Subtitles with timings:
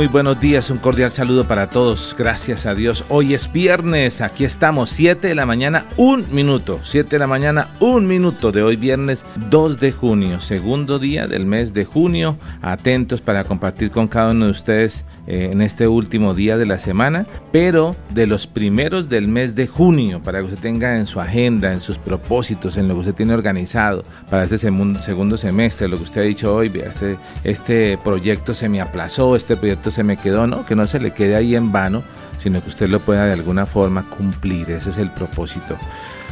[0.00, 3.04] Muy, buenos días, un cordial saludo para todos, gracias a Dios.
[3.10, 7.68] Hoy es viernes, aquí estamos, 7 de la mañana, un minuto, 7 de la mañana,
[7.80, 12.38] un minuto de hoy viernes 2 de junio, segundo día del mes de junio.
[12.62, 16.78] Atentos para compartir con cada uno de ustedes eh, en este último día de la
[16.78, 21.20] semana, pero de los primeros del mes de junio, para que usted tenga en su
[21.20, 25.98] agenda, en sus propósitos, en lo que usted tiene organizado para este segundo semestre, lo
[25.98, 30.16] que usted ha dicho hoy, este, este proyecto se me aplazó, este proyecto se me
[30.16, 30.64] quedó, ¿no?
[30.64, 32.02] Que no se le quede ahí en vano,
[32.38, 34.70] sino que usted lo pueda de alguna forma cumplir.
[34.70, 35.76] Ese es el propósito.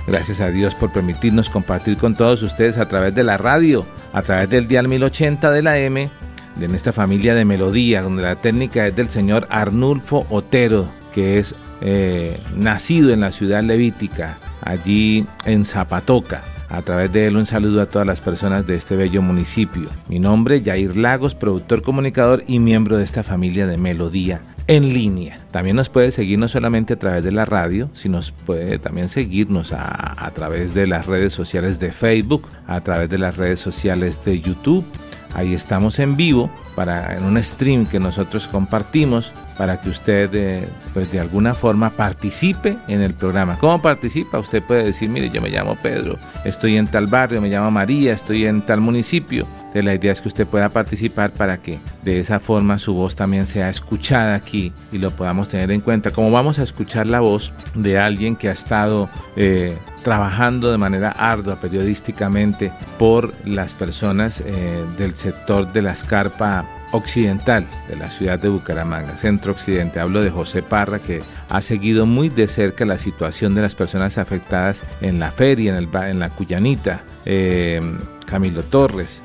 [0.06, 4.22] Gracias a Dios por permitirnos compartir con todos ustedes a través de la radio, a
[4.22, 6.08] través del dial 1080 de la M,
[6.56, 11.54] de esta familia de melodía, donde la técnica es del señor Arnulfo Otero, que es
[11.82, 16.42] eh, nacido en la ciudad levítica, allí en Zapatoca.
[16.68, 19.88] A través de él un saludo a todas las personas de este bello municipio.
[20.08, 25.40] Mi nombre, Jair Lagos, productor comunicador y miembro de esta familia de Melodía en línea.
[25.50, 29.72] También nos puede seguir no solamente a través de la radio, sino puede también seguirnos
[29.72, 34.40] a través de las redes sociales de Facebook, a través de las redes sociales de
[34.40, 34.84] YouTube
[35.38, 40.68] Ahí estamos en vivo para en un stream que nosotros compartimos para que usted eh,
[40.92, 43.56] pues de alguna forma participe en el programa.
[43.60, 44.40] ¿Cómo participa?
[44.40, 48.14] Usted puede decir, mire, yo me llamo Pedro, estoy en tal barrio, me llamo María,
[48.14, 49.46] estoy en tal municipio.
[49.82, 53.46] La idea es que usted pueda participar para que de esa forma su voz también
[53.46, 56.10] sea escuchada aquí y lo podamos tener en cuenta.
[56.10, 61.10] Como vamos a escuchar la voz de alguien que ha estado eh, trabajando de manera
[61.10, 68.38] ardua periodísticamente por las personas eh, del sector de la escarpa occidental de la ciudad
[68.38, 70.00] de Bucaramanga, centro occidente.
[70.00, 74.18] Hablo de José Parra, que ha seguido muy de cerca la situación de las personas
[74.18, 77.02] afectadas en la feria, en la Cuyanita.
[77.26, 77.80] Eh,
[78.28, 79.22] Camilo Torres.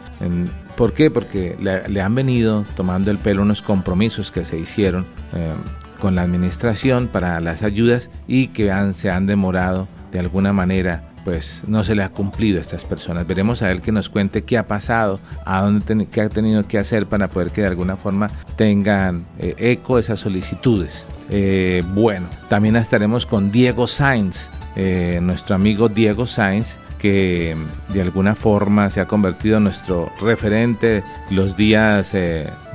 [0.75, 1.11] ¿Por qué?
[1.11, 5.53] Porque le, han venido tomando el pelo unos compromisos que se hicieron eh,
[5.99, 11.63] con la administración para las ayudas y que se han demorado de alguna manera pues
[11.67, 13.25] no se le ha cumplido a estas personas.
[13.25, 16.77] Veremos a él que nos cuente qué ha pasado, a dónde qué ha tenido que
[16.77, 21.05] hacer para poder que de alguna forma tengan eh, eco esas solicitudes.
[21.29, 27.53] Eh, bueno, también estaremos con Diego Sainz, eh, nuestro amigo Diego Sainz, que
[27.89, 32.15] de alguna forma se ha convertido en nuestro referente los días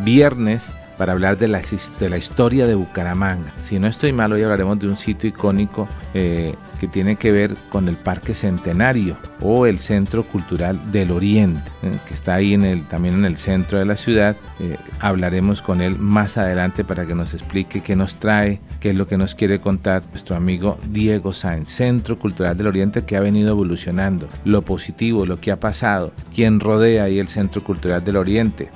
[0.00, 1.62] viernes para hablar de la,
[1.98, 3.50] de la historia de Bucaramanga.
[3.56, 7.56] Si no estoy mal, hoy hablaremos de un sitio icónico eh, que tiene que ver
[7.68, 12.56] con el Parque Centenario o el Centro Cultural del Oriente, eh, que está ahí
[12.88, 14.36] también en el centro de la ciudad.
[14.60, 18.96] Eh, hablaremos con él más adelante para que nos explique qué nos trae, qué es
[18.96, 23.20] lo que nos quiere contar nuestro amigo Diego Sáenz, Centro Cultural del Oriente que ha
[23.20, 28.16] venido evolucionando, lo positivo, lo que ha pasado, quién rodea ahí el Centro Cultural del
[28.16, 28.68] Oriente.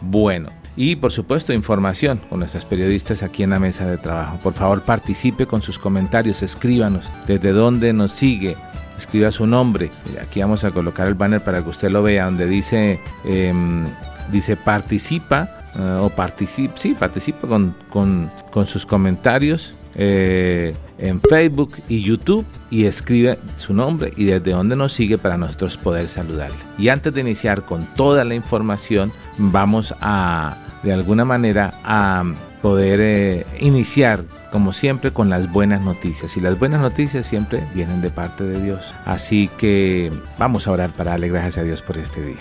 [0.00, 4.38] Bueno, y por supuesto información con nuestros periodistas aquí en la mesa de trabajo.
[4.42, 8.56] Por favor participe con sus comentarios, escríbanos desde dónde nos sigue,
[8.96, 9.90] escriba su nombre.
[10.20, 13.84] Aquí vamos a colocar el banner para que usted lo vea, donde dice, em,
[14.30, 19.74] dice participa eh, o participa, sí, participa con, con, sus comentarios.
[19.96, 25.36] Eh, en Facebook y YouTube y escribe su nombre y desde dónde nos sigue para
[25.36, 26.56] nosotros poder saludarle.
[26.78, 32.24] Y antes de iniciar con toda la información, vamos a de alguna manera a
[32.62, 34.22] poder eh, iniciar
[34.52, 38.62] como siempre con las buenas noticias y las buenas noticias siempre vienen de parte de
[38.62, 42.38] Dios así que vamos a orar para darle gracias a Dios por este día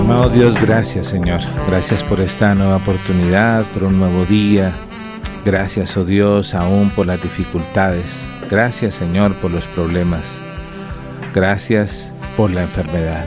[0.00, 1.40] Amado Dios, gracias Señor.
[1.66, 4.74] Gracias por esta nueva oportunidad, por un nuevo día.
[5.46, 8.30] Gracias, oh Dios, aún por las dificultades.
[8.50, 10.38] Gracias Señor por los problemas.
[11.32, 13.26] Gracias por la enfermedad.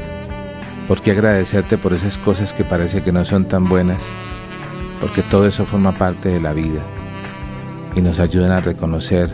[0.88, 4.04] ¿Por qué agradecerte por esas cosas que parece que no son tan buenas?
[5.02, 6.82] Porque todo eso forma parte de la vida
[7.96, 9.30] y nos ayudan a reconocer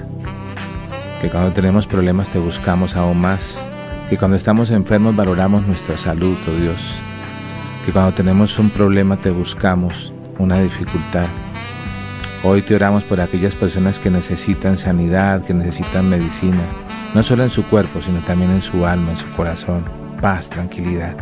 [1.21, 3.61] que cuando tenemos problemas te buscamos aún más,
[4.09, 6.95] que cuando estamos enfermos valoramos nuestra salud, oh Dios,
[7.85, 11.27] que cuando tenemos un problema te buscamos, una dificultad.
[12.45, 16.65] Hoy te oramos por aquellas personas que necesitan sanidad, que necesitan medicina,
[17.13, 19.85] no solo en su cuerpo, sino también en su alma, en su corazón,
[20.19, 21.15] paz, tranquilidad.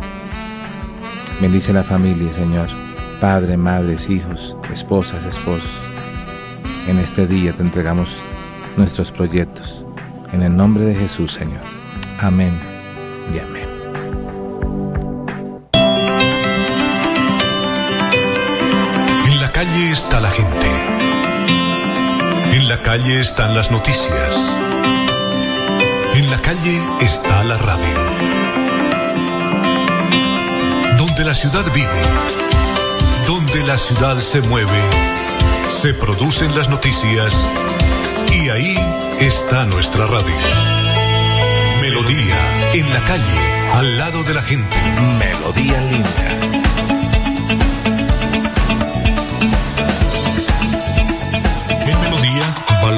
[1.40, 2.68] Bendice la familia, Señor.
[3.20, 5.80] Padre, madres, hijos, esposas, esposos.
[6.88, 8.16] En este día te entregamos
[8.76, 9.84] nuestros proyectos.
[10.32, 11.62] En el nombre de Jesús, Señor.
[12.20, 12.52] Amén
[13.32, 13.68] y amén.
[19.24, 21.01] En la calle está la gente.
[22.72, 24.50] En la calle están las noticias.
[26.14, 27.98] En la calle está la radio
[30.96, 32.02] donde la ciudad vive,
[33.26, 34.80] donde la ciudad se mueve,
[35.68, 37.46] se producen las noticias
[38.32, 38.74] y ahí
[39.20, 40.34] está nuestra radio.
[41.82, 44.78] Melodía en la calle, al lado de la gente.
[45.18, 47.01] Melodía en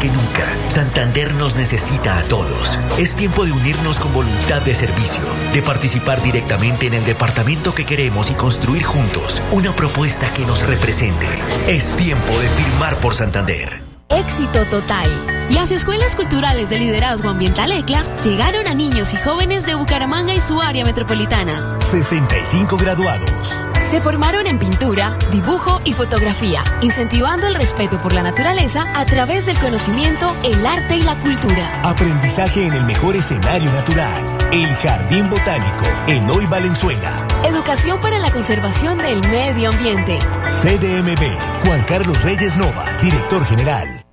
[0.00, 2.78] Que nunca, Santander nos necesita a todos.
[2.98, 5.22] Es tiempo de unirnos con voluntad de servicio,
[5.52, 10.64] de participar directamente en el departamento que queremos y construir juntos una propuesta que nos
[10.66, 11.26] represente.
[11.66, 13.82] Es tiempo de firmar por Santander.
[14.08, 15.10] Éxito total.
[15.50, 20.40] Las escuelas culturales de liderazgo ambiental ECLAS llegaron a niños y jóvenes de Bucaramanga y
[20.40, 21.78] su área metropolitana.
[21.80, 23.67] 65 graduados.
[23.82, 29.46] Se formaron en pintura, dibujo y fotografía, incentivando el respeto por la naturaleza a través
[29.46, 31.80] del conocimiento, el arte y la cultura.
[31.84, 34.22] Aprendizaje en el mejor escenario natural.
[34.52, 37.12] El Jardín Botánico, Eloy Valenzuela.
[37.44, 40.18] Educación para la conservación del medio ambiente.
[40.48, 44.04] CDMB, Juan Carlos Reyes Nova, director general.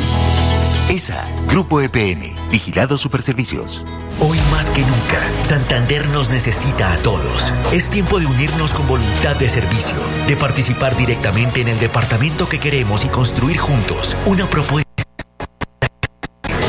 [0.88, 3.84] ESA, Grupo EPM, Vigilado Superservicios.
[4.20, 7.52] Hoy más que nunca, Santander nos necesita a todos.
[7.72, 9.96] Es tiempo de unirnos con voluntad de servicio,
[10.28, 14.86] de participar directamente en el departamento que queremos y construir juntos una propuesta.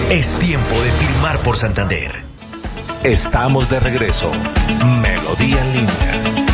[0.09, 2.23] Es tiempo de firmar por Santander.
[3.03, 4.31] Estamos de regreso.
[5.03, 6.48] Melodía en línea.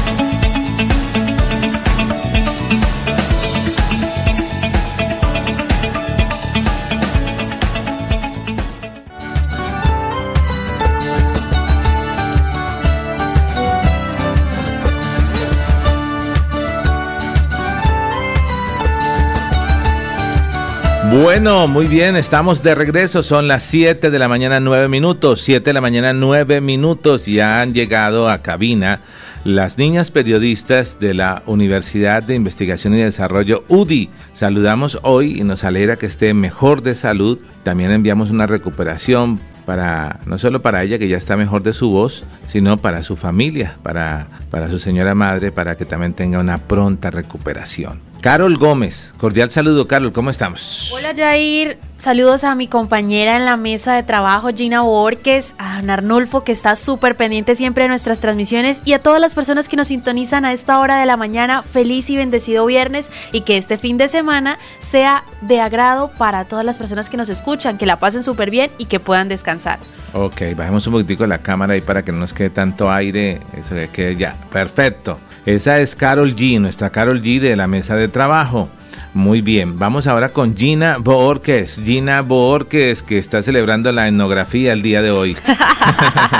[21.11, 23.23] Bueno, muy bien, estamos de regreso.
[23.23, 25.41] Son las 7 de la mañana, 9 minutos.
[25.41, 27.25] 7 de la mañana, 9 minutos.
[27.25, 28.99] Ya han llegado a cabina
[29.45, 34.09] las niñas periodistas de la Universidad de Investigación y Desarrollo UDI.
[34.33, 37.39] Saludamos hoy y nos alegra que esté mejor de salud.
[37.63, 41.89] También enviamos una recuperación para no solo para ella que ya está mejor de su
[41.89, 46.57] voz, sino para su familia, para, para su señora madre, para que también tenga una
[46.59, 47.99] pronta recuperación.
[48.25, 50.91] Carol Gómez, cordial saludo Carol, ¿cómo estamos?
[50.95, 55.91] Hola Jair, saludos a mi compañera en la mesa de trabajo Gina Borges, a Don
[55.91, 59.75] Arnulfo que está súper pendiente siempre de nuestras transmisiones y a todas las personas que
[59.75, 63.77] nos sintonizan a esta hora de la mañana, feliz y bendecido viernes y que este
[63.77, 67.99] fin de semana sea de agrado para todas las personas que nos escuchan, que la
[67.99, 69.77] pasen súper bien y que puedan descansar.
[70.13, 73.75] Ok, bajemos un poquitico la cámara ahí para que no nos quede tanto aire, eso
[73.75, 75.19] que quede ya, perfecto.
[75.45, 78.67] Esa es Carol G, nuestra Carol G de la mesa de trabajo.
[79.13, 81.79] Muy bien, vamos ahora con Gina Borges.
[81.85, 85.37] Gina Borges, que está celebrando la etnografía el día de hoy.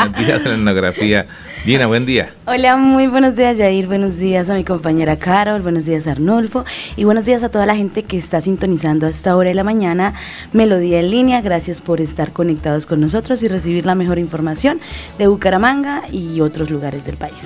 [0.05, 1.27] el día de la etnografía.
[1.63, 2.33] Gina, buen día.
[2.47, 3.85] Hola, muy buenos días, Jair.
[3.85, 5.61] Buenos días a mi compañera Carol.
[5.61, 6.65] Buenos días, Arnulfo.
[6.95, 9.63] Y buenos días a toda la gente que está sintonizando a esta hora de la
[9.63, 10.15] mañana.
[10.51, 11.41] Melodía en línea.
[11.41, 14.79] Gracias por estar conectados con nosotros y recibir la mejor información
[15.19, 17.43] de Bucaramanga y otros lugares del país.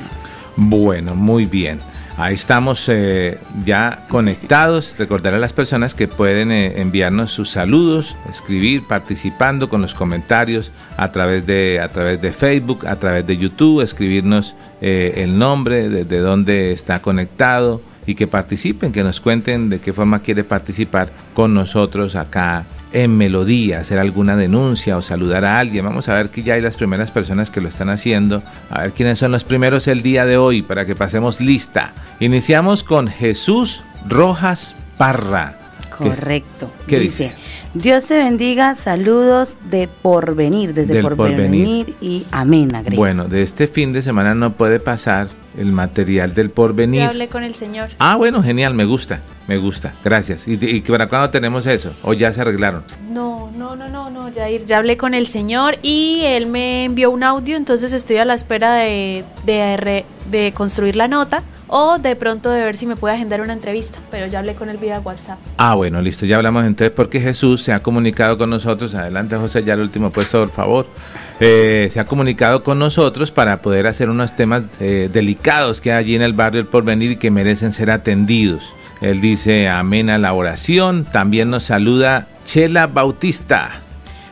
[0.55, 1.79] Bueno, muy bien.
[2.17, 4.93] Ahí estamos eh, ya conectados.
[4.97, 10.73] Recordar a las personas que pueden eh, enviarnos sus saludos, escribir, participando con los comentarios
[10.97, 15.87] a través de, a través de Facebook, a través de YouTube, escribirnos eh, el nombre,
[15.87, 20.43] de, de dónde está conectado y que participen, que nos cuenten de qué forma quiere
[20.43, 25.85] participar con nosotros acá en Melodía, hacer alguna denuncia o saludar a alguien.
[25.85, 28.41] Vamos a ver que ya hay las primeras personas que lo están haciendo.
[28.71, 31.93] A ver quiénes son los primeros el día de hoy para que pasemos lista.
[32.19, 35.58] Iniciamos con Jesús Rojas Parra.
[36.03, 36.71] Correcto.
[36.87, 37.31] ¿Qué dice?
[37.73, 41.95] Dios te bendiga, saludos de porvenir, desde Del porvenir, Porvenir.
[42.01, 42.95] y amén, agrega.
[42.97, 45.27] Bueno, de este fin de semana no puede pasar
[45.57, 47.01] el material del porvenir.
[47.01, 47.89] Ya hablé con el señor.
[47.99, 50.47] Ah, bueno, genial, me gusta, me gusta, gracias.
[50.47, 51.91] ¿Y, y para cuándo tenemos eso?
[52.03, 52.83] ¿O ya se arreglaron?
[53.11, 57.11] No, no, no, no, no, Jair, ya hablé con el señor y él me envió
[57.11, 61.97] un audio, entonces estoy a la espera de, de, re- de construir la nota o
[61.99, 64.77] de pronto de ver si me puede agendar una entrevista, pero ya hablé con él
[64.77, 65.37] vía WhatsApp.
[65.57, 68.95] Ah, bueno, listo, ya hablamos entonces porque Jesús se ha comunicado con nosotros.
[68.95, 70.87] Adelante, José, ya el último puesto, por favor.
[71.39, 75.99] Eh, se ha comunicado con nosotros para poder hacer unos temas eh, delicados que hay
[75.99, 78.73] allí en el barrio El Porvenir y que merecen ser atendidos.
[79.01, 81.05] Él dice amén a la oración.
[81.05, 83.81] También nos saluda Chela Bautista.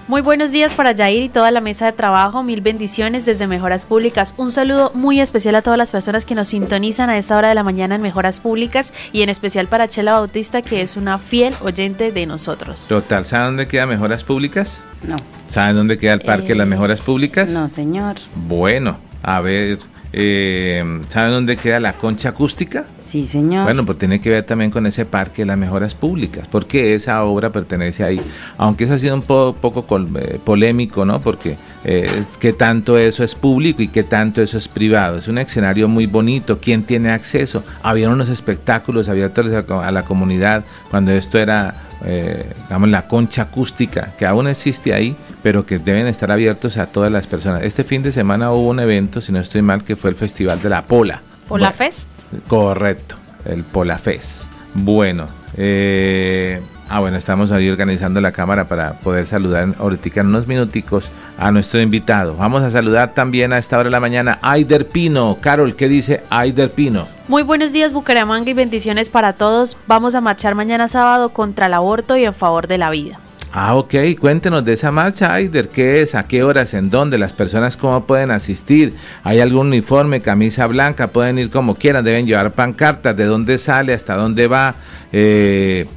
[0.07, 2.41] Muy buenos días para Jair y toda la mesa de trabajo.
[2.41, 4.33] Mil bendiciones desde Mejoras Públicas.
[4.37, 7.55] Un saludo muy especial a todas las personas que nos sintonizan a esta hora de
[7.55, 11.53] la mañana en Mejoras Públicas y en especial para Chela Bautista, que es una fiel
[11.61, 12.87] oyente de nosotros.
[12.87, 14.81] Total, ¿sabe dónde queda Mejoras Públicas?
[15.03, 15.17] No,
[15.49, 17.49] ¿Saben dónde queda el Parque de las Eh, Mejoras Públicas?
[17.49, 18.15] no, señor.
[18.47, 19.77] Bueno, a ver,
[20.13, 22.85] eh, ¿saben dónde queda la concha acústica?
[23.07, 23.63] Sí, señor.
[23.63, 27.23] Bueno, pues tiene que ver también con ese parque de las mejoras públicas, porque esa
[27.23, 28.19] obra pertenece ahí.
[28.57, 29.85] Aunque eso ha sido un po- poco
[30.19, 31.21] eh, polémico, ¿no?
[31.21, 32.09] Porque eh,
[32.41, 35.19] qué tanto eso es público y qué tanto eso es privado.
[35.19, 36.59] Es un escenario muy bonito.
[36.59, 37.63] ¿Quién tiene acceso?
[37.81, 44.13] Había unos espectáculos abiertos a la comunidad cuando esto era, eh, digamos, la concha acústica,
[44.19, 47.63] que aún existe ahí, pero que deben estar abiertos a todas las personas.
[47.63, 50.61] Este fin de semana hubo un evento, si no estoy mal, que fue el Festival
[50.61, 51.21] de la Pola.
[51.47, 52.09] Pola Bueno, Fest.
[52.47, 54.49] Correcto, el Polafes.
[54.73, 55.25] Bueno,
[55.55, 61.09] eh, ah, bueno, estamos ahí organizando la cámara para poder saludar ahorita en unos minuticos
[61.39, 62.35] a nuestro invitado.
[62.35, 65.37] Vamos a saludar también a esta hora de la mañana a Aider Pino.
[65.41, 67.07] Carol, ¿qué dice Aider Pino?
[67.27, 69.77] Muy buenos días Bucaramanga y bendiciones para todos.
[69.87, 73.19] Vamos a marchar mañana sábado contra el aborto y en favor de la vida.
[73.59, 76.13] Ah, ok, cuéntenos de esa marcha, Aider, ¿qué es?
[76.13, 76.75] ¿A qué horas?
[76.75, 77.17] ¿En dónde?
[77.17, 78.93] ¿Las personas cómo pueden asistir?
[79.23, 81.07] ¿Hay algún uniforme, camisa blanca?
[81.07, 83.93] Pueden ir como quieran, deben llevar pancartas, ¿de dónde sale?
[83.93, 84.75] ¿Hasta dónde va?
[85.11, 85.87] Eh,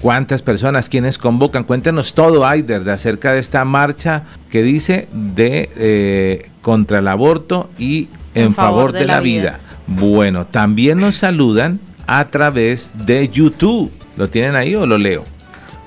[0.00, 0.88] ¿Cuántas personas?
[0.88, 1.64] ¿Quiénes convocan?
[1.64, 7.68] Cuéntenos todo, Aider, de acerca de esta marcha que dice de eh, contra el aborto
[7.78, 9.60] y en, favor, de, la, vida.
[9.86, 13.92] Bueno, también nos saludan a través de YouTube.
[14.16, 15.26] ¿Lo tienen ahí o lo leo?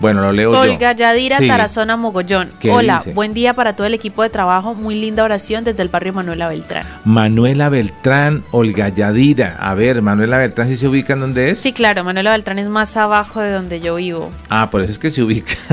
[0.03, 0.59] Bueno, lo leo yo.
[0.59, 1.47] Olga Yadira Sí.
[1.47, 2.51] Tarazona Mogollón.
[2.59, 3.13] ¿Qué Hola, dice?
[3.13, 4.75] buen día para todo el equipo de trabajo.
[4.75, 6.85] Muy linda oración desde el barrio Manuela Beltrán.
[7.05, 9.55] Manuela Beltrán, Olga Yadira.
[9.61, 11.59] A ver, Manuela Beltrán, ¿sí se ubica en dónde es?
[11.59, 14.29] Sí, claro, Manuela Beltrán es más abajo de donde yo vivo.
[14.49, 15.53] Ah, por eso es que se ubica.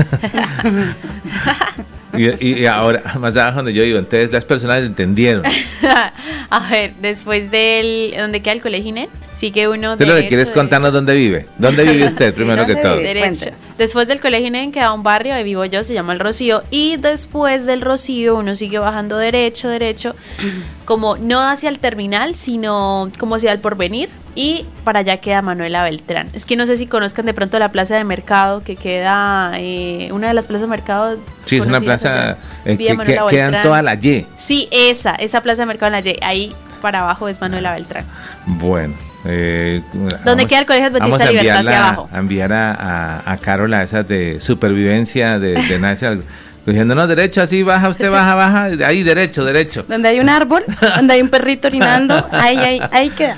[2.17, 5.43] y, y ahora, más abajo donde yo vivo, entonces las personas entendieron.
[6.49, 8.13] a ver, después del...
[8.17, 9.09] ¿Dónde queda el colegio Inés?
[9.35, 10.59] Sigue uno Usted lo que derecho, quiere es derecho.
[10.61, 11.45] contarnos dónde vive.
[11.57, 12.97] ¿Dónde vive usted, primero que ¿Dónde todo?
[12.97, 13.49] Derecho.
[13.81, 16.61] Después del colegio Inés queda un barrio, ahí vivo yo, se llama el Rocío.
[16.69, 20.13] Y después del Rocío uno sigue bajando derecho, derecho,
[20.85, 24.09] como no hacia el terminal, sino como hacia el porvenir.
[24.35, 26.29] Y para allá queda Manuela Beltrán.
[26.33, 30.09] Es que no sé si conozcan de pronto la plaza de mercado, que queda eh,
[30.11, 31.17] una de las plazas de mercado.
[31.45, 33.63] Sí, es una plaza eh, que, quedan Beltrán.
[33.63, 34.27] toda la Y.
[34.37, 36.19] Sí, esa, esa plaza de mercado en la Y.
[36.21, 38.05] Ahí para abajo es Manuela Beltrán.
[38.45, 38.93] Bueno.
[39.25, 39.81] Eh,
[40.25, 42.09] ¿Dónde queda el Colegio Adventista vamos a Libertad hacia abajo?
[42.11, 46.23] A enviar a, a, a Carol a esas de supervivencia de, de National.
[46.65, 49.83] Cogiéndonos derecho, así baja, usted baja, baja, ahí derecho, derecho.
[49.87, 50.63] Donde hay un árbol,
[50.95, 53.37] donde hay un perrito orinando, ahí, ahí, ahí queda.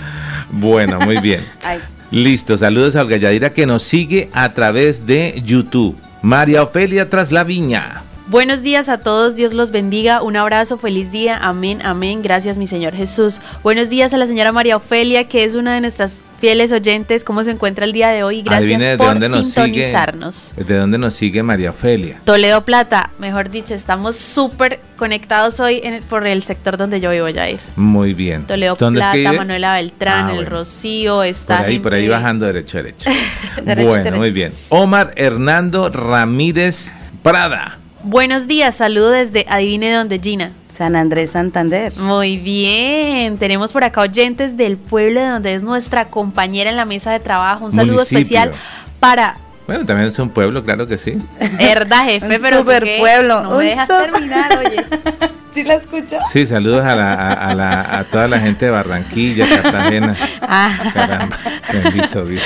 [0.51, 1.45] Bueno, muy bien.
[2.11, 5.97] Listo, saludos a Olga Yadira que nos sigue a través de YouTube.
[6.21, 8.03] María Ofelia tras la viña.
[8.27, 12.67] Buenos días a todos, Dios los bendiga, un abrazo, feliz día, amén, amén, gracias mi
[12.67, 13.41] Señor Jesús.
[13.63, 17.43] Buenos días a la señora María Ofelia, que es una de nuestras fieles oyentes, ¿cómo
[17.43, 18.41] se encuentra el día de hoy?
[18.41, 20.35] Gracias Adivine por dónde sintonizarnos.
[20.55, 20.63] sigue.
[20.63, 22.21] ¿De dónde nos sigue María Ofelia?
[22.23, 27.11] Toledo Plata, mejor dicho, estamos súper conectados hoy en el- por el sector donde yo
[27.11, 27.59] vivo, Jair.
[27.75, 28.43] Muy bien.
[28.47, 29.37] Toledo ¿Dónde es que Plata?
[29.37, 30.49] Manuela Beltrán, Ah, el bueno.
[30.49, 33.09] Rocío, está Por ahí, por ahí gente- bajando derecho, derecho.
[33.65, 34.17] Derecho, bueno, derecho.
[34.21, 34.53] muy bien.
[34.69, 37.79] Omar Hernando Ramírez Prada.
[38.03, 40.51] Buenos días, saludo desde Adivine donde Gina.
[40.77, 41.95] San Andrés Santander.
[41.95, 46.83] Muy bien, tenemos por acá oyentes del pueblo de donde es nuestra compañera en la
[46.83, 47.63] mesa de trabajo.
[47.63, 48.51] Un saludo especial
[48.99, 51.17] para bueno, también es un pueblo, claro que sí.
[51.57, 53.41] Verdad, jefe, pero super pueblo.
[53.43, 54.85] No me dejas terminar, oye.
[55.53, 56.17] ¿Sí la escucho?
[56.29, 60.17] Sí, saludos a, la, a, la, a, toda la gente de Barranquilla, Cartagena.
[60.41, 60.91] Ah.
[60.93, 61.39] Caramba,
[61.71, 62.43] bendito Dios.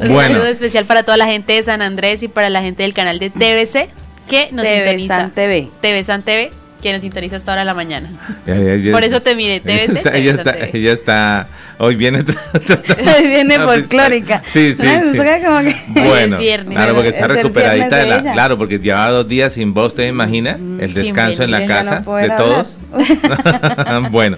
[0.00, 2.94] Un saludo especial para toda la gente de San Andrés y para la gente del
[2.94, 3.90] canal de TVC
[4.28, 5.20] que nos TV sintoniza.
[5.20, 5.68] San TV.
[5.80, 6.50] TV San TV,
[6.82, 8.10] que nos sintoniza hasta ahora de la mañana.
[8.92, 9.70] Por eso te mire, TVC.
[9.70, 12.20] Ella está, ella está, ella está Hoy viene.
[13.18, 14.42] Hoy viene folclórica.
[14.46, 15.18] Sí, sí, sí.
[15.18, 15.76] Como que...
[16.06, 18.18] Bueno, claro, porque está Es el recuperadita de la.
[18.18, 18.32] ella.
[18.32, 20.52] Claro, porque llevaba dos días sin voz, ¿te imagina?
[20.52, 22.78] El sin descanso en la no casa de todos.
[24.10, 24.36] bueno,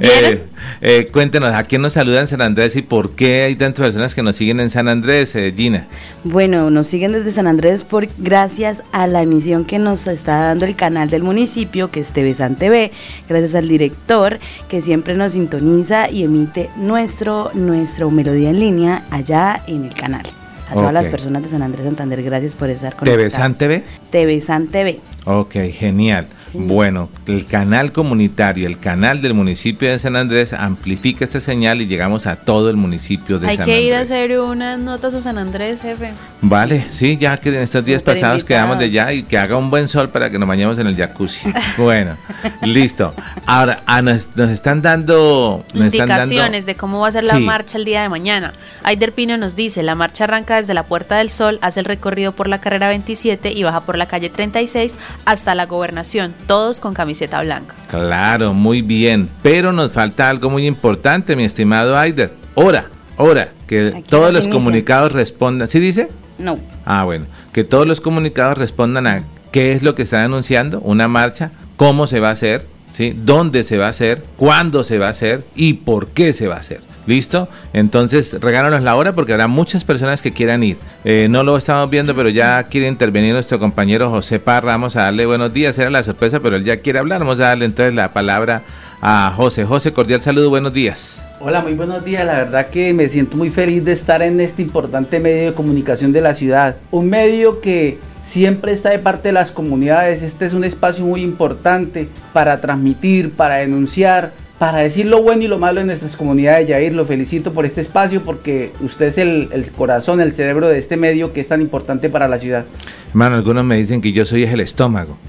[0.00, 0.44] eh,
[0.80, 4.14] eh, cuéntenos, ¿a quién nos saluda en San Andrés y por qué hay tantas personas
[4.14, 5.86] que nos siguen en San Andrés, eh, Gina?
[6.24, 10.64] Bueno, nos siguen desde San Andrés por gracias a la emisión que nos está dando
[10.64, 12.92] el canal del municipio, que es TV San TV,
[13.28, 19.62] gracias al director que siempre nos sintoniza y emite nuestro nuestro melodía en línea allá
[19.66, 20.22] en el canal.
[20.70, 23.82] A todas las personas de San Andrés Santander, gracias por estar con ¿TV San TV?
[24.10, 25.00] TV San TV.
[25.24, 26.26] Ok, genial.
[26.54, 31.86] Bueno, el canal comunitario, el canal del municipio de San Andrés amplifica esta señal y
[31.86, 34.10] llegamos a todo el municipio de Hay San que ir a Andrés.
[34.12, 36.12] hacer unas notas a San Andrés, jefe.
[36.40, 39.70] Vale, sí, ya que en estos días pasados quedamos de allá y que haga un
[39.70, 41.52] buen sol para que nos bañemos en el jacuzzi.
[41.78, 42.16] bueno,
[42.62, 43.12] listo.
[43.46, 45.64] Ahora, ah, nos, nos están dando...
[45.74, 47.44] Nos están dando- Indicaciones de cómo va a ser la Sí.
[47.44, 48.52] marcha el día de mañana.
[48.84, 52.32] Aider Pino nos dice, la marcha arranca desde la Puerta del Sol, hace el recorrido
[52.32, 56.94] por la carrera 27 y baja por la calle 36 hasta la gobernación, todos con
[56.94, 57.74] camiseta blanca.
[57.88, 59.28] Claro, muy bien.
[59.42, 62.32] Pero nos falta algo muy importante, mi estimado Aider.
[62.54, 63.52] Hora, hora.
[63.66, 64.52] Que Aquí todos los inicia.
[64.52, 65.68] comunicados respondan.
[65.68, 66.08] ¿Sí dice?
[66.38, 66.58] No.
[66.84, 67.26] Ah, bueno.
[67.52, 72.06] Que todos los comunicados respondan a qué es lo que están anunciando, una marcha, cómo
[72.06, 73.14] se va a hacer, ¿sí?
[73.16, 76.56] dónde se va a hacer, cuándo se va a hacer y por qué se va
[76.56, 76.80] a hacer.
[77.08, 77.48] ¿Listo?
[77.72, 80.76] Entonces, regálanos la hora porque habrá muchas personas que quieran ir.
[81.06, 84.72] Eh, no lo estamos viendo, pero ya quiere intervenir nuestro compañero José Parra.
[84.72, 85.78] Vamos a darle buenos días.
[85.78, 87.20] Era la sorpresa, pero él ya quiere hablar.
[87.20, 88.62] Vamos a darle entonces la palabra
[89.00, 89.64] a José.
[89.64, 91.26] José, cordial saludo, buenos días.
[91.40, 92.26] Hola, muy buenos días.
[92.26, 96.12] La verdad que me siento muy feliz de estar en este importante medio de comunicación
[96.12, 96.76] de la ciudad.
[96.90, 100.20] Un medio que siempre está de parte de las comunidades.
[100.20, 105.48] Este es un espacio muy importante para transmitir, para denunciar, para decir lo bueno y
[105.48, 106.66] lo malo en nuestras comunidades.
[106.66, 110.78] Yair, lo felicito por este espacio porque usted es el, el corazón, el cerebro de
[110.78, 112.64] este medio que es tan importante para la ciudad.
[113.10, 115.16] Hermano, algunos me dicen que yo soy el estómago.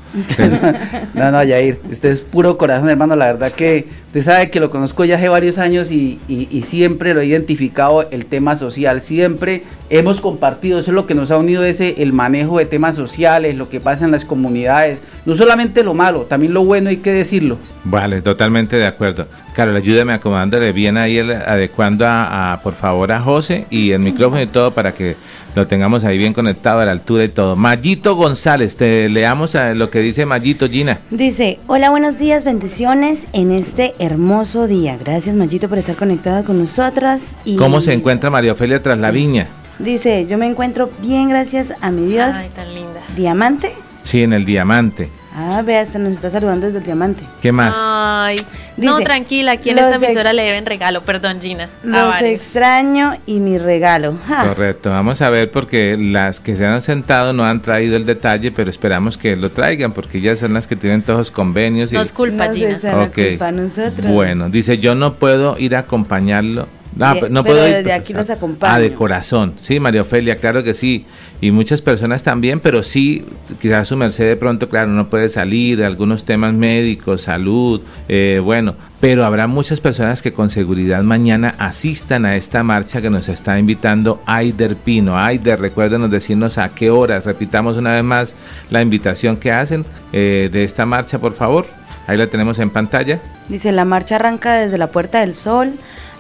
[1.14, 3.16] No, no, Yair, usted es puro corazón, hermano.
[3.16, 6.62] La verdad que usted sabe que lo conozco ya hace varios años y, y- y
[6.64, 9.02] siempre lo he identificado el tema social.
[9.02, 12.96] Siempre hemos compartido, eso es lo que nos ha unido, ese el manejo de temas
[12.96, 15.02] sociales, lo que pasa en las comunidades.
[15.28, 17.58] No solamente lo malo, también lo bueno hay que decirlo.
[17.84, 19.28] Vale, totalmente de acuerdo.
[19.60, 24.00] Carol, ayúdame acomodándole bien ahí, el- adecuando a, a, por favor a José y el
[24.00, 25.18] micrófono y todo para que
[25.54, 27.58] lo tengamos ahí bien conectado a la altura y todo.
[27.58, 31.00] Mayito González, te leamos a lo que dice Mayito Gina.
[31.12, 34.98] Dice, hola, buenos días, bendiciones en este hermoso día.
[34.98, 37.36] Gracias, Mayito, por estar conectada con nosotras.
[37.44, 39.48] Y ¿Cómo se encuentra María Ofelia tras la viña?
[39.78, 42.30] Dice, yo me encuentro bien, gracias a mi Dios.
[42.34, 43.02] Ay, tan linda.
[43.18, 43.74] Diamante.
[44.04, 45.10] Sí, en el diamante.
[45.42, 47.24] Ah, vea, se nos está saludando desde el Diamante.
[47.42, 47.74] ¿Qué más?
[47.78, 48.42] Ay,
[48.76, 51.70] no, tranquila, aquí en esta ex- emisora le deben regalo, perdón Gina.
[51.84, 54.18] a Los extraño y mi regalo.
[54.28, 54.50] Ja.
[54.50, 58.52] Correcto, vamos a ver porque las que se han sentado no han traído el detalle,
[58.52, 61.94] pero esperamos que lo traigan porque ellas son las que tienen todos los convenios.
[61.94, 62.78] Y, Nos culpa Gina.
[62.80, 64.06] culpa a nosotros.
[64.08, 66.68] Bueno, dice yo no puedo ir a acompañarlo.
[67.02, 67.76] Ah, pe- no pero puedo ir.
[67.76, 68.74] desde aquí los acompaño.
[68.74, 69.54] Ah, de corazón.
[69.58, 71.06] Sí, María Ofelia, claro que sí.
[71.42, 73.26] Y muchas personas también, pero sí,
[73.62, 78.76] quizás su merced de pronto, claro, no puede salir, algunos temas médicos, salud, eh, bueno.
[79.00, 83.58] Pero habrá muchas personas que con seguridad mañana asistan a esta marcha que nos está
[83.58, 85.18] invitando Aider Pino.
[85.18, 87.24] Aider, recuérdenos decirnos a qué horas.
[87.26, 88.36] Repitamos una vez más
[88.70, 91.66] la invitación que hacen eh, de esta marcha, por favor.
[92.08, 93.20] Ahí la tenemos en pantalla.
[93.48, 95.72] Dice, la marcha arranca desde la Puerta del Sol,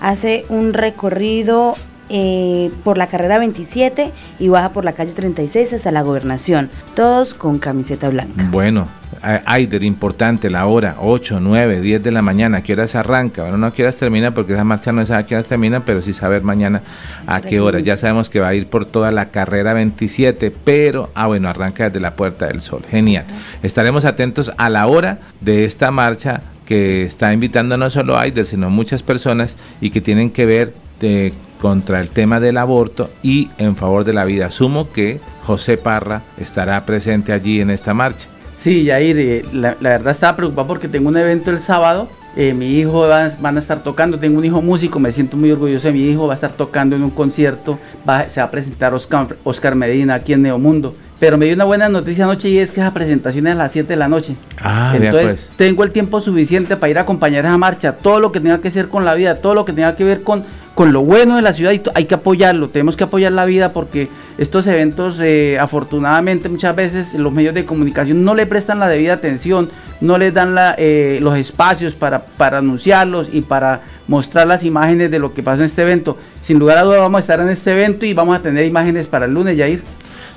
[0.01, 1.75] hace un recorrido
[2.09, 7.35] eh, por la carrera 27 y baja por la calle 36 hasta la gobernación, todos
[7.35, 8.47] con camiseta blanca.
[8.49, 8.87] Bueno,
[9.21, 13.43] Aider, importante, la hora, 8, 9, 10 de la mañana, ¿a qué horas arranca?
[13.43, 15.81] Bueno, no a qué horas termina, porque esa marcha no sabe a qué horas termina,
[15.81, 16.81] pero sí saber mañana
[17.27, 17.79] a qué hora.
[17.79, 21.85] Ya sabemos que va a ir por toda la carrera 27, pero, ah, bueno, arranca
[21.85, 22.83] desde la Puerta del Sol.
[22.89, 23.25] Genial.
[23.61, 28.45] Estaremos atentos a la hora de esta marcha que está invitando no solo a Aider,
[28.45, 33.49] sino muchas personas y que tienen que ver de- contra el tema del aborto y
[33.57, 34.45] en favor de la vida.
[34.45, 38.29] Asumo que José Parra estará presente allí en esta marcha.
[38.53, 42.07] Sí, Yair, eh, la, verdad estaba preocupado porque tengo un evento el sábado.
[42.37, 45.49] Eh, mi hijo va, van a estar tocando, tengo un hijo músico, me siento muy
[45.51, 47.79] orgulloso de mi hijo, va a estar tocando en un concierto,
[48.27, 50.93] se va a presentar Oscar, Oscar Medina aquí en Neomundo.
[51.19, 53.71] Pero me dio una buena noticia anoche y es que esa presentación es a las
[53.73, 54.35] 7 de la noche.
[54.57, 55.51] Ah, Entonces pues.
[55.57, 58.69] tengo el tiempo suficiente para ir a acompañar esa marcha, todo lo que tenga que
[58.69, 61.41] ver con la vida, todo lo que tenga que ver con, con lo bueno de
[61.41, 65.57] la ciudad y hay que apoyarlo, tenemos que apoyar la vida porque estos eventos eh,
[65.59, 70.33] afortunadamente muchas veces los medios de comunicación no le prestan la debida atención, no les
[70.33, 75.33] dan la, eh, los espacios para, para anunciarlos y para mostrar las imágenes de lo
[75.33, 76.17] que pasa en este evento.
[76.41, 79.07] Sin lugar a dudas vamos a estar en este evento y vamos a tener imágenes
[79.07, 79.83] para el lunes, Yair.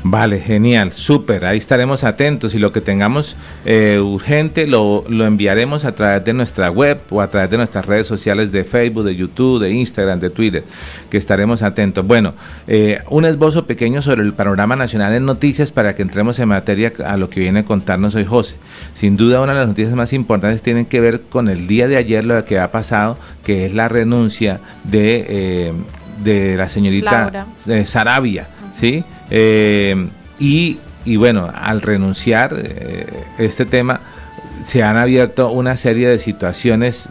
[0.04, 5.84] Vale, genial, súper, ahí estaremos atentos y lo que tengamos eh, urgente lo, lo, enviaremos
[5.84, 9.14] a través de nuestra web o a través de nuestras redes sociales de Facebook, de
[9.14, 10.64] YouTube, de Instagram, de Twitter,
[11.08, 12.04] que estaremos atentos.
[12.04, 12.34] Bueno,
[12.66, 16.92] eh, un esbozo pequeño sobre el panorama nacional en noticias para que entremos en materia
[17.06, 18.56] a lo que viene a contarnos hoy José.
[18.94, 21.96] Sin duda una de las noticias más importantes tienen que ver con el día de
[21.96, 25.72] ayer, lo que ha pasado, que es la renuncia de, eh,
[26.24, 27.46] de la señorita
[27.84, 29.04] Sarabia, ¿sí?
[29.34, 33.06] Eh, y, y, bueno, al renunciar eh,
[33.38, 34.00] este tema,
[34.62, 37.08] se han abierto una serie de situaciones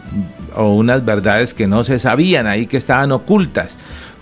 [0.54, 3.76] o unas verdades que no se sabían ahí, que estaban ocultas,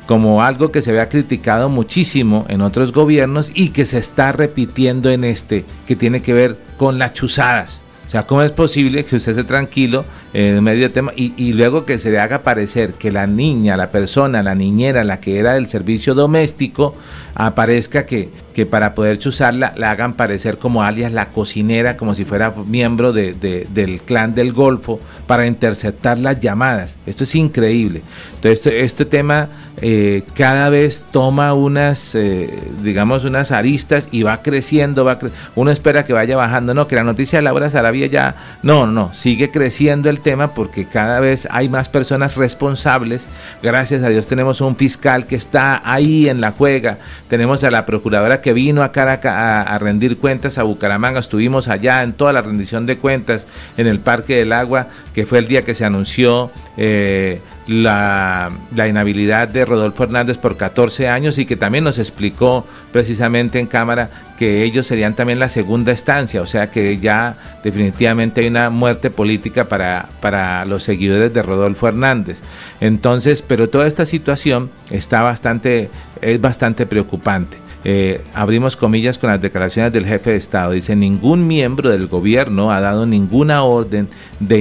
[0.06, 5.10] como algo que se había criticado muchísimo en otros gobiernos y que se está repitiendo
[5.10, 7.82] en este, que tiene que ver con las chuzadas.
[8.06, 11.52] O sea, ¿cómo es posible que usted esté tranquilo en medio de tema y, y,
[11.52, 15.38] luego que se le haga parecer que la niña, la persona, la niñera, la que
[15.38, 16.96] era del servicio doméstico,
[17.34, 22.24] aparezca que, que para poder chuzarla la hagan parecer como alias la cocinera, como si
[22.24, 26.96] fuera miembro de, de, del clan del Golfo, para interceptar las llamadas.
[27.06, 28.02] Esto es increíble.
[28.34, 29.48] Entonces, este, este tema
[29.82, 32.50] eh, cada vez toma unas, eh,
[32.82, 35.04] digamos, unas aristas y va creciendo.
[35.04, 38.58] Va cre Uno espera que vaya bajando, no, que la noticia de Laura Sarabia ya,
[38.62, 43.26] no, no, sigue creciendo el tema porque cada vez hay más personas responsables.
[43.62, 46.98] Gracias a Dios tenemos un fiscal que está ahí en la juega.
[47.30, 51.20] Tenemos a la procuradora que vino a, a, rendir cuentas a Bucaramanga.
[51.20, 55.38] Estuvimos allá en toda la rendición de cuentas en el Parque del Agua, que fue
[55.38, 57.40] el día que se anunció eh,
[57.70, 58.50] la,
[58.88, 64.10] inhabilidad de Rodolfo Hernández por 14 años y que también nos explicó precisamente en cámara
[64.36, 69.10] que ellos serían también la segunda estancia, o sea que ya definitivamente hay una muerte
[69.10, 72.40] política para, para los seguidores de Rodolfo Hernández.
[72.80, 77.56] Entonces, pero toda esta situación está bastante, es bastante preocupante.
[77.84, 80.72] Eh, abrimos comillas con las declaraciones del jefe de Estado.
[80.72, 84.08] Dice, ningún miembro del gobierno ha dado ninguna orden
[84.40, 84.60] de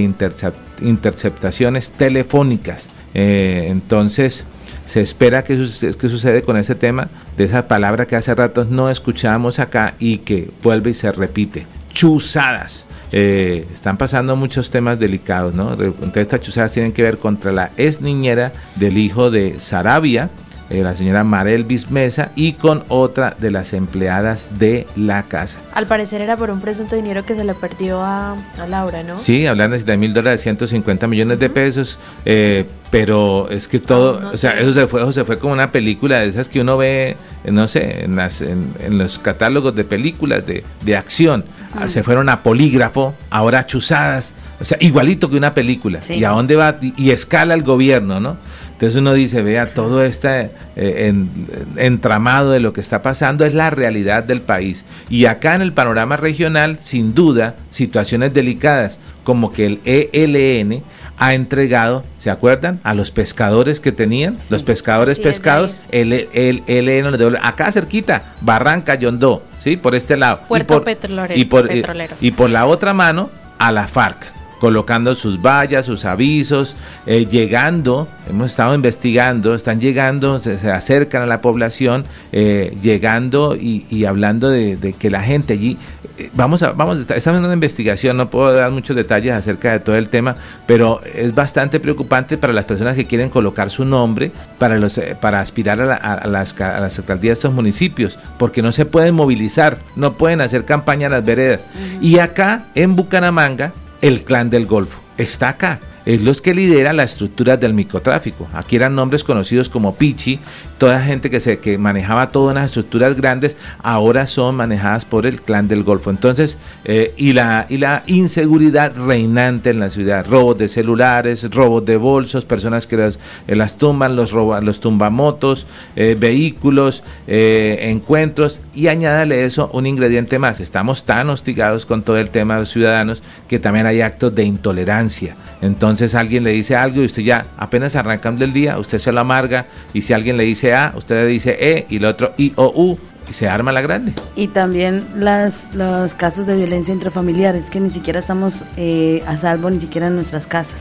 [0.82, 2.88] interceptaciones telefónicas.
[3.14, 4.46] Eh, entonces,
[4.86, 8.90] se espera que, que sucede con este tema de esa palabra que hace rato no
[8.90, 11.68] escuchábamos acá y que vuelve y se repite.
[11.94, 12.88] Chuzadas.
[13.12, 15.74] Eh, están pasando muchos temas delicados, ¿no?
[15.74, 20.30] Entonces, estas chuzadas tienen que ver contra la ex niñera del hijo de Sarabia,
[20.70, 25.60] eh, la señora Marelvis Mesa y con otra de las empleadas de la casa.
[25.74, 29.18] Al parecer era por un presunto dinero que se le perdió a, a Laura, ¿no?
[29.18, 34.30] Sí, hablan de mil dólares, 150 millones de pesos, eh, pero es que todo, no,
[34.32, 34.62] o sea, sé.
[34.62, 37.68] eso se fue, eso se fue como una película de esas que uno ve, no
[37.68, 41.46] sé, en, las, en, en los catálogos de películas de, de acción.
[41.74, 41.88] Mm.
[41.88, 46.02] Se fueron a polígrafo, ahora chuzadas, o sea, igualito que una película.
[46.02, 46.16] Sí.
[46.16, 46.76] ¿Y a dónde va?
[46.82, 48.38] Y, y escala el gobierno, ¿no?
[48.80, 51.30] Entonces uno dice, vea, todo este eh, en,
[51.76, 54.86] entramado de lo que está pasando es la realidad del país.
[55.10, 60.82] Y acá en el panorama regional, sin duda, situaciones delicadas, como que el ELN
[61.18, 62.80] ha entregado, ¿se acuerdan?
[62.84, 64.48] A los pescadores que tenían, sí.
[64.50, 69.76] los pescadores sí, pescados, el, el, el ELN, acá cerquita, Barranca, Yondó, ¿sí?
[69.76, 70.40] Por este lado.
[70.48, 72.16] Puerto y por, petrolero, y por, petrolero.
[72.22, 78.08] Y por la otra mano, a la FARC colocando sus vallas, sus avisos, eh, llegando,
[78.30, 84.06] hemos estado investigando, están llegando, se, se acercan a la población, eh, llegando y, y
[84.06, 85.78] hablando de, de, que la gente allí,
[86.18, 89.80] eh, vamos a, vamos, estamos en una investigación, no puedo dar muchos detalles acerca de
[89.80, 90.36] todo el tema,
[90.68, 95.16] pero es bastante preocupante para las personas que quieren colocar su nombre para, los, eh,
[95.20, 98.86] para aspirar a, la, a, las, a las alcaldías de estos municipios, porque no se
[98.86, 101.66] pueden movilizar, no pueden hacer campaña en las veredas.
[101.74, 102.04] Uh -huh.
[102.04, 105.00] Y acá en Bucaramanga, el clan del Golfo.
[105.18, 105.80] Está acá.
[106.06, 108.48] Es los que lidera las estructuras del microtráfico.
[108.54, 110.40] Aquí eran nombres conocidos como Pichi,
[110.80, 115.42] toda gente que se que manejaba todas las estructuras grandes, ahora son manejadas por el
[115.42, 116.10] clan del Golfo.
[116.10, 121.86] Entonces, eh, y, la, y la inseguridad reinante en la ciudad, robos de celulares, robos
[121.86, 128.62] de bolsos, personas que las, eh, las tumban, los, roban, los tumbamotos, eh, vehículos, encuentros,
[128.74, 130.62] y añádale eso un ingrediente más.
[130.62, 134.44] Estamos tan hostigados con todo el tema de los ciudadanos que también hay actos de
[134.44, 135.36] intolerancia.
[135.62, 139.20] Entonces alguien le dice algo y usted ya apenas arrancando el día, usted se lo
[139.20, 142.72] amarga y si alguien le dice A, usted dice E y el otro I o
[142.76, 144.14] U y se arma la grande.
[144.36, 149.70] Y también las, los casos de violencia intrafamiliares, que ni siquiera estamos eh, a salvo
[149.70, 150.74] ni siquiera en nuestras casas.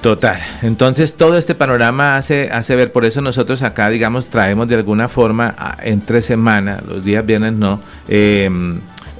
[0.00, 0.38] Total.
[0.62, 5.08] Entonces todo este panorama hace, hace ver, por eso nosotros acá, digamos, traemos de alguna
[5.08, 8.48] forma entre semana, los días viernes no, eh,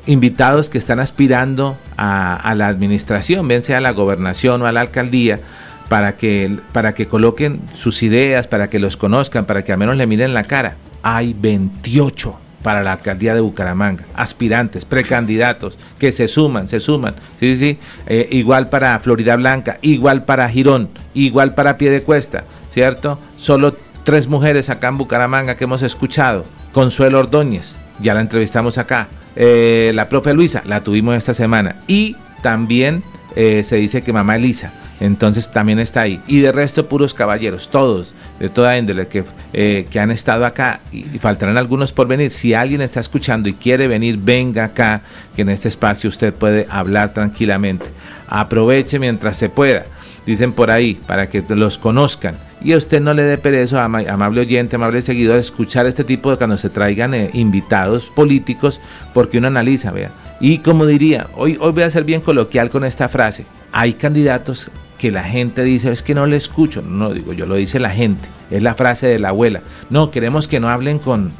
[0.06, 4.80] invitados que están aspirando a, la administración, bien sea a la gobernación o a la
[4.80, 5.40] alcaldía,
[5.88, 9.96] para que, para que coloquen sus ideas, para que los conozcan, para que al menos
[9.96, 10.76] le miren la cara.
[11.02, 17.54] Hay 28 para la alcaldía de Bucaramanga, aspirantes, precandidatos, que se suman, se suman, sí,
[17.54, 23.20] sí, eh, igual para Florida Blanca, igual para Girón, igual para Piedecuesta, ¿cierto?
[23.36, 29.06] Solo tres mujeres acá en Bucaramanga que hemos escuchado, Consuelo Ordóñez, ya la entrevistamos acá,
[29.36, 31.76] eh, la profe Luisa, la tuvimos esta semana.
[31.86, 33.04] Y también
[33.36, 34.72] eh, se dice que mamá Elisa.
[34.98, 36.20] Entonces también está ahí.
[36.26, 40.80] Y de resto, puros caballeros, todos, de toda índole, que, eh, que han estado acá.
[40.90, 42.30] Y, faltarán algunos por venir.
[42.30, 45.02] Si alguien está escuchando y quiere venir, venga acá,
[45.36, 47.84] que en este espacio usted puede hablar tranquilamente.
[48.26, 49.84] Aproveche mientras se pueda.
[50.24, 54.40] Dicen por ahí, para que los conozcan y a usted no le dé perezo, amable
[54.40, 58.80] oyente, amable seguidor, escuchar este tipo de cuando se traigan eh, invitados políticos,
[59.14, 60.10] porque uno analiza, vea.
[60.40, 64.70] Y como diría, hoy, hoy voy a ser bien coloquial con esta frase, hay candidatos
[64.98, 67.90] que la gente dice, es que no le escucho, no digo, yo lo dice la
[67.90, 71.32] gente, es la frase de la abuela, no, queremos que no hablen con,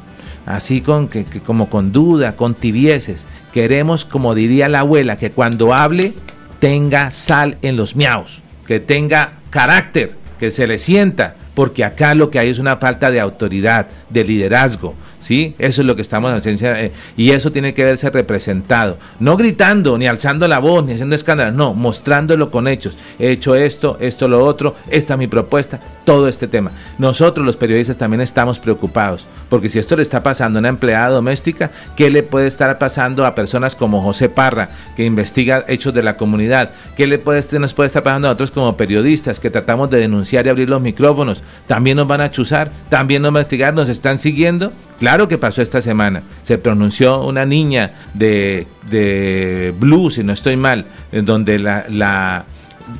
[0.45, 5.73] así con, que, como con duda, con tibieces, queremos, como diría la abuela, que cuando
[5.73, 6.13] hable
[6.59, 12.29] tenga sal en los miaos, que tenga carácter, que se le sienta, porque acá lo
[12.29, 14.95] que hay es una falta de autoridad, de liderazgo,
[15.27, 15.55] ¿sí?
[15.59, 19.97] Eso es lo que estamos haciendo eh, y eso tiene que verse representado, no gritando,
[19.97, 22.97] ni alzando la voz, ni haciendo escándalo, no, mostrándolo con hechos.
[23.19, 26.71] He hecho esto, esto, lo otro, esta es mi propuesta, todo este tema.
[26.97, 31.09] Nosotros los periodistas también estamos preocupados, porque si esto le está pasando a una empleada
[31.09, 36.03] doméstica, ¿qué le puede estar pasando a personas como José Parra, que investiga hechos de
[36.03, 36.71] la comunidad?
[36.95, 40.45] ¿Qué le puede, nos puede estar pasando a nosotros como periodistas, que tratamos de denunciar
[40.45, 41.43] y abrir los micrófonos?
[41.67, 42.71] ¿También nos van a chuzar?
[42.87, 43.73] ¿También nos van a investigar?
[43.73, 44.71] ¿Nos están siguiendo?
[44.99, 46.23] Claro que pasó esta semana.
[46.43, 51.85] Se pronunció una niña de, de Blue, si no estoy mal, en donde la,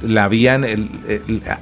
[0.03, 0.65] la habían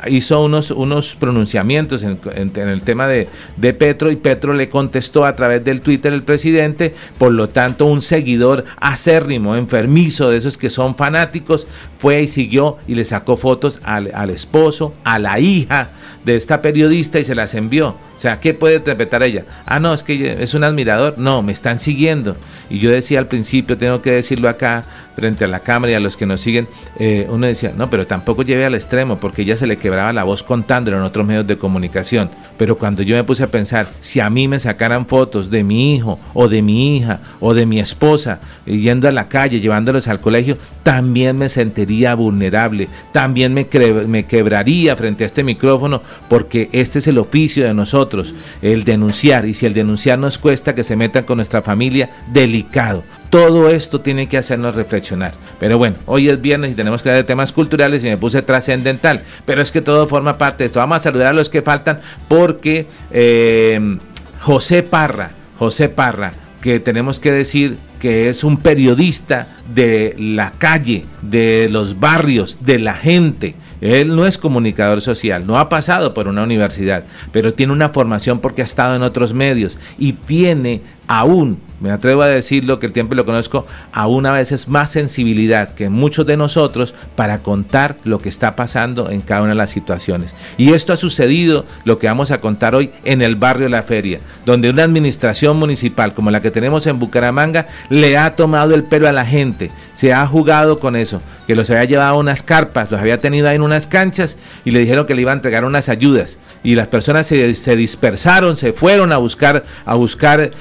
[0.07, 2.19] hizo unos unos pronunciamientos en,
[2.55, 6.95] el tema de, de, Petro y Petro le contestó a través del Twitter el presidente,
[7.17, 11.67] por lo tanto un seguidor acérrimo, enfermizo de esos que son fanáticos,
[11.99, 15.89] fue y siguió y le sacó fotos al, al esposo, a la hija
[16.25, 17.89] de esta periodista y se las envió.
[17.89, 19.45] O sea, ¿qué puede interpretar ella?
[19.65, 21.17] Ah, no, es que es un admirador.
[21.17, 22.35] No, me están siguiendo.
[22.69, 24.83] Y yo decía al principio, tengo que decirlo acá,
[25.15, 26.67] frente a la cámara y a los que nos siguen,
[26.99, 30.23] eh, uno decía, no, pero tampoco lleve al extremo, porque ella se le quebraba la
[30.23, 32.30] voz contándolo en otros medios de comunicación.
[32.58, 35.95] Pero cuando yo me puse a pensar, si a mí me sacaran fotos de mi
[35.95, 40.19] hijo, o de mi hija, o de mi esposa, yendo a la calle, llevándolos al
[40.21, 43.67] colegio, también me sentiría vulnerable, también me,
[44.08, 49.45] me quebraría frente a este micrófono, porque este es el oficio de nosotros, el denunciar,
[49.45, 53.04] y si el denunciar nos cuesta que se metan con nuestra familia, delicado.
[53.29, 55.33] Todo esto tiene que hacernos reflexionar.
[55.59, 58.41] Pero bueno, hoy es viernes y tenemos que hablar de temas culturales y me puse
[58.41, 59.23] trascendental.
[59.45, 60.79] Pero es que todo forma parte de esto.
[60.79, 63.97] Vamos a saludar a los que faltan porque eh,
[64.39, 71.05] José Parra, José Parra, que tenemos que decir que es un periodista de la calle,
[71.21, 73.55] de los barrios, de la gente.
[73.81, 78.39] Él no es comunicador social, no ha pasado por una universidad, pero tiene una formación
[78.39, 82.93] porque ha estado en otros medios y tiene aún me atrevo a decirlo, que el
[82.93, 88.17] tiempo lo conozco, aún a veces más sensibilidad que muchos de nosotros para contar lo
[88.17, 90.34] que está pasando en cada una de las situaciones.
[90.58, 94.19] Y esto ha sucedido, lo que vamos a contar hoy, en el barrio La Feria,
[94.48, 99.08] donde una administración municipal como la que tenemos en Bucaramanga le ha tomado el pelo
[99.08, 102.89] a la gente, se ha jugado con eso, que los había llevado a unas carpas,
[102.89, 105.65] los había tenido ahí en unas canchas y le dijeron que le iban a entregar
[105.65, 106.39] unas ayudas.
[106.63, 110.52] Y las personas se, se dispersaron, se fueron a buscar, a buscar eh,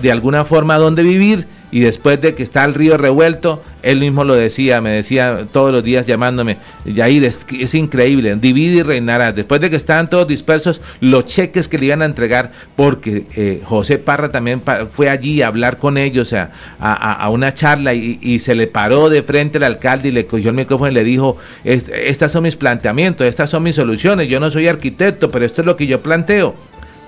[0.00, 4.22] de alguna forma dónde vivir y después de que está el río revuelto, él mismo
[4.22, 9.32] lo decía, me decía todos los días llamándome, Yair, es, es increíble, divide y reinará.
[9.32, 13.60] Después de que estaban todos dispersos, los cheques que le iban a entregar, porque eh,
[13.64, 18.54] José Parra también fue allí a hablar con ellos, a, a, una charla, y, se
[18.54, 22.30] le paró de frente al alcalde y le cogió el micrófono y le dijo, estas
[22.30, 25.74] son mis planteamientos, estas son mis soluciones, yo no soy arquitecto, pero esto es lo
[25.74, 26.54] que yo planteo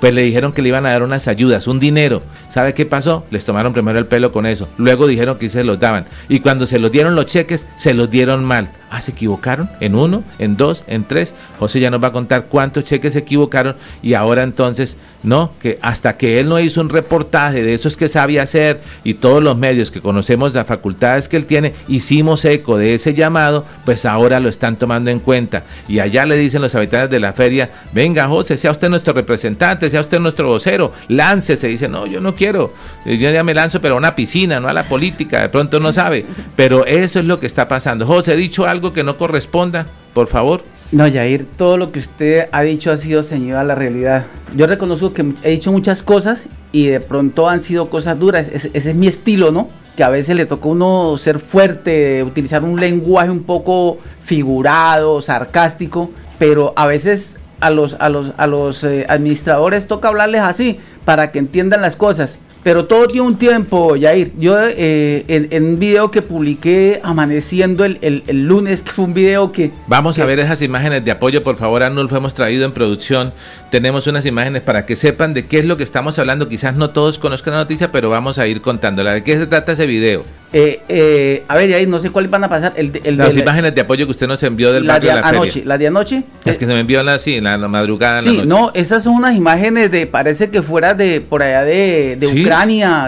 [0.00, 2.22] pues le dijeron que le iban a dar unas ayudas, un dinero.
[2.48, 3.24] ¿Sabe qué pasó?
[3.30, 4.68] Les tomaron primero el pelo con eso.
[4.78, 6.06] Luego dijeron que se los daban.
[6.28, 8.68] Y cuando se los dieron los cheques, se los dieron mal.
[8.90, 11.34] Ah, se equivocaron en uno, en dos, en tres.
[11.58, 15.78] José ya nos va a contar cuántos cheques se equivocaron y ahora entonces, no, que
[15.82, 19.56] hasta que él no hizo un reportaje de esos que sabía hacer y todos los
[19.56, 24.38] medios que conocemos las facultades que él tiene, hicimos eco de ese llamado, pues ahora
[24.38, 25.64] lo están tomando en cuenta.
[25.88, 29.90] Y allá le dicen los habitantes de la feria, venga José, sea usted nuestro representante,
[29.90, 31.66] sea usted nuestro vocero, láncese.
[31.66, 32.72] Dice, no, yo no quiero,
[33.04, 35.92] yo ya me lanzo, pero a una piscina, no a la política, de pronto no
[35.92, 36.24] sabe.
[36.54, 38.06] Pero eso es lo que está pasando.
[38.06, 40.75] José, he dicho algo que no corresponda, por favor.
[40.92, 44.24] No, Yair, todo lo que usted ha dicho ha sido ceñido a la realidad.
[44.54, 48.48] Yo reconozco que he dicho muchas cosas y de pronto han sido cosas duras.
[48.52, 49.68] Ese, es mi estilo, ¿no?
[49.96, 55.20] Que a veces le toca a uno ser fuerte, utilizar un lenguaje un poco figurado,
[55.20, 60.78] sarcástico, pero a veces a los, a los, a los eh, administradores toca hablarles así
[61.04, 62.38] para que entiendan las cosas.
[62.66, 64.32] Pero todo tiene un tiempo, Yair.
[64.40, 69.52] Yo eh, en, un video que publiqué amaneciendo el, el, lunes, que fue un video
[69.52, 69.70] que...
[69.86, 73.32] Vamos a ver esas imágenes de apoyo, por favor, Arnulfo, hemos traído en producción.
[73.70, 76.48] Tenemos unas imágenes para que sepan de qué es lo que estamos hablando.
[76.48, 79.12] Quizás no todos conozcan la noticia, pero vamos a ir contándola.
[79.12, 80.24] ¿De qué se trata ese video?
[80.52, 82.72] Eh, eh, a ver, ahí no sé cuáles van a pasar.
[82.76, 85.76] El, Las imágenes de apoyo que usted nos envió del barrio de, la anoche, ¿La
[85.76, 86.22] de anoche?
[86.44, 88.22] Es que se me envió la, sí, en la, madrugada.
[88.22, 92.55] sí, no, esas son unas imágenes de, parece que fuera de por allá de, Ucrania,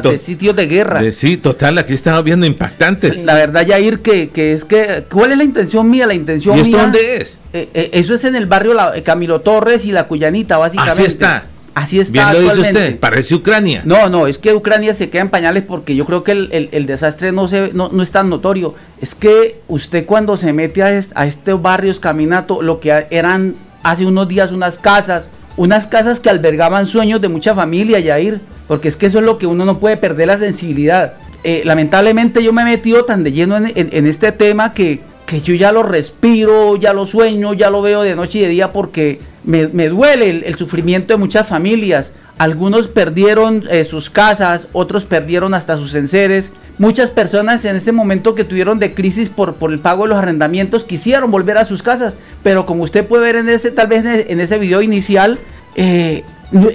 [0.02, 1.00] de sitios de guerra.
[1.12, 3.24] sí, total, aquí estamos viendo impactantes.
[3.24, 6.06] la verdad, Yair, que, que es que, ¿cuál es la intención mía?
[6.06, 7.38] La intención ¿Y esto dónde es?
[7.52, 11.00] Eh, eso es en el barrio Camilo Torres y la Cuyanita, básicamente.
[11.00, 11.44] Así está.
[11.74, 12.32] Así está.
[12.32, 13.82] Bien lo dice usted, parece Ucrania.
[13.84, 17.30] No, no, es que Ucrania se queda en pañales porque yo creo que el, desastre
[17.30, 18.74] no, se, no, no, es tan notorio.
[19.00, 24.04] Es que usted cuando se mete a, a estos barrios caminato, lo que eran hace
[24.06, 28.96] unos días unas casas, unas casas que albergaban sueños de mucha familia, Yair, porque es
[28.96, 31.14] que eso es lo que uno no puede perder la sensibilidad.
[31.42, 35.54] Eh, lamentablemente yo me he metido tan de lleno en, este tema que, que yo
[35.54, 39.20] ya lo respiro, ya lo sueño, ya lo veo de noche y de día porque
[39.44, 42.12] me, duele el, sufrimiento de muchas familias.
[42.36, 46.52] Algunos perdieron eh, sus casas, otros perdieron hasta sus enseres.
[46.76, 50.18] Muchas personas en este momento que tuvieron de crisis por, por el pago de los
[50.18, 54.04] arrendamientos quisieron volver a sus casas, pero como usted puede ver en ese, tal vez
[54.04, 55.38] en ese video inicial,
[55.74, 56.22] eh,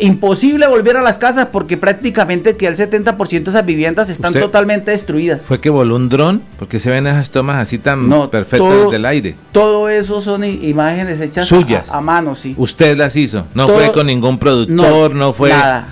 [0.01, 4.91] imposible volver a las casas porque prácticamente que el 70% de esas viviendas están totalmente
[4.91, 5.43] destruidas.
[5.43, 6.41] ¿Fue que voló un dron?
[6.59, 9.36] Porque se ven esas tomas así tan perfectas del aire.
[9.51, 11.91] Todo eso son imágenes hechas Suyas.
[11.91, 12.53] A, mano, sí.
[12.57, 15.49] Usted las hizo, no fue con ningún productor, no, fue...
[15.49, 15.88] Nada.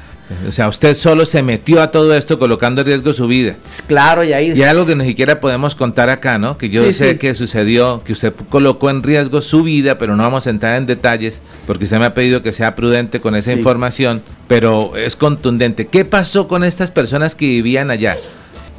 [0.47, 3.55] O sea, usted solo se metió a todo esto colocando en riesgo su vida.
[3.87, 4.53] Claro, y ahí.
[4.55, 6.57] Y algo que ni siquiera podemos contar acá, ¿no?
[6.57, 10.47] Que yo sé que sucedió, que usted colocó en riesgo su vida, pero no vamos
[10.47, 14.21] a entrar en detalles, porque usted me ha pedido que sea prudente con esa información,
[14.47, 15.87] pero es contundente.
[15.87, 18.17] ¿Qué pasó con estas personas que vivían allá?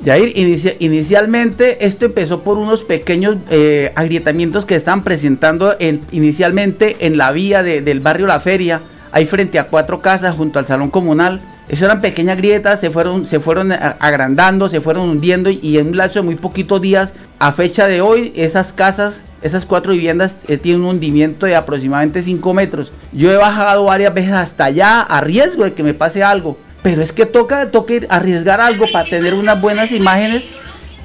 [0.05, 0.33] Yair,
[0.81, 7.31] inicialmente esto empezó por unos pequeños eh, agrietamientos que están presentando en, inicialmente en la
[7.31, 11.41] vía del barrio La Feria ahí frente a cuatro casas junto al salón comunal.
[11.69, 15.97] Eso eran pequeñas grietas, se fueron, se fueron agrandando, se fueron hundiendo y, en un
[15.97, 20.57] lapso de muy poquitos días, a fecha de hoy, esas casas, esas cuatro viviendas eh,
[20.57, 22.93] tienen un hundimiento de aproximadamente 5 metros.
[23.13, 27.01] Yo he bajado varias veces hasta allá a riesgo de que me pase algo, pero
[27.01, 30.51] es que toca, toca arriesgar algo para tener unas buenas imágenes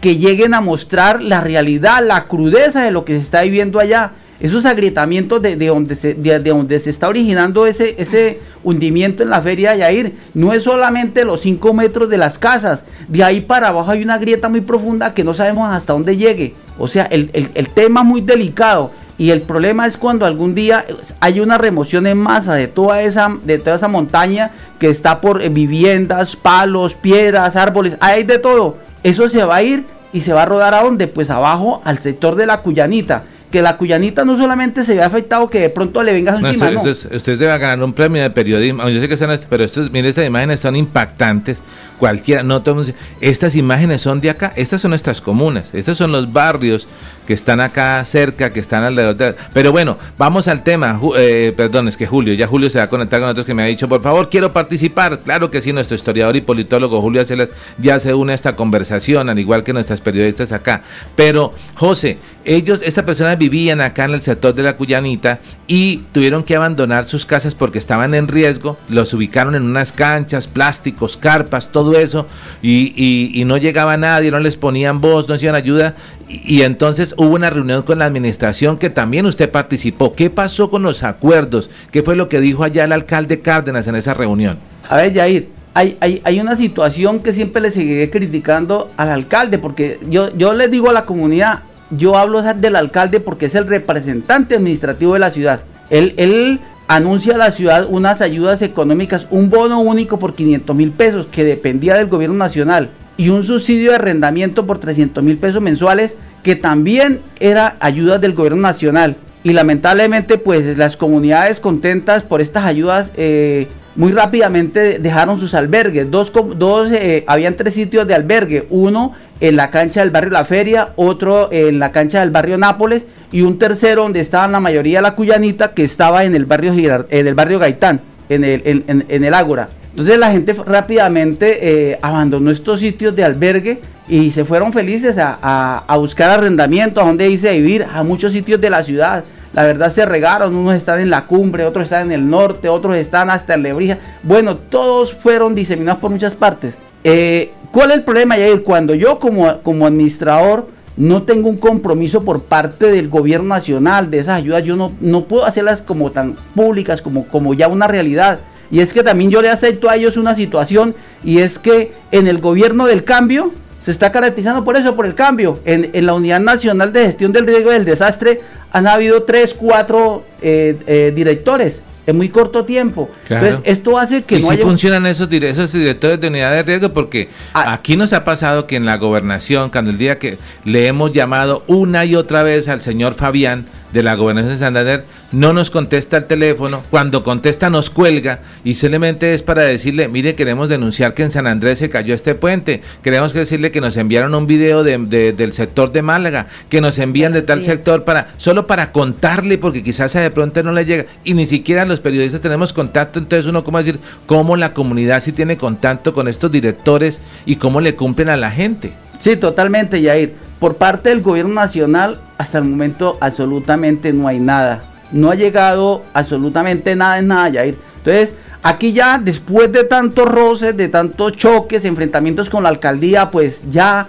[0.01, 4.11] que lleguen a mostrar la realidad, la crudeza de lo que se está viviendo allá
[4.39, 9.41] esos agrietamientos de, donde, se, de, donde se está originando ese, ese hundimiento en la
[9.41, 13.69] feria de Yair, no es solamente los 5 metros de las casas, de ahí para
[13.69, 16.53] abajo hay una grieta muy profunda que no sabemos hasta dónde llegue.
[16.77, 18.91] O sea, el, el, el tema muy delicado.
[19.19, 20.85] Y el problema es cuando algún día
[21.19, 25.41] hay una remoción en masa de toda esa, de toda esa montaña que está por
[25.41, 28.77] eh, viviendas, palos, piedras, árboles, hay de todo.
[29.01, 31.07] Eso se va a ir y se va a rodar a dónde?
[31.07, 35.49] Pues abajo al sector de la Cuyanita que la cuyanita no solamente se ve afectado
[35.49, 36.81] que de pronto le vengas encima, no.
[36.81, 40.25] Usted, debe ganar un premio de periodismo, yo sé que están, pero estos, mire, estas
[40.25, 41.61] imágenes son impactantes,
[41.97, 42.83] cualquiera, no todo
[43.21, 46.87] estas imágenes son de acá, estas son nuestras comunas, estos son los barrios
[47.25, 49.35] que están acá cerca, que están alrededor de...
[49.53, 52.89] Pero bueno, vamos al tema, eh, perdón, es que Julio, ya Julio se va a
[52.89, 55.95] conectar con nosotros que me ha dicho, por favor, quiero participar, claro que sí, nuestro
[55.95, 59.99] historiador y politólogo Julio Acelas ya se une a esta conversación, al igual que nuestras
[59.99, 60.83] periodistas acá,
[61.15, 66.43] pero José, ellos, esta persona vivían acá en el sector de la Cuyanita y tuvieron
[66.43, 71.71] que abandonar sus casas porque estaban en riesgo, los ubicaron en unas canchas, plásticos, carpas,
[71.71, 72.27] todo eso,
[72.61, 75.95] y, no llegaba nadie, no les ponían voz, no hacían ayuda,
[76.27, 80.13] y, entonces hubo una reunión con la administración que también usted participó.
[80.13, 81.69] ¿Qué pasó con los acuerdos?
[81.91, 84.57] ¿Qué fue lo que dijo allá el alcalde Cárdenas en esa reunión?
[84.89, 89.59] A ver, Jair, hay, hay, hay, una situación que siempre le seguiré criticando al alcalde,
[89.59, 91.59] porque yo, yo le digo a la comunidad,
[91.89, 95.61] yo hablo del alcalde porque es el representante administrativo de la ciudad.
[95.89, 96.59] Él,
[96.89, 101.43] anuncia a la ciudad unas ayudas económicas, un bono único por 500 mil pesos que
[101.43, 106.55] dependía del gobierno nacional y un subsidio de arrendamiento por 300 mil pesos mensuales que
[106.55, 109.17] también era ayuda del gobierno nacional.
[109.43, 113.67] Y lamentablemente pues las comunidades contentas por estas ayudas eh,
[113.97, 116.09] muy rápidamente dejaron sus albergues.
[116.09, 118.67] Dos, dos eh, habían tres sitios de albergue.
[118.69, 123.05] Uno en la cancha del barrio La Feria, otro en la cancha del barrio Nápoles
[123.31, 126.73] y un tercero donde estaban la mayoría de la cuyanita que estaba en el barrio,
[126.73, 129.67] en el barrio Gaitán, en el, Ágora.
[129.89, 135.83] Entonces la gente rápidamente eh, abandonó estos sitios de albergue y se fueron felices a,
[135.87, 139.23] a, buscar arrendamiento, a donde irse a vivir, a muchos sitios de la ciudad.
[139.57, 142.95] La verdad se regaron, unos están en la cumbre, otros están en el norte, otros
[142.95, 143.97] están hasta en Lebrija.
[144.21, 146.75] Bueno, todos fueron diseminados por muchas partes.
[147.03, 148.61] Eh, ¿Cuál es el problema, Yair?
[148.61, 154.19] Cuando yo como, como administrador no tengo un compromiso por parte del gobierno nacional de
[154.19, 158.37] esas ayudas, yo no, no puedo hacerlas como tan públicas, como, como ya una realidad.
[158.69, 160.93] Y es que también yo le acepto a ellos una situación
[161.23, 163.51] y es que en el gobierno del cambio
[163.81, 165.59] se está caracterizando por eso, por el cambio.
[165.65, 168.41] En, en la Unidad Nacional de Gestión del Riesgo del Desastre
[168.71, 173.09] han habido tres, cuatro eh, eh, directores en muy corto tiempo.
[173.29, 176.93] Entonces, esto hace que ¿Y si funcionan esos, esos directores de unidad de riesgo?
[176.93, 177.73] Porque ah.
[177.73, 181.63] aquí nos ha pasado que en la gobernación, cuando el día que le hemos llamado
[181.67, 186.17] una y otra vez al señor Fabián, de la gobernación de Santander no nos contesta
[186.17, 191.23] el teléfono, cuando contesta nos cuelga y simplemente es para decirle, mire, queremos denunciar que
[191.23, 194.97] en San Andrés se cayó este puente, queremos decirle que nos enviaron un video de,
[195.33, 199.83] del sector de Málaga, que nos envían de tal sector para, solo para contarle, porque
[199.83, 203.63] quizás de pronto no le llega, y ni siquiera los periodistas tenemos contacto, entonces uno
[203.63, 208.29] cómo decir, cómo la comunidad sí tiene contacto con estos directores y cómo le cumplen
[208.29, 208.91] a la gente.
[209.19, 210.46] Sí, totalmente, Yair.
[210.59, 214.81] Por parte del gobierno nacional, hasta el momento absolutamente no hay nada.
[215.11, 217.77] No ha llegado absolutamente nada en nada, Yair.
[217.97, 218.33] Entonces,
[218.63, 224.07] aquí ya, después de tantos roces, de tantos choques, enfrentamientos con la alcaldía, pues ya,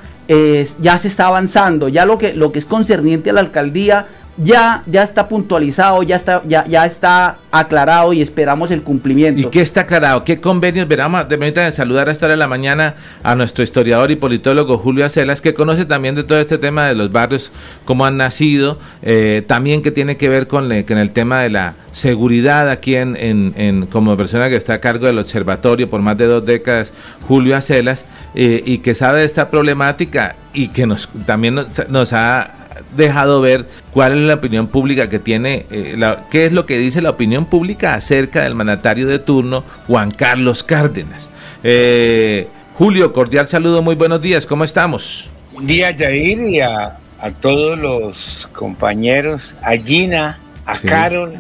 [0.81, 1.89] ya se está avanzando.
[1.89, 4.07] Ya lo que, lo que es concerniente a la alcaldía
[4.39, 9.41] ya, ya está puntualizado, ya está, ya, ya está aclarado y esperamos el cumplimiento.
[9.41, 10.25] ¿Y qué está aclarado?
[10.25, 10.87] ¿Qué convenios?
[10.87, 15.05] Veramos, de saludar a esta hora de la mañana a nuestro historiador y politólogo Julio
[15.05, 17.51] Acelas, que conoce también de todo este tema de los barrios,
[17.85, 22.71] cómo han nacido, eh, también que tiene que ver con, el tema de la seguridad
[22.71, 26.45] aquí en, en, como persona que está a cargo del observatorio por más de dos
[26.45, 26.93] décadas,
[27.27, 32.13] Julio Acelas, eh, y que sabe de esta problemática y que nos también nos, nos
[32.13, 35.97] ha dejado ver cuál es la opinión pública que tiene, eh,
[36.31, 40.63] qué es lo que dice la opinión pública acerca del mandatario de turno, Juan Carlos
[40.63, 41.31] Cárdenas.
[41.63, 45.29] Eh, Julio, cordial saludo, muy buenos días, ¿cómo estamos?
[45.53, 46.97] Buen día, Jair, y a,
[47.41, 51.35] todos los compañeros, a Gina, a Carol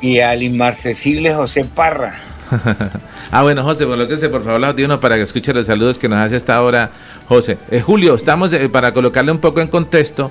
[0.00, 2.14] y al inmarcesible José Parra.
[3.30, 5.66] ah, bueno, José, por lo que sé, por favor, los uno para que escuche los
[5.66, 6.90] saludos que nos hace esta hora
[7.28, 7.58] José.
[7.70, 10.30] Eh, Julio, estamos eh, para colocarle un poco en contexto.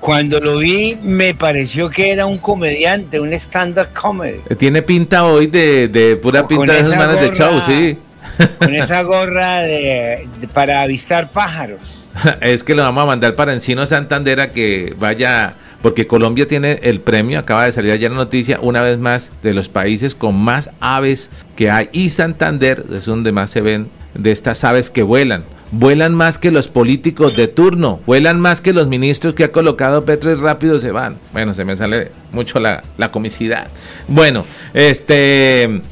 [0.00, 4.40] Cuando, lo vi, me pareció que era un comediante, un stand-up comedy.
[4.48, 7.98] Eh, tiene pinta hoy de, pura pinta de esas manos de show, sí.
[8.58, 12.10] Con esa gorra de, para avistar pájaros.
[12.40, 16.80] es que lo vamos a mandar para Encino Santander a que vaya porque Colombia tiene
[16.82, 20.34] el premio, acaba de salir ayer la noticia, una vez más, de los países con
[20.34, 21.88] más aves que hay.
[21.92, 25.44] Y Santander es donde más se ven de estas aves que vuelan.
[25.72, 30.04] Vuelan más que los políticos de turno, vuelan más que los ministros que ha colocado
[30.04, 31.16] Petro y rápido se van.
[31.32, 33.68] Bueno, se me sale mucho la, comicidad.
[34.08, 34.44] Bueno,
[34.74, 35.82] este...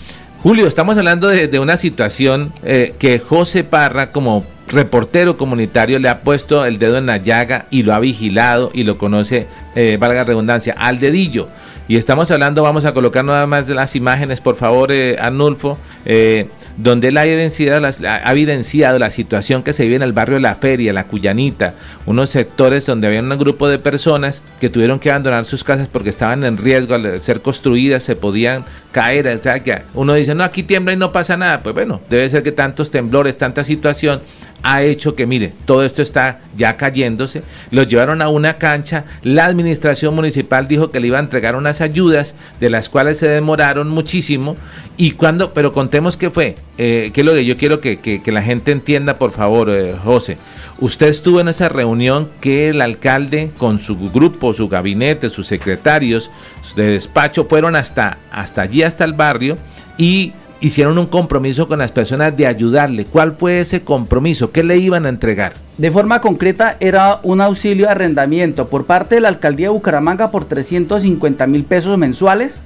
[0.43, 6.21] Julio, estamos hablando de, una situación eh, que José Parra, como reportero comunitario le ha
[6.21, 10.17] puesto el dedo en la llaga y lo ha vigilado y lo conoce, eh, valga
[10.17, 11.47] la redundancia, al dedillo.
[11.87, 15.77] Y estamos hablando, vamos a colocar nada más de las imágenes, por favor, eh, Arnulfo,
[16.07, 20.39] eh, donde él ha evidenciado, ha evidenciado la situación que se vive en el barrio
[20.39, 21.75] La Feria, La Cuyanita,
[22.07, 26.09] unos sectores donde había un grupo de personas que tuvieron que abandonar sus casas porque
[26.09, 29.27] estaban en riesgo al ser construidas, se podían caer.
[29.27, 29.61] O sea,
[29.93, 31.63] uno dice, no, aquí tiembla y no pasa nada.
[31.63, 34.23] Pues bueno, debe ser que tantos temblores, tanta situación
[34.65, 37.43] ha hecho que, mire, todo esto está ya cayéndose.
[37.71, 39.05] Los llevaron a una cancha.
[39.23, 43.29] La administración municipal dijo que le iba a entregar unas ayudas, de las cuales se
[43.29, 44.57] demoraron muchísimo.
[44.97, 48.33] Y cuando, pero contemos qué fue, eh, qué es lo que yo quiero que, que,
[48.33, 50.39] la gente entienda, por favor, eh, José.
[50.81, 56.31] Usted estuvo en esa reunión que el alcalde con su grupo, su gabinete, sus secretarios
[56.75, 59.59] de despacho fueron hasta, hasta allí, hasta el barrio
[59.99, 60.33] y
[60.65, 63.05] hicieron un compromiso con las personas de ayudarle.
[63.05, 64.51] ¿Cuál fue ese compromiso?
[64.51, 65.53] ¿Qué le iban a entregar?
[65.77, 70.31] De forma concreta era un auxilio de arrendamiento por parte de la alcaldía de Bucaramanga
[70.31, 72.59] por 350 mil pesos mensuales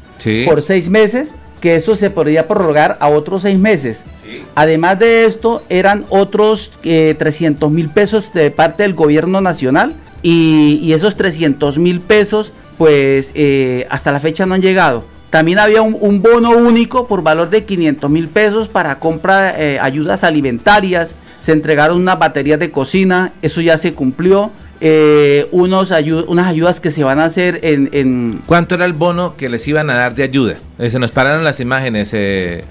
[0.46, 4.04] por seis meses, que eso se podría prorrogar a otros seis meses.
[4.54, 10.92] Además de esto, eran otros 300 eh, mil pesos de parte del gobierno nacional y,
[10.92, 15.04] esos 300 mil pesos pues eh, hasta la fecha no han llegado.
[15.30, 20.24] También había un, bono único por valor de 500 mil pesos para compra eh, ayudas
[20.24, 21.14] alimentarias.
[21.40, 24.50] Se entregaron unas baterías de cocina, eso ya se cumplió.
[24.80, 25.92] Eh, unos
[26.28, 29.90] unas ayudas que se van a hacer en, ¿Cuánto era el bono que les iban
[29.90, 30.58] a dar de ayuda?
[30.78, 32.64] Eh, se nos pararon las imágenes, eh,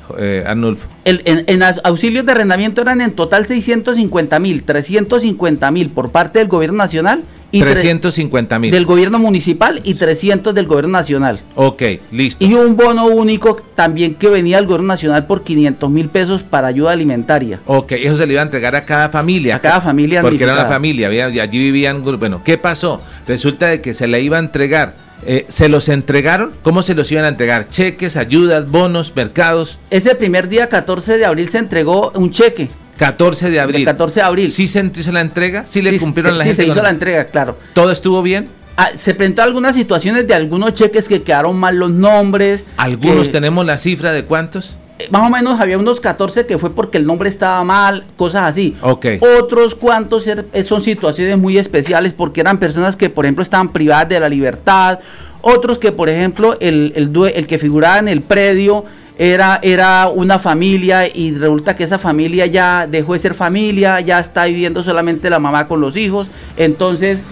[0.45, 0.87] Arnulfo.
[1.03, 6.47] en, en, auxilios de arrendamiento eran en total 650 mil, 350 mil por parte del
[6.47, 8.71] gobierno nacional y 350 mil.
[8.71, 11.39] Del gobierno municipal y 300 del gobierno nacional.
[11.55, 12.43] Ok, listo.
[12.43, 16.67] Y un bono único también que venía del gobierno nacional por 500 mil pesos para
[16.67, 17.59] ayuda alimentaria.
[17.65, 19.55] Ok, eso se le iba a entregar a cada familia.
[19.55, 20.21] A cada familia.
[20.21, 23.01] Porque era una familia, allí vivían, bueno, ¿qué pasó?
[23.27, 26.53] Resulta de que se le iba a entregar eh, ¿Se los entregaron?
[26.61, 27.67] ¿Cómo se los iban a entregar?
[27.67, 29.79] ¿Cheques, ayudas, bonos, mercados?
[29.89, 33.85] Ese primer día, 14 de abril, se entregó un cheque 14 de abril.
[33.85, 34.51] 14 de abril.
[34.51, 35.65] ¿Sí se hizo la entrega?
[35.67, 36.63] ¿Sí, le cumplieron la gente?
[36.63, 37.57] Sí, se hizo la entrega, claro.
[37.73, 38.49] ¿Todo estuvo bien?
[38.75, 42.63] Ah, se presentó algunas situaciones de algunos cheques que quedaron mal los nombres.
[42.77, 44.75] ¿Algunos tenemos la cifra de cuántos?
[44.99, 48.43] Eh, más o menos había unos 14 que fue porque el nombre estaba mal, cosas
[48.43, 48.75] así.
[48.81, 49.05] Ok.
[49.39, 53.69] Otros cuantos er, eh, son situaciones muy especiales porque eran personas que, por ejemplo, estaban
[53.69, 54.99] privadas de la libertad.
[55.41, 58.85] Otros que, por ejemplo, el, el, el que figuraba en el predio
[59.17, 64.19] era, era una familia y resulta que esa familia ya dejó de ser familia, ya
[64.19, 66.29] está viviendo solamente la mamá con los hijos.
[66.55, 67.23] Entonces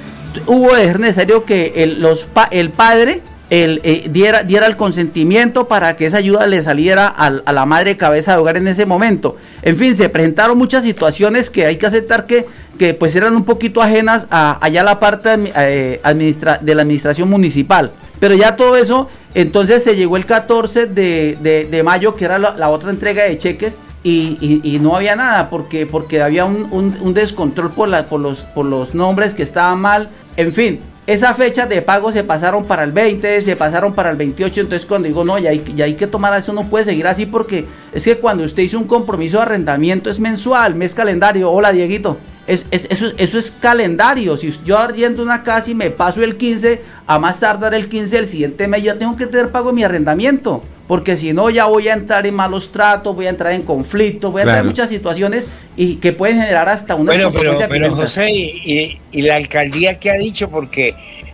[0.47, 5.95] hubo ser necesario que el, los, el padre el, eh, diera, diera el consentimiento para
[5.95, 9.37] que esa ayuda le saliera a, la madre cabeza de hogar en ese momento.
[9.61, 12.47] En fin, se presentaron muchas situaciones que hay que aceptar que,
[12.79, 17.91] que pues eran un poquito ajenas a allá la parte eh, de la administración municipal.
[18.19, 22.89] Pero ya todo eso entonces se llegó el 14 de, mayo, que era la, otra
[22.89, 28.21] entrega de cheques, y, no había nada, porque, porque había un, descontrol por, la, por,
[28.21, 30.09] los, por los nombres que estaban mal.
[30.37, 34.15] En fin, esa fecha de pago se pasaron para el 20, se pasaron para el
[34.15, 37.05] 28, entonces cuando digo, no, ya hay, ya hay que tomar eso, no puede seguir
[37.05, 41.51] así porque es que cuando usted hizo un compromiso de arrendamiento es mensual, mes calendario.
[41.51, 42.17] Hola, Dieguito.
[42.47, 44.37] Es, eso, eso, es calendario.
[44.37, 48.15] Si yo arriendo una casa y me paso el 15, a más tardar el 15
[48.15, 50.63] del siguiente mes, ya tengo que tener pago de mi arrendamiento.
[50.87, 54.31] Porque si no, ya voy a entrar en malos tratos, voy a entrar en conflictos,
[54.31, 57.91] voy a entrar en muchas situaciones y que pueden generar hasta una bueno, pero, pero
[57.95, 60.93] José, y, y la alcaldía que ha dicho, porque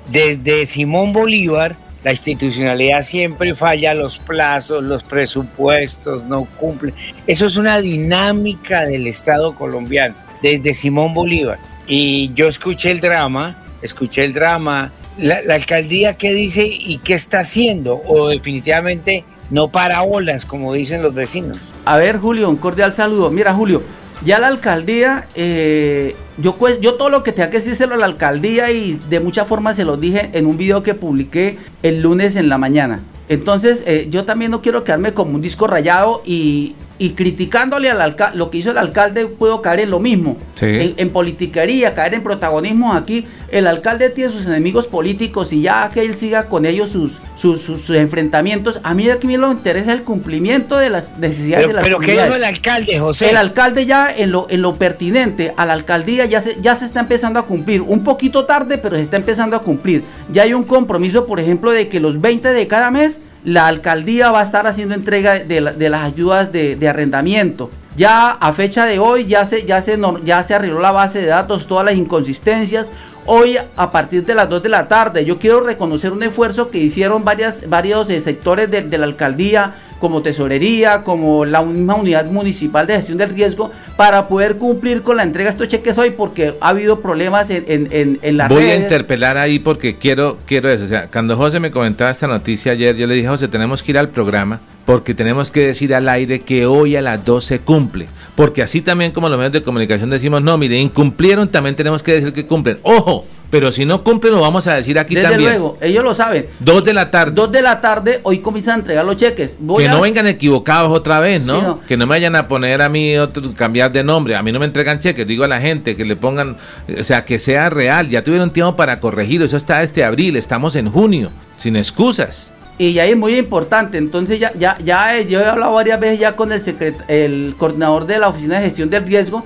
[0.10, 6.94] desde Simón Bolívar la institucionalidad siempre falla los plazos, los presupuestos no cumplen.
[7.28, 11.60] Eso es una dinámica del Estado colombiano desde Simón Bolívar.
[11.88, 17.40] Y yo escuché el drama, escuché el drama, la, alcaldía qué dice y qué está
[17.40, 21.58] haciendo, o definitivamente no para olas, como dicen los vecinos.
[21.86, 23.30] A ver, Julio, un cordial saludo.
[23.30, 23.84] Mira, Julio,
[24.24, 28.06] ya la alcaldía, eh, yo, pues, yo todo lo que tenga que decírselo a la
[28.06, 32.36] alcaldía y de muchas formas se lo dije en un video que publiqué el lunes
[32.36, 33.02] en la mañana.
[33.30, 38.00] Entonces, eh, yo también no quiero quedarme como un disco rayado y, y criticándole al
[38.00, 40.38] alcalde, lo que hizo el alcalde, puedo caer en lo mismo.
[40.62, 43.26] En, politiquería, caer en protagonismo aquí.
[43.50, 47.90] El alcalde tiene sus enemigos políticos y ya que él siga con ellos sus, sus,
[47.90, 48.80] enfrentamientos.
[48.84, 52.12] A mí aquí me lo interesa el cumplimiento de las necesidades de las Pero ¿qué
[52.12, 53.32] dijo el alcalde, José?
[53.32, 56.86] El alcalde ya en lo, en lo pertinente a la alcaldía ya se, ya se
[56.86, 57.82] está empezando a cumplir.
[57.82, 60.04] Un poquito tarde, pero se está empezando a cumplir.
[60.32, 64.32] Ya hay un compromiso, por ejemplo, de que los 20 de cada mes la alcaldía
[64.32, 67.72] va a estar haciendo entrega de, las ayudas de, arrendamiento.
[67.98, 71.28] Ya a fecha de hoy ya se, ya se, ya se arregló la base de
[71.28, 72.92] datos, todas las inconsistencias.
[73.26, 76.80] Hoy a partir de las 2 de la tarde yo quiero reconocer un esfuerzo que
[76.80, 82.26] hicieron varias, varios eh, sectores de, de la alcaldía, como tesorería, como la misma unidad
[82.26, 86.10] municipal de gestión del riesgo, para poder cumplir con la entrega de estos cheques hoy,
[86.10, 90.72] porque ha habido problemas en, en, en, la Voy a interpelar ahí porque quiero, quiero
[90.72, 90.86] eso.
[90.86, 93.92] O sea, cuando José me comentaba esta noticia ayer, yo le dije, José, tenemos que
[93.92, 98.08] ir al programa porque tenemos que decir al aire que hoy a las 12 cumple.
[98.36, 102.14] Porque así también como los medios de comunicación decimos, no, mire, incumplieron, también tenemos que
[102.14, 102.80] decir que cumplen.
[102.82, 105.52] Ojo, pero si no cumplen, lo vamos a decir aquí Desde también.
[105.52, 106.48] luego, ellos lo saben.
[106.60, 107.34] Dos de la tarde.
[107.34, 109.58] Dos de la tarde, hoy comienzan a entregar los cheques.
[109.78, 111.82] que no vengan equivocados otra vez, ¿no?
[111.82, 114.36] Que no me vayan a poner a mí otro, cambiar de nombre.
[114.36, 116.58] A mí no me entregan cheques, digo a la gente que le pongan,
[116.98, 118.10] o sea, que sea real.
[118.10, 122.54] Ya tuvieron tiempo para corregir, eso está este abril, estamos en junio, sin excusas.
[122.82, 126.36] Y ya es muy importante, entonces ya, ya, ya yo he hablado varias veces ya
[126.36, 126.64] con el,
[127.10, 129.44] el coordinador de la Oficina de Gestión del Riesgo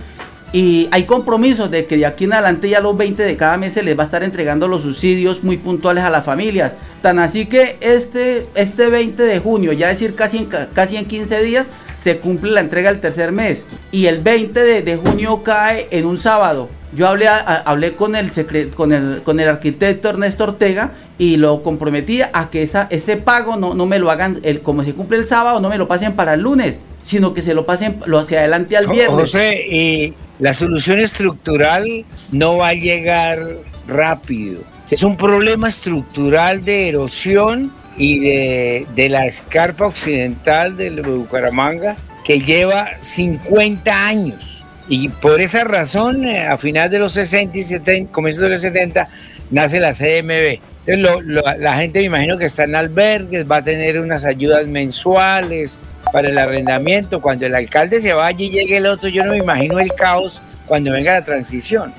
[0.54, 3.74] y hay compromisos de que de aquí en adelante ya los 20 de cada mes
[3.74, 6.76] se les va a estar entregando los subsidios muy puntuales a las familias.
[7.02, 11.44] Tan así que este, este 20 de junio, ya decir casi en, casi en 15
[11.44, 11.68] días,
[11.98, 13.66] se cumple la entrega del tercer mes.
[13.92, 16.70] Y el 20 de, de junio cae en un sábado.
[16.96, 18.32] Yo hablé, a, hablé con, el
[18.74, 23.56] con, el, con el arquitecto Ernesto Ortega y lo comprometí a que esa, ese pago
[23.56, 26.14] no, no me lo hagan, el, como se cumple el sábado, no me lo pasen
[26.14, 29.16] para el lunes, sino que se lo pasen lo hacia adelante al viernes.
[29.16, 33.40] José, la solución estructural no va a llegar
[33.88, 34.62] rápido.
[34.90, 41.96] Es un problema estructural de erosión y de, de la escarpa occidental de Bucaramanga
[42.26, 44.64] que lleva 50 años.
[44.90, 48.62] Y por esa razón, eh, a finales de los 60 y 70, comienzos de los
[48.62, 49.08] 70,
[49.52, 50.60] nace la CMB.
[50.88, 54.24] Entonces, lo, lo, la gente me imagino que está en albergues, va a tener unas
[54.26, 55.80] ayudas mensuales
[56.14, 57.22] para el arrendamiento.
[57.22, 60.42] Cuando el alcalde se vaya y llegue el otro, yo no me imagino el caos
[60.68, 61.94] cuando venga la transición.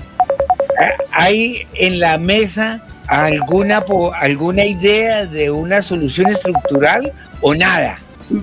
[1.11, 3.83] ¿Hay en la mesa alguna,
[4.21, 7.99] alguna idea de una solución estructural o nada?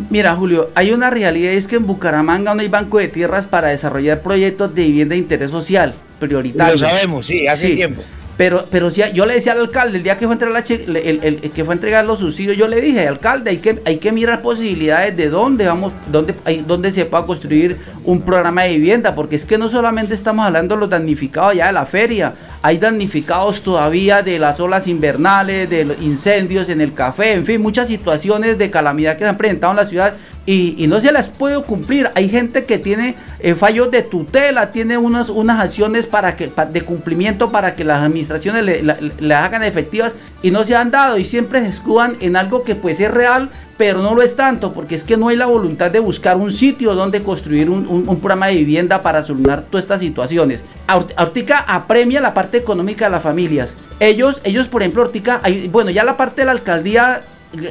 [0.09, 3.67] Mira, Julio, hay una realidad es que en Bucaramanga no hay banco de tierras para
[3.67, 6.73] desarrollar proyectos de vivienda de interés social prioritario.
[6.73, 7.75] Lo sabemos, sí, hace Sí.
[7.75, 8.01] tiempo.
[8.35, 10.99] Pero, pero si yo le decía al alcalde, el día que fue a entregar, la
[10.99, 13.97] el, el- que fue a entregar los subsidios, yo le dije, alcalde, hay que, hay
[13.97, 16.33] que mirar posibilidades de dónde vamos, dónde,
[16.65, 20.73] dónde se pueda construir un programa de vivienda, porque es que no solamente estamos hablando
[20.75, 25.85] de los damnificados ya de la feria, hay damnificados todavía de las olas invernales, de
[25.85, 29.73] los incendios en el café, en fin, muchas situaciones de calamidad que se han presentado
[29.73, 30.13] en la ciudad
[30.45, 32.09] y, no se las puede cumplir.
[32.15, 36.81] Hay gente que tiene eh, fallos de tutela, tiene unas, unas acciones para que, de
[36.81, 38.63] cumplimiento para que las administraciones
[39.19, 42.75] le, hagan efectivas y no se han dado y siempre se escudan en algo que
[42.75, 45.89] pues es real, pero no lo es tanto, porque es que no hay la voluntad
[45.89, 50.01] de buscar un sitio donde construir un, un- programa de vivienda para solucionar todas estas
[50.01, 50.61] situaciones.
[50.87, 53.73] Aut- Ortica apremia la parte económica de las familias.
[54.01, 57.21] Ellos, ellos por ejemplo, Ortica, hay- bueno, ya la parte de la alcaldía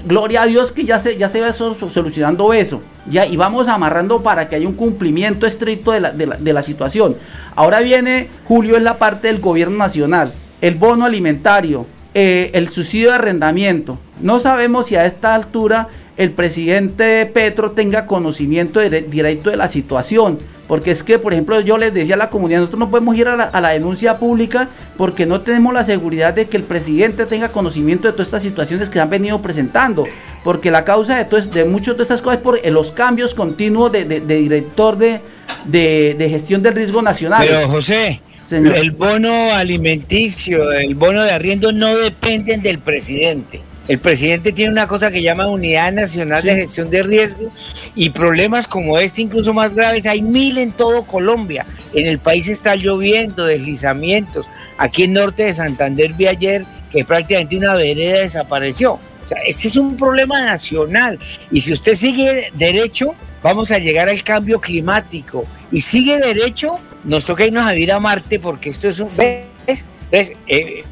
[0.06, 2.80] gloria a Dios que ya se, ya se va so- so- solucionando eso.
[3.10, 6.62] Y vamos amarrando para que haya un cumplimiento estricto de la, de la- de la
[6.62, 7.16] situación.
[7.56, 10.32] Ahora viene, Julio, es la parte del gobierno nacional.
[10.60, 13.98] El bono alimentario, eh, el subsidio de arrendamiento.
[14.20, 19.68] No sabemos si a esta altura el presidente Petro tenga conocimiento dire- directo de la
[19.68, 20.38] situación.
[20.68, 23.28] Porque es que, por ejemplo, yo les decía a la comunidad, nosotros no podemos ir
[23.28, 27.26] a la, a la denuncia pública porque no tenemos la seguridad de que el presidente
[27.26, 30.06] tenga conocimiento de todas estas situaciones que se han venido presentando.
[30.44, 33.34] Porque la causa de, todo de muchas de estas cosas es por eh, los cambios
[33.34, 35.20] continuos de, de- de director de,
[35.66, 37.44] de- de gestión del riesgo nacional.
[37.46, 38.74] Pero José, Señor.
[38.76, 43.60] el bono alimenticio, el bono de arriendo no dependen del presidente.
[43.88, 47.50] El presidente tiene una cosa que llama Unidad Nacional de Gestión de Riesgo
[47.96, 51.66] y problemas como este, incluso más graves, hay mil en todo Colombia.
[51.92, 54.48] En el país está lloviendo, deslizamientos.
[54.78, 58.92] Aquí en norte de Santander vi ayer que prácticamente una vereda desapareció.
[58.92, 61.18] O sea, este es un problema nacional.
[61.50, 65.44] Y si usted sigue derecho, vamos a llegar al cambio climático.
[65.72, 69.08] Y sigue derecho, nos toca irnos a vivir a Marte porque esto es un...
[69.16, 69.84] ¿Ves?
[70.10, 70.32] ¿Ves?
[70.46, 70.84] Eh,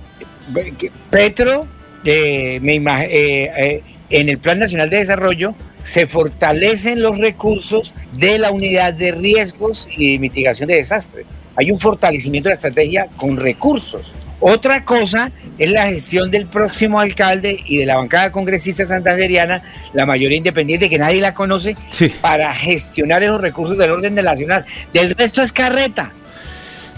[0.78, 1.68] que Petro,
[2.05, 8.38] eh, me eh, eh, en el Plan Nacional de Desarrollo, se fortalecen los recursos de
[8.38, 11.30] la unidad de riesgos y de mitigación de desastres.
[11.57, 14.14] Hay un fortalecimiento de la estrategia con recursos.
[14.40, 20.07] Otra cosa es la gestión del próximo alcalde y de la bancada congresista santanderiana, la
[20.07, 21.76] mayoría independiente que nadie la conoce,
[22.20, 24.64] para gestionar esos recursos del orden nacional.
[24.92, 26.12] Del resto es carreta.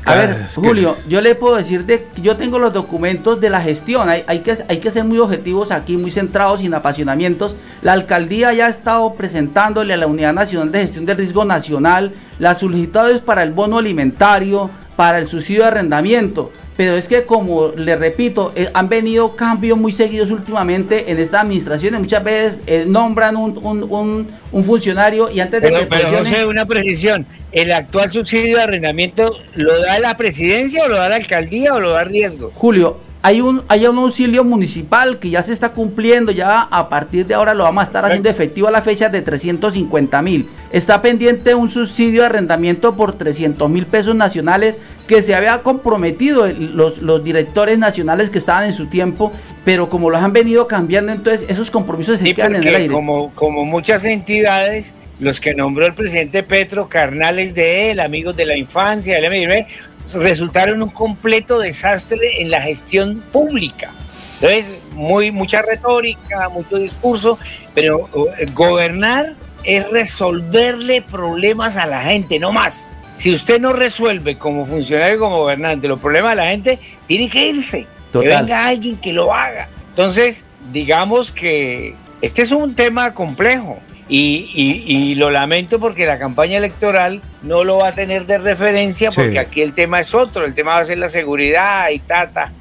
[0.04, 4.08] A ver, Julio, yo le puedo decir de yo tengo los documentos de la gestión.
[4.08, 7.54] Hay, hay, que, hay que ser muy objetivos aquí, muy centrados, sin apasionamientos.
[7.82, 12.12] La alcaldía ya ha estado presentándole a la Unidad Nacional de Gestión del Riesgo Nacional
[12.38, 16.52] las solicitudes para el bono alimentario, para el subsidio de arrendamiento.
[16.76, 21.40] Pero es que, como le repito, eh, han venido cambios muy seguidos últimamente en esta
[21.40, 21.94] administración.
[21.94, 25.86] Muchas veces eh, nombran un, un, un, funcionario y antes de que.
[25.86, 30.96] Pero sé, una precisión: ¿el actual subsidio de arrendamiento lo da la presidencia o lo
[30.96, 32.50] da la alcaldía o lo da riesgo?
[32.54, 37.24] Julio, hay un, hay un auxilio municipal que ya se está cumpliendo, ya a partir
[37.24, 40.48] de ahora lo vamos a estar haciendo efectivo a la fecha de 350 mil.
[40.72, 46.46] Está pendiente un subsidio de arrendamiento por 300 mil pesos nacionales que se había comprometido
[46.48, 49.32] los, los directores nacionales que estaban en su tiempo,
[49.64, 52.92] pero como los han venido cambiando, entonces esos compromisos se quedan en el aire.
[52.92, 58.46] Como, como muchas entidades, los que nombró el presidente Petro, carnales de él, amigos de
[58.46, 59.66] la infancia, del MDB,
[60.14, 63.92] resultaron un completo desastre en la gestión pública.
[64.40, 67.38] Entonces, muy, mucha retórica, mucho discurso,
[67.74, 72.90] pero eh, gobernar es resolverle problemas a la gente, no más.
[73.18, 77.50] Si usted no resuelve como funcionario, como gobernante, los problemas de la gente, tiene que
[77.50, 77.86] irse.
[78.12, 79.68] Que venga alguien que lo haga.
[79.90, 83.78] Entonces, digamos que este es un tema complejo.
[84.14, 89.38] Y, lo lamento porque la campaña electoral no lo va a tener de referencia porque
[89.38, 92.52] aquí el tema es otro, el tema va a ser la seguridad y tata.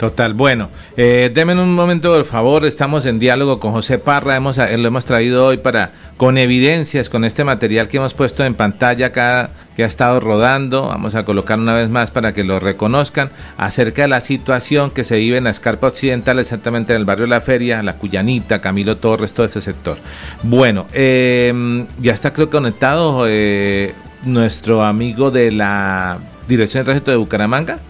[0.00, 4.56] Total, bueno, eh, denme un momento por favor, estamos en diálogo con José Parra, hemos,
[4.56, 8.54] eh, lo hemos traído hoy para, con evidencias, con este material que hemos puesto en
[8.54, 12.58] pantalla acá, que ha estado rodando, vamos a colocar una vez más para que lo
[12.58, 13.28] reconozcan,
[13.58, 17.26] acerca de la situación que se vive en la escarpa occidental, exactamente en el barrio
[17.26, 19.98] La Feria, La Cuyanita, Camilo Torres, todo ese sector.
[20.42, 23.92] Bueno, eh, ya está creo conectado eh,
[24.24, 27.80] nuestro amigo de la Dirección de Tránsito de Bucaramanga,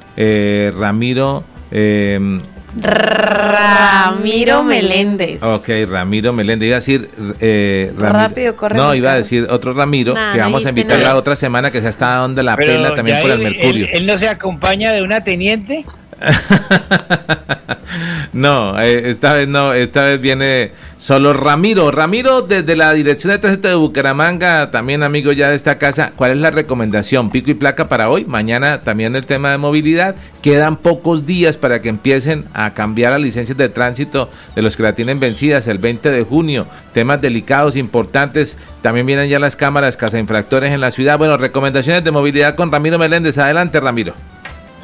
[0.77, 2.41] Ramiro Em,
[2.83, 5.43] Ramiro Meléndez.
[5.43, 6.67] Ok, Ramiro Meléndez.
[6.69, 7.09] Iba a decir.
[7.41, 8.77] Eh, Rápido, corre.
[8.77, 11.89] No, iba a decir otro Ramiro que vamos a invitar la otra semana que se
[11.89, 13.89] está dando la pena también por el Mercurio.
[13.93, 15.85] Él, no se acompaña de una teniente?
[18.33, 21.91] no, eh, esta vez no, esta vez viene solo Ramiro.
[21.91, 26.33] Ramiro, desde la Dirección de Tránsito de Bucaramanga, también amigo ya de esta casa, ¿cuál
[26.33, 27.31] es la recomendación?
[27.31, 30.15] Pico y placa para hoy, mañana también el tema de movilidad.
[30.43, 34.83] Quedan pocos días para que empiecen a cambiar las licencias de tránsito de los que
[34.83, 36.67] la tienen vencidas el 20 de junio.
[36.95, 38.57] Temas delicados, importantes.
[38.81, 41.19] También vienen ya las cámaras casa infractores en la ciudad.
[41.19, 43.37] Bueno, recomendaciones de movilidad con Ramiro Meléndez.
[43.37, 44.15] Adelante, Ramiro.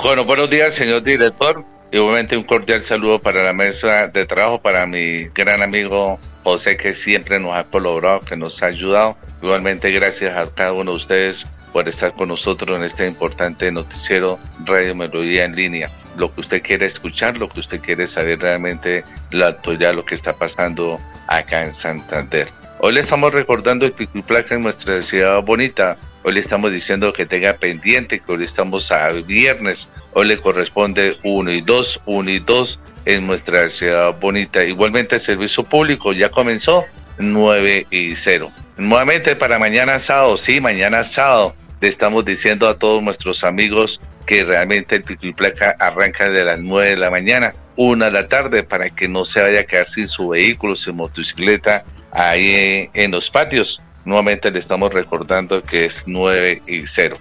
[0.03, 1.65] Bueno, buenos días, señor director.
[1.91, 6.93] Igualmente un cordial saludo para la mesa de trabajo, para mi gran amigo José, que
[6.93, 9.17] siempre nos ha colaborado, que nos ha ayudado.
[9.43, 14.39] Igualmente gracias a cada uno de ustedes por estar con nosotros en este importante noticiero
[14.65, 15.91] Radio Melodía en línea.
[16.17, 20.15] Lo que usted quiere escuchar, lo que usted quiere saber realmente, la actualidad, lo que
[20.15, 22.49] está pasando acá en Santander.
[22.81, 26.73] Hoy le estamos recordando el pico y placa en nuestra ciudad bonita, Hoy le estamos
[26.73, 29.89] diciendo que tenga pendiente, que hoy estamos a viernes.
[30.13, 34.65] Hoy le corresponde 1 y 2, 1 y 2 en nuestra ciudad bonita.
[34.65, 36.85] Igualmente el servicio público ya comenzó
[37.19, 38.51] 9 y 0.
[38.77, 44.43] Nuevamente para mañana sábado, sí, mañana sábado, le estamos diciendo a todos nuestros amigos que
[44.43, 48.27] realmente el pico y placa arranca de las 9 de la mañana, 1 de la
[48.27, 53.13] tarde, para que no se vaya a quedar sin su vehículo, sin motocicleta ahí en
[53.13, 53.81] los patios.
[54.07, 57.19] Nuevamente le estamos recordando que es 9 y 0.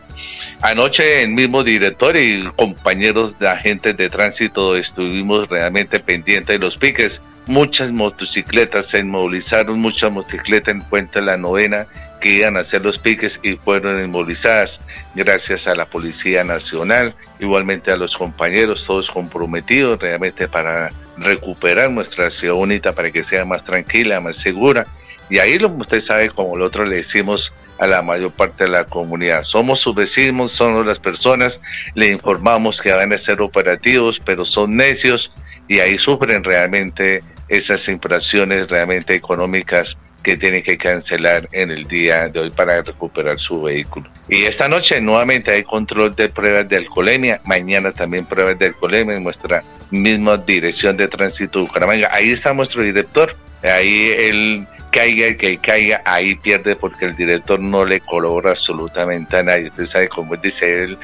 [0.61, 6.77] Anoche el mismo director y compañeros de agentes de tránsito estuvimos realmente pendientes de los
[6.77, 7.23] piques.
[7.47, 11.87] Muchas motocicletas se inmovilizaron, muchas motocicletas en cuenta la novena
[12.21, 14.79] que iban a hacer los piques y fueron inmovilizadas
[15.15, 22.29] gracias a la Policía Nacional, igualmente a los compañeros, todos comprometidos realmente para recuperar nuestra
[22.29, 24.85] ciudad bonita para que sea más tranquila, más segura
[25.29, 28.69] y ahí, lo, usted sabe, como el otro le decimos a la mayor parte de
[28.69, 29.43] la comunidad.
[29.43, 31.59] Somos sus vecinos, somos las personas,
[31.93, 35.31] le informamos que van a ser operativos, pero son necios
[35.67, 42.29] y ahí sufren realmente esas infracciones realmente económicas que tienen que cancelar en el día
[42.29, 44.09] de hoy para recuperar su vehículo.
[44.27, 49.17] Y esta noche nuevamente hay control de pruebas de alcoholemia, mañana también pruebas de alcoholemia
[49.17, 52.09] en nuestra misma dirección de tránsito de Bucaramanga.
[52.11, 57.59] Ahí está nuestro director, ahí él caiga el que caiga, ahí pierde porque el director
[57.59, 59.67] no le colabora absolutamente a nadie.
[59.67, 60.97] Usted sabe cómo dice él,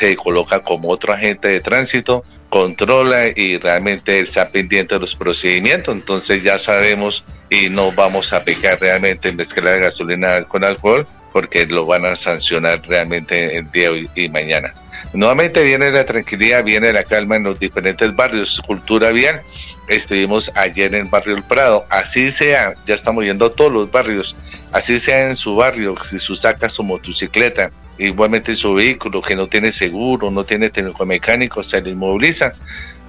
[0.00, 5.94] se coloca como otro agente de tránsito, controla y realmente está pendiente de los procedimientos.
[5.94, 11.66] Entonces ya sabemos y no vamos a pecar realmente en mezclar gasolina con alcohol porque
[11.66, 14.74] lo van a sancionar realmente el día y mañana.
[15.12, 19.42] Nuevamente viene la tranquilidad, viene la calma en los diferentes barrios, cultura vial.
[19.88, 23.90] Estuvimos ayer en el barrio El Prado, así sea, ya estamos yendo a todos los
[23.90, 24.34] barrios,
[24.72, 29.46] así sea en su barrio, si su saca su motocicleta, igualmente su vehículo que no
[29.46, 32.52] tiene seguro, no tiene técnico mecánico, se le inmoviliza.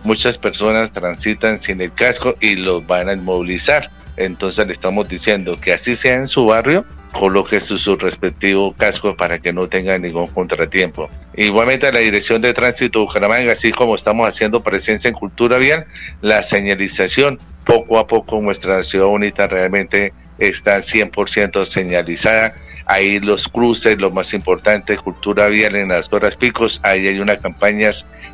[0.04, 3.90] Muchas personas transitan sin el casco y los van a inmovilizar.
[4.16, 6.86] Entonces le estamos diciendo que así sea en su barrio,
[7.18, 11.10] coloque su, su, respectivo casco para que no tenga ningún contratiempo.
[11.36, 15.86] Igualmente la Dirección de Tránsito de Bucaramanga, así como estamos haciendo presencia en Cultura Vial,
[16.22, 22.54] la señalización poco a poco nuestra ciudad bonita realmente está 100% señalizada.
[22.88, 27.38] Ahí los cruces, lo más importante, cultura vial en las horas picos, ahí hay una
[27.38, 27.92] campaña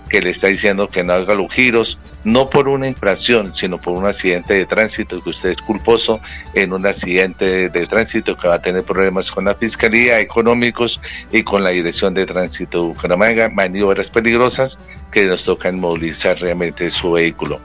[0.10, 3.98] que le está diciendo que no haga los giros, no por una infracción, sino por
[3.98, 6.20] un accidente de tránsito, que usted es culposo
[6.54, 11.02] en un accidente de tránsito que va a tener problemas con la Fiscalía Económicos
[11.32, 14.78] y con la Dirección de Tránsito de Bucaramanga, maniobras peligrosas
[15.12, 17.60] que nos tocan movilizar realmente su vehículo.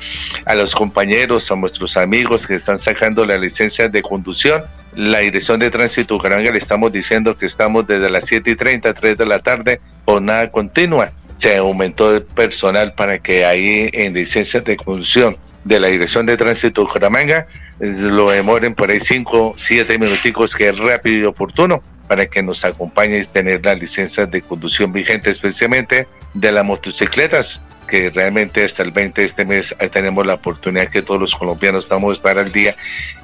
[0.44, 4.62] A los compañeros, a nuestros amigos que están sacando la licencia de conducción,
[4.98, 8.92] la Dirección de Tránsito Bucaramanga le estamos diciendo que estamos desde las 7 y 30,
[8.94, 11.12] 3 de la tarde, por nada continua.
[11.36, 16.36] Se aumentó el personal para que ahí en licencias de conducción de la Dirección de
[16.36, 17.46] Tránsito Bucaramanga
[17.78, 22.64] lo demoren por ahí 5, 7 minuticos que es rápido y oportuno para que nos
[22.64, 28.84] acompañe y tener las licencias de conducción vigente, especialmente de las motocicletas, que realmente hasta
[28.84, 32.38] el 20 de este mes tenemos la oportunidad que todos los colombianos estamos a estar
[32.38, 32.76] al día.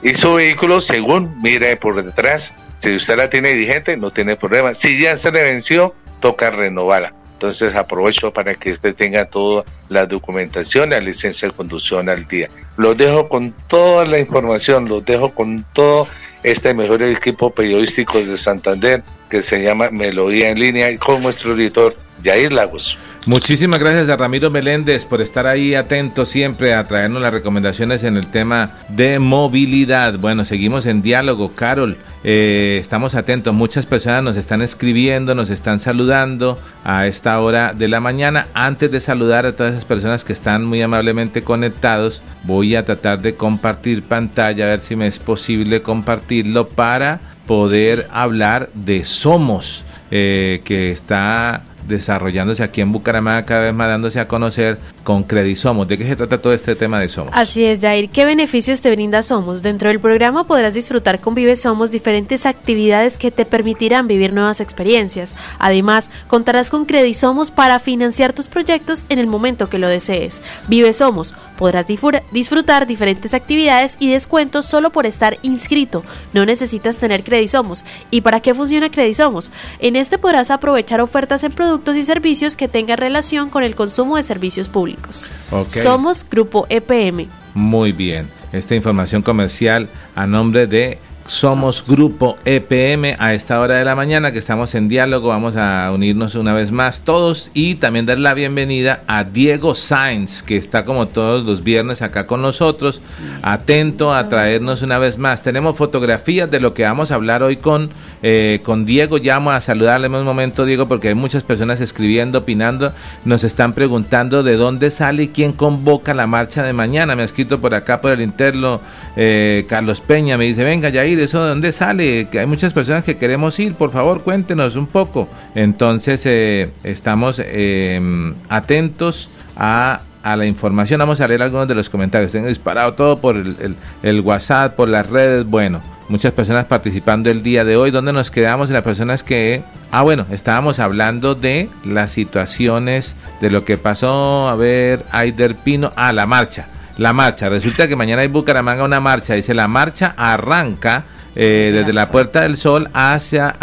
[0.02, 4.74] Y su vehículo, según mire por detrás, si usted la tiene vigente, no tiene problema.
[4.74, 7.12] Si ya se le venció, toca renovarla.
[7.34, 12.48] Entonces aprovecho para que usted tenga toda la documentación, la licencia de conducción al día.
[12.76, 16.06] Los dejo con toda la información, los dejo con todo
[16.42, 21.54] este mejor equipo periodístico de Santander que se llama Melodía en línea y con nuestro
[21.54, 22.96] editor Jair Lagos.
[23.26, 28.18] Muchísimas gracias a Ramiro Meléndez por estar ahí atento siempre a traernos las recomendaciones en
[28.18, 30.18] el tema de movilidad.
[30.18, 31.96] Bueno, seguimos en diálogo, Carol.
[32.22, 37.88] Eh, estamos atentos, muchas personas nos están escribiendo, nos están saludando a esta hora de
[37.88, 38.48] la mañana.
[38.52, 43.22] Antes de saludar a todas esas personas que están muy amablemente conectados, voy a tratar
[43.22, 49.86] de compartir pantalla, a ver si me es posible compartirlo para poder hablar de Somos,
[50.10, 55.86] eh, que está desarrollándose aquí en Bucaramanga, cada vez más dándose a conocer con Credisomos.
[55.86, 57.32] ¿De qué se trata todo este tema de Somos?
[57.34, 58.08] Así es, Jair.
[58.08, 59.62] ¿Qué beneficios te brinda Somos?
[59.62, 64.60] Dentro del programa podrás disfrutar con Vive Somos diferentes actividades que te permitirán vivir nuevas
[64.60, 65.36] experiencias.
[65.58, 70.42] Además, contarás con Credisomos para financiar tus proyectos en el momento que lo desees.
[70.68, 71.34] Vive Somos.
[71.58, 71.86] Podrás
[72.32, 76.02] disfrutar diferentes actividades y descuentos solo por estar inscrito.
[76.32, 77.84] No necesitas tener Credisomos.
[78.10, 79.52] ¿Y para qué funciona Credisomos?
[79.78, 84.16] En este podrás aprovechar ofertas en productos y servicios que tengan relación con el consumo
[84.16, 85.30] de servicios públicos.
[85.66, 87.28] Somos Grupo EPM.
[87.54, 88.28] Muy bien.
[88.52, 94.32] Esta información comercial a nombre de somos Grupo EPM a esta hora de la mañana
[94.32, 95.28] que estamos en diálogo.
[95.28, 100.42] Vamos a unirnos una vez más todos y también dar la bienvenida a Diego Sainz
[100.42, 103.00] que está como todos los viernes acá con nosotros,
[103.42, 105.42] atento a traernos una vez más.
[105.42, 107.90] Tenemos fotografías de lo que vamos a hablar hoy con,
[108.22, 109.18] eh, con Diego.
[109.24, 112.92] Vamos a saludarle en un momento, Diego, porque hay muchas personas escribiendo, opinando.
[113.24, 117.16] Nos están preguntando de dónde sale y quién convoca la marcha de mañana.
[117.16, 118.80] Me ha escrito por acá por el interno
[119.16, 120.36] eh, Carlos Peña.
[120.36, 122.28] Me dice, venga, ya ir, ¿eso de dónde sale?
[122.28, 125.28] Que hay muchas personas que queremos ir, por favor, cuéntenos un poco.
[125.54, 130.98] Entonces, eh, estamos em, atentos a, la información.
[131.00, 132.32] Vamos a leer algunos de los comentarios.
[132.32, 135.44] Tengo disparado todo por el, WhatsApp, por las redes.
[135.44, 137.90] Bueno, muchas personas participando el día de hoy.
[137.90, 138.70] ¿Dónde nos quedamos?
[138.70, 139.62] Las personas que...
[139.90, 144.48] Ah, bueno, estábamos hablando de las situaciones, de lo que pasó.
[144.48, 145.92] A ver, Aider Pino.
[145.94, 146.68] Ah, la marcha
[146.98, 147.48] la marcha.
[147.48, 149.34] Resulta que mañana hay Bucaramanga una marcha.
[149.34, 151.04] Dice, la marcha arranca
[151.36, 153.54] eh, desde la Puerta del Sol hacia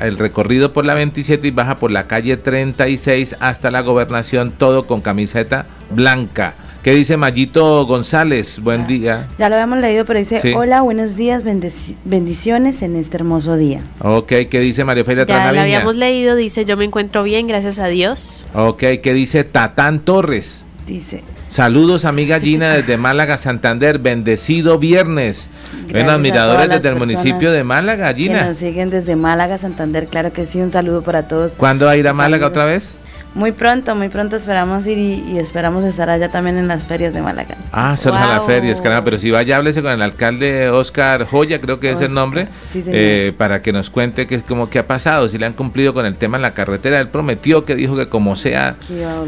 [0.00, 4.86] el recorrido por la 27 y baja por la calle 36 hasta la gobernación, todo
[4.86, 6.54] con camiseta blanca.
[6.82, 8.58] ¿Qué dice Mayito González?
[8.60, 9.28] Buen día.
[9.38, 11.42] Ya lo habíamos leído, pero dice, hola, buenos días,
[12.04, 13.82] bendiciones en este hermoso día.
[14.00, 17.78] Ok, ¿qué dice María Feria Ya lo habíamos leído, dice, yo me encuentro bien, gracias
[17.78, 18.46] a Dios.
[18.54, 20.64] Ok, ¿qué dice Tatán Torres?
[20.86, 23.98] Dice, Saludos, amiga Gina, desde Málaga, Santander.
[23.98, 25.50] Bendecido viernes.
[25.92, 28.38] Ven admiradores desde el municipio de Málaga, Gina.
[28.38, 30.06] Que nos siguen desde Málaga, Santander.
[30.06, 31.54] Claro que sí, un saludo para todos.
[31.54, 32.92] ¿Cuándo va a ir a Málaga otra vez?
[33.34, 37.22] Muy pronto, muy pronto esperamos ir y, esperamos estar allá también en las ferias de
[37.22, 37.56] Málaga.
[37.72, 38.28] Ah, son wow.
[38.28, 42.00] las ferias, caramba, pero si vaya, háblese con el alcalde Oscar Joya, creo que es
[42.00, 45.52] el nombre, eh, para que nos cuente qué, como, qué ha pasado, si le han
[45.52, 47.00] cumplido con el tema en la carretera.
[47.00, 48.76] Él prometió que dijo que como sea,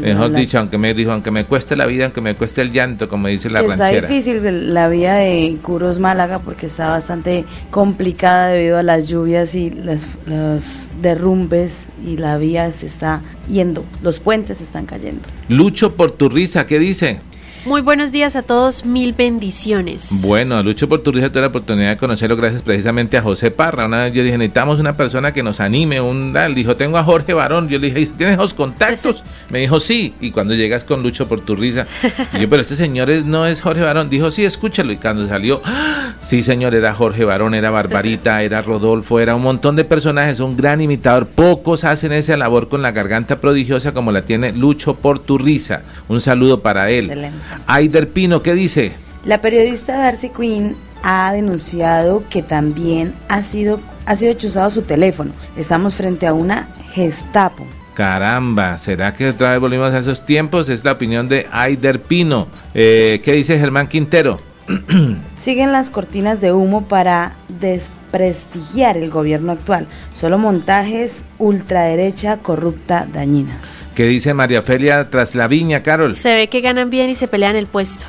[0.01, 3.07] mejor dicho, aunque me dijo, aunque me cueste la vida, aunque me cueste el llanto,
[3.07, 3.89] como dice la ranchera.
[3.89, 9.55] Está difícil la vía de Curos Málaga porque está bastante complicada debido a las lluvias
[9.55, 15.21] y los derrumbes y la vía se está yendo, los puentes están cayendo.
[15.49, 17.21] Lucho por tu risa, ¿qué dice?
[17.65, 20.21] Muy buenos días a todos, mil bendiciones.
[20.21, 23.85] Bueno, Lucho por tu risa tuve la oportunidad de conocerlo gracias precisamente a José Parra.
[23.85, 26.01] Una vez yo dije, necesitamos una persona que nos anime.
[26.01, 27.69] Un, él dijo, tengo a Jorge Barón.
[27.69, 29.23] Yo le dije, ¿tienes los contactos?
[29.49, 30.13] Me dijo, sí.
[30.19, 31.87] Y cuando llegas con Lucho por tu risa,
[32.33, 34.09] y yo, pero este señor no es Jorge Barón.
[34.09, 34.91] Dijo, sí, escúchalo.
[34.91, 36.15] Y cuando salió, ¡Ah!
[36.19, 40.57] sí, señor, era Jorge Barón, era Barbarita, era Rodolfo, era un montón de personajes, un
[40.57, 41.27] gran imitador.
[41.27, 45.83] Pocos hacen esa labor con la garganta prodigiosa como la tiene Lucho por tu risa.
[46.09, 47.05] Un saludo para él.
[47.05, 47.52] Excelente.
[47.67, 48.93] Aider Pino, ¿qué dice?
[49.25, 55.31] La periodista Darcy Quinn ha denunciado que también ha sido, ha sido chuzado su teléfono.
[55.55, 57.65] Estamos frente a una Gestapo.
[57.93, 60.69] Caramba, ¿será que otra vez volvimos a esos tiempos?
[60.69, 62.47] Es la opinión de Aider Pino.
[62.73, 64.39] Eh, ¿Qué dice Germán Quintero?
[65.37, 69.87] Siguen las cortinas de humo para desprestigiar el gobierno actual.
[70.13, 73.59] Solo montajes ultraderecha, corrupta, dañina.
[73.95, 76.15] ¿Qué dice María Felia tras la viña, Carol?
[76.15, 78.05] Se ve que ganan bien y se pelean el puesto.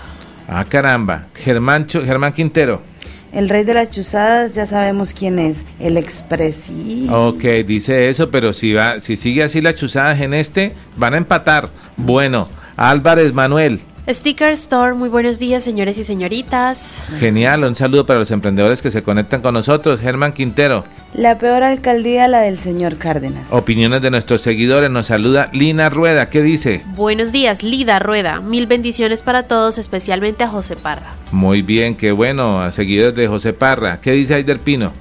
[0.48, 1.26] Ah, caramba.
[1.34, 2.80] Germán, Germán Quintero.
[3.32, 7.12] El rey de las chuzadas, ya sabemos quién es, el expresidente.
[7.12, 11.18] Ok, dice eso, pero si, va, si sigue así las chuzadas en este, van a
[11.18, 11.68] empatar.
[11.96, 13.80] Bueno, Álvarez Manuel.
[14.06, 17.02] Sticker Store, muy buenos días señores y señoritas.
[17.18, 19.98] Genial, un saludo para los emprendedores que se conectan con nosotros.
[19.98, 20.84] Germán Quintero.
[21.14, 23.50] La peor alcaldía, la del señor Cárdenas.
[23.50, 26.82] Opiniones de nuestros seguidores, nos saluda Lina Rueda, ¿qué dice?
[26.94, 31.14] Buenos días, Lida Rueda, mil bendiciones para todos, especialmente a José Parra.
[31.32, 34.02] Muy bien, qué bueno, a seguidores de José Parra.
[34.02, 34.92] ¿Qué dice Aider Pino?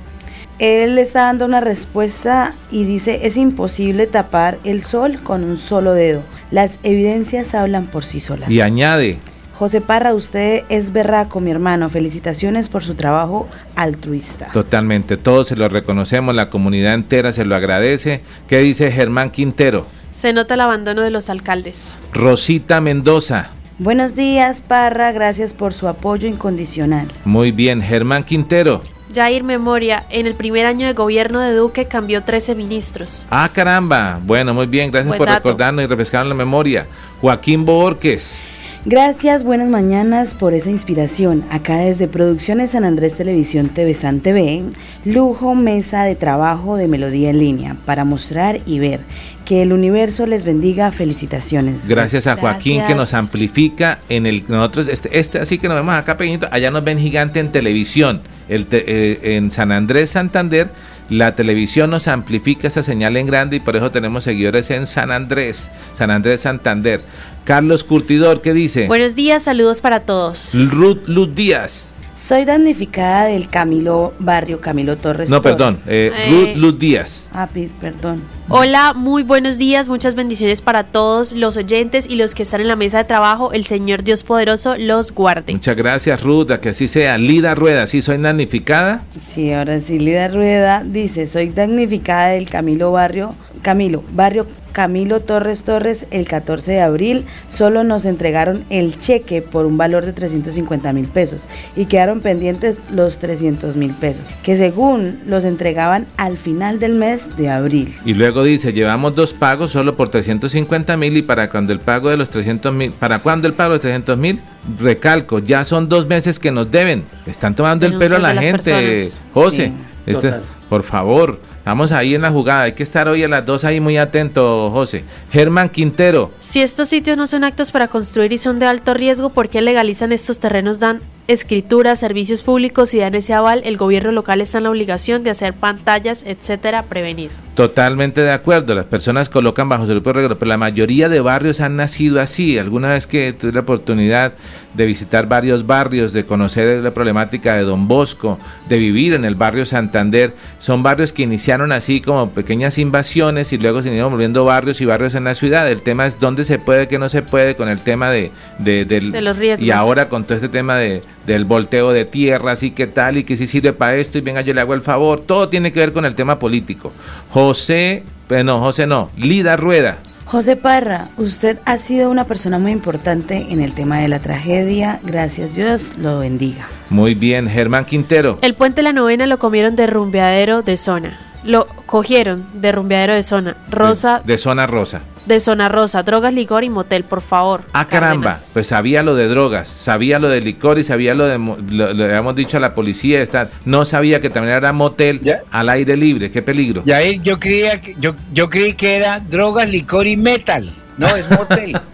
[0.60, 5.92] Él está dando una respuesta y dice, es imposible tapar el sol con un solo
[5.94, 6.24] dedo.
[6.54, 8.48] Las evidencias hablan por sí solas.
[8.48, 9.18] Y añade.
[9.54, 11.90] José Parra, usted es berraco, mi hermano.
[11.90, 14.52] Felicitaciones por su trabajo altruista.
[14.52, 18.22] Totalmente, todos se lo reconocemos, la comunidad entera se lo agradece.
[18.48, 19.88] ¿Qué dice Germán Quintero?
[20.12, 21.98] Se nota el abandono de los alcaldes.
[22.14, 23.48] Rosita Mendoza.
[23.80, 25.12] Buenos días, Parra.
[25.12, 27.12] Gracias por su apoyo incondicional.
[27.26, 28.82] Muy bien, Germán Quintero.
[29.14, 33.26] Jair Memoria, en el primer año de gobierno de Duque cambió 13 ministros.
[33.30, 34.20] Ah, caramba.
[34.24, 35.50] Bueno, muy bien, gracias Buen por dato.
[35.50, 36.88] recordarnos y refrescarnos la memoria.
[37.22, 38.40] Joaquín Borges.
[38.86, 41.46] Gracias, buenas mañanas por esa inspiración.
[41.50, 44.64] Acá desde Producciones San Andrés Televisión TV San TV,
[45.06, 49.00] lujo mesa de trabajo de melodía en línea para mostrar y ver.
[49.46, 50.92] Que el universo les bendiga.
[50.92, 51.88] Felicitaciones.
[51.88, 55.96] Gracias a Joaquín que nos amplifica en el nosotros este, este así que nos vemos
[55.96, 58.22] acá pequeñito, allá nos ven gigante en televisión.
[58.50, 60.70] El te- eh, en San Andrés Santander
[61.10, 65.12] la televisión nos amplifica esta señal en grande y por eso tenemos seguidores en San
[65.12, 67.02] Andrés, San Andrés Santander.
[67.44, 68.88] Carlos Curtidor, ¿qué dice?
[68.88, 70.52] Buenos días, saludos para todos.
[70.56, 71.90] Ruth Luz Díaz.
[72.16, 75.30] Soy damnificada del Camilo Barrio Camilo Torres.
[75.30, 75.58] No, Torres.
[75.58, 76.30] perdón, eh, Eh.
[76.32, 77.30] Ruth Luz Díaz.
[77.34, 78.24] Ah, pi- perdón.
[78.50, 82.68] Hola, muy buenos días, muchas bendiciones para todos los oyentes y los que están en
[82.68, 83.54] la mesa de trabajo.
[83.54, 85.54] El Señor Dios Poderoso los guarde.
[85.54, 87.18] Muchas gracias, Ruth, a que así sea.
[87.18, 89.04] Lida Rueda, sí soy damnificada.
[89.26, 95.64] Sí, ahora sí, Lida Rueda dice, soy damnificada del Camilo Barrio, Camilo, Barrio Camilo Torres
[95.64, 100.92] Torres, el 14 de abril, solo nos entregaron el cheque por un valor de 350
[100.94, 106.80] mil pesos y quedaron pendientes los 300 mil pesos, que según los entregaban al final
[106.80, 107.94] del mes de abril.
[108.04, 112.10] Y luego dice, llevamos dos pagos solo por 350 mil y para cuando el pago
[112.10, 114.40] de los 300 mil, ¿para cuándo el pago de los 300 mil?
[114.80, 117.04] Recalco, ya son dos meses que nos deben.
[117.28, 118.72] Están tomando el pelo a la gente.
[118.72, 119.22] personas.
[119.34, 119.72] José,
[120.06, 120.34] Sí, este-
[120.70, 122.64] por favor, estamos ahí en la jugada.
[122.64, 125.04] Hay que estar hoy a las dos ahí muy atento, José.
[125.32, 126.32] Germán Quintero.
[126.40, 129.62] Si estos sitios no son actos para construir y son de alto riesgo, ¿por qué
[129.62, 130.80] legalizan estos terrenos?
[130.80, 133.62] Dan escrituras, servicios públicos y dan ese aval.
[133.64, 137.32] El gobierno local está en la obligación de hacer pantallas, etcétera, prevenir.
[137.56, 141.62] Totalmente de acuerdo, las personas colocan bajo su propio regalo, pero la mayoría de barrios
[141.62, 142.58] han nacido así.
[142.58, 144.34] Alguna vez que tuve la oportunidad
[144.74, 149.36] de visitar varios barrios, de conocer la problemática de Don Bosco, de vivir en el
[149.36, 154.46] barrio Santander, son barrios que iniciaron así como pequeñas invasiones y luego se iban volviendo
[154.46, 155.70] barrios y barrios en la ciudad.
[155.70, 158.86] El tema es dónde se puede, qué no se puede con el tema de, de,
[158.86, 159.64] del- De los riesgos.
[159.64, 163.24] Y ahora con todo este tema de, del volteo de tierras y qué tal y
[163.24, 165.80] que si sirve para esto y venga yo le hago el favor, todo tiene que
[165.80, 166.92] ver con el tema político.
[167.30, 170.00] José, eh, no, José no, Lida Rueda.
[170.26, 175.00] José Parra, usted ha sido una persona muy importante en el tema de la tragedia.
[175.04, 176.68] Gracias Dios, lo bendiga.
[176.90, 178.40] Muy bien, Germán Quintero.
[178.42, 181.20] El puente La Novena lo comieron de rumbeadero de zona.
[181.44, 183.58] Lo cogieron de rumbeadero de zona.
[183.70, 184.22] Rosa.
[184.26, 187.64] De, de zona rosa de Zona Rosa, drogas, licor y motel, por favor.
[187.74, 191.38] Ah, caramba, pues sabía lo de drogas, sabía lo de licor y sabía lo de,
[191.38, 195.22] lo, le habíamos dicho a la policía, está, no sabía que también era motel
[195.52, 196.84] al aire libre, qué peligro.
[196.86, 201.30] Ya yo creía que, yo, yo creí que era drogas, licor y metal, no, es
[201.30, 201.80] motel.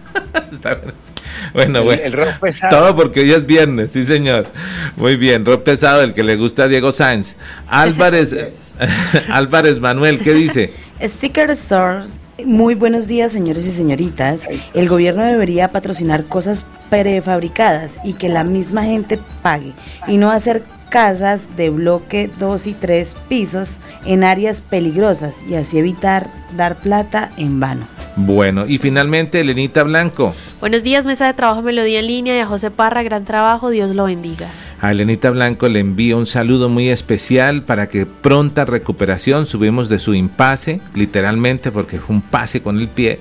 [1.52, 2.02] Bueno, bueno.
[2.02, 2.76] El, rock pesado.
[2.76, 4.46] Todo porque hoy es viernes, sí, señor.
[4.96, 7.34] Muy bien, rock pesado, el que le gusta a Diego Sáenz.
[7.66, 8.34] Álvarez,
[9.28, 10.72] Álvarez Manuel, ¿qué dice?
[11.02, 14.48] Sticker Stores muy buenos días, señores y señoritas.
[14.74, 19.72] El gobierno debería patrocinar cosas prefabricadas y que la misma gente pague
[20.06, 25.78] y no hacer casas de bloque dos y tres pisos en áreas peligrosas y así
[25.78, 27.86] evitar dar plata en vano.
[28.16, 30.34] Bueno, y finalmente, Elenita Blanco.
[30.58, 33.94] Buenos días, mesa de trabajo Melodía en línea y a José Parra, gran trabajo, Dios
[33.94, 34.48] lo bendiga.
[34.80, 39.46] A Elenita Blanco le envío un saludo muy especial para que pronta recuperación.
[39.46, 43.18] Subimos de su impasse, literalmente, porque fue un pase con el pie.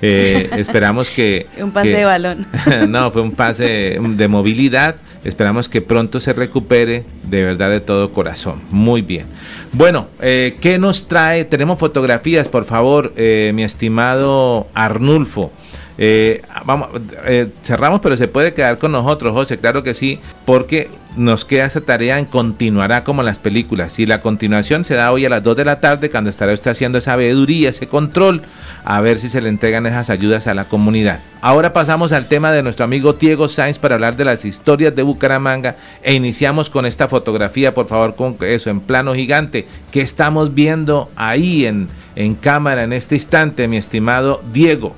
[0.00, 1.46] Eh, esperamos que...
[1.58, 2.46] un pase de balón.
[2.88, 4.96] no, fue un pase de movilidad.
[5.22, 8.62] Esperamos que pronto se recupere de verdad de todo corazón.
[8.70, 9.26] Muy bien.
[9.72, 11.44] Bueno, eh, ¿qué nos trae?
[11.44, 15.52] Tenemos fotografías, por favor, eh, mi estimado Arnulfo.
[15.98, 16.88] Eh, vamos,
[17.62, 21.80] cerramos, pero se puede quedar con nosotros, José, claro que sí, porque nos queda esta
[21.80, 23.98] tarea en continuará como las películas.
[23.98, 26.70] Y la continuación se da hoy a las 2 de la tarde, cuando estará usted
[26.70, 28.42] haciendo esa veeduría, ese control,
[28.84, 31.20] a ver si se le entregan esas ayudas a la comunidad.
[31.40, 35.02] Ahora pasamos al tema de nuestro amigo Diego Sainz para hablar de las historias de
[35.02, 40.54] Bucaramanga e iniciamos con esta fotografía, por favor, con eso, en plano gigante, que estamos
[40.54, 44.94] viendo ahí en, en cámara en este instante, mi estimado Diego.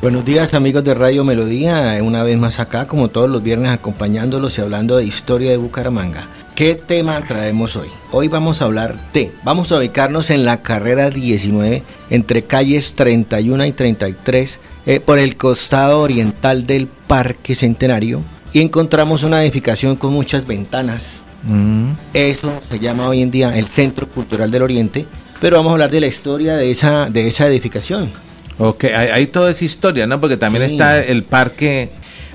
[0.00, 4.56] Buenos días amigos de Radio Melodía, una vez más acá como todos los viernes acompañándolos
[4.56, 6.28] y hablando de historia de Bucaramanga.
[6.54, 7.88] ¿Qué tema traemos hoy?
[8.12, 13.66] Hoy vamos a hablar de, vamos a ubicarnos en la carrera 19 entre calles 31
[13.66, 18.22] y 33 eh, por el costado oriental del Parque Centenario
[18.52, 21.22] y encontramos una edificación con muchas ventanas.
[21.42, 21.90] Mm.
[22.14, 25.06] Eso se llama hoy en día el Centro Cultural del Oriente,
[25.40, 28.27] pero vamos a hablar de la historia de esa, de esa edificación.
[28.58, 30.20] Ok, hay, toda esa historia, ¿no?
[30.20, 31.90] Porque también está el parque...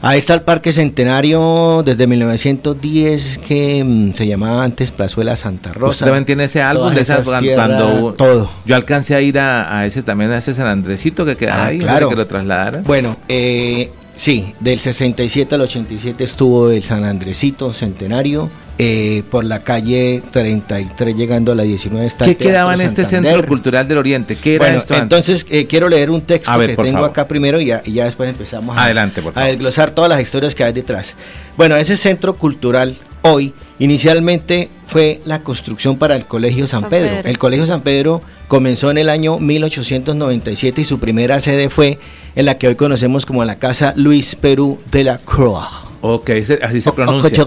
[0.05, 5.91] Ahí está el Parque Centenario desde 1910 que mm, se llamaba antes Plazuela Santa Rosa.
[5.91, 8.51] Usted también tiene ese álbum de esas cuando todo.
[8.65, 11.79] Yo alcancé a ir a, ese también a ese San Andresito que queda ah, ahí,
[11.79, 12.09] claro.
[12.09, 12.83] que lo trasladaran.
[12.83, 18.49] Bueno, eh, sí, del 67 al 87 estuvo el San Andresito Centenario.
[18.79, 23.45] Eh, por la calle 33 llegando a la 19 está ¿Qué quedaba en este Centro
[23.45, 24.35] Cultural del Oriente?
[24.35, 27.81] ¿Qué era esto Entonces eh, quiero leer un texto que tengo acá primero y ya,
[27.85, 31.13] después empezamos Adelante, a, desglosar todas las historias que hay detrás.
[31.55, 37.21] Bueno, ese centro cultural hoy inicialmente fue la construcción para el Colegio San, Pedro.
[37.23, 41.99] El Colegio San Pedro comenzó en el año 1897 y su primera sede fue
[42.35, 45.83] en la que hoy conocemos como la Casa Luis Perú de la Croix.
[46.05, 46.31] Ok,
[46.61, 47.45] así se pronuncia.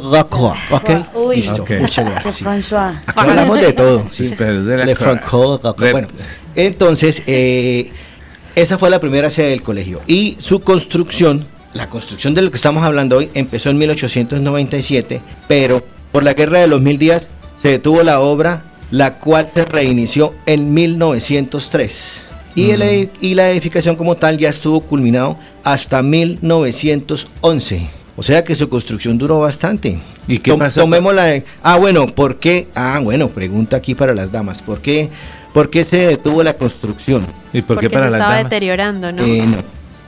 [0.71, 0.91] Ok,
[1.35, 1.65] listo.
[1.79, 2.73] Muchas gracias.
[3.07, 4.07] Aquí hablamos de todo.
[4.11, 4.29] Sí.
[4.29, 6.09] De bueno,
[6.55, 7.91] entonces, eh,
[8.55, 10.01] esa fue la primera sede del colegio.
[10.07, 11.45] Y su construcción,
[11.75, 16.59] la construcción de lo que estamos hablando hoy, empezó en 1897, pero por la guerra
[16.61, 17.29] de los mil días
[17.61, 22.23] se detuvo la obra, la cual se reinició en 1903.
[22.55, 27.91] Y, el, y la edificación como tal ya estuvo culminado hasta 1911.
[28.17, 29.99] O sea que su construcción duró bastante.
[30.27, 30.81] ¿Y qué pasó?
[30.81, 32.69] Tomémosla de, Ah, bueno, ¿por qué?
[32.75, 34.63] Ah, bueno, pregunta aquí para las damas.
[34.63, 35.11] ¿Por qué,
[35.53, 37.27] por qué se detuvo la construcción?
[37.53, 39.23] ¿Y por qué Porque para se estaba deteriorando, ¿no?
[39.23, 39.59] Eh, no.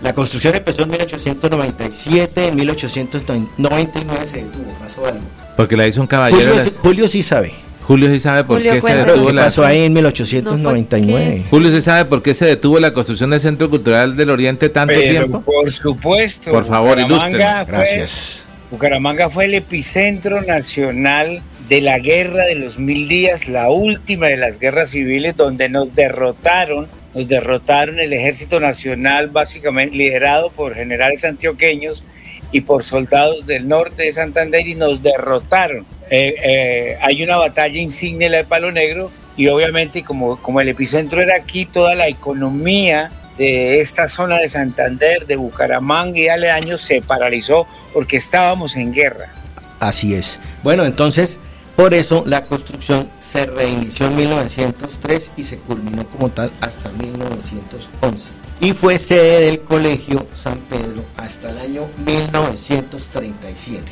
[0.02, 5.20] La construcción empezó en 1897, en 1899 se detuvo, pasó algo.
[5.56, 6.54] Porque la hizo un caballero.
[6.54, 7.52] Julio, Julio sí sabe.
[7.88, 9.44] Julio sí sabe por qué se detuvo la...
[9.44, 11.42] pasó ahí en 1899?
[11.48, 14.92] Julio sí sabe por qué se detuvo la construcción del Centro Cultural del Oriente tanto
[14.92, 15.40] tiempo.
[15.40, 16.50] Por supuesto.
[16.50, 17.38] Por favor, ilustre.
[17.38, 18.44] Gracias.
[18.70, 24.36] Bucaramanga fue el epicentro nacional de la guerra de los mil días, la última de
[24.36, 31.24] las guerras civiles, donde nos derrotaron, nos derrotaron el ejército nacional, básicamente liderado por generales
[31.24, 32.04] antioqueños
[32.52, 37.78] y por soldados del norte de Santander, y nos derrotaron eh, eh, hay una batalla
[37.78, 42.08] insignia, la de Palo Negro, y obviamente como, como el epicentro era aquí, toda la
[42.08, 48.92] economía de esta zona de Santander, de Bucaramanga y aledaños se paralizó porque estábamos en
[48.92, 49.32] guerra.
[49.78, 50.40] Así es.
[50.64, 51.38] Bueno, entonces,
[51.76, 58.30] por eso la construcción se reinició en 1903 y se culminó como tal hasta 1911.
[58.60, 63.84] y fue sede del Colegio San Pedro hasta el año 1937.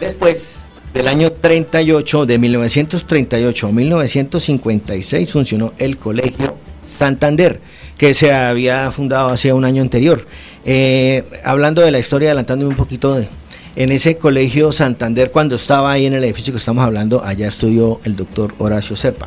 [0.00, 0.63] Después
[0.94, 6.56] del año 38, de 1938 a 1956 funcionó el Colegio
[6.88, 7.60] Santander,
[7.98, 10.24] que se había fundado hace un año anterior.
[10.64, 13.20] Eh, hablando de la historia, adelantándome un poquito
[13.74, 18.00] en ese colegio Santander, cuando estaba ahí en el edificio que estamos hablando, allá estudió
[18.04, 19.26] el doctor Horacio Cepa.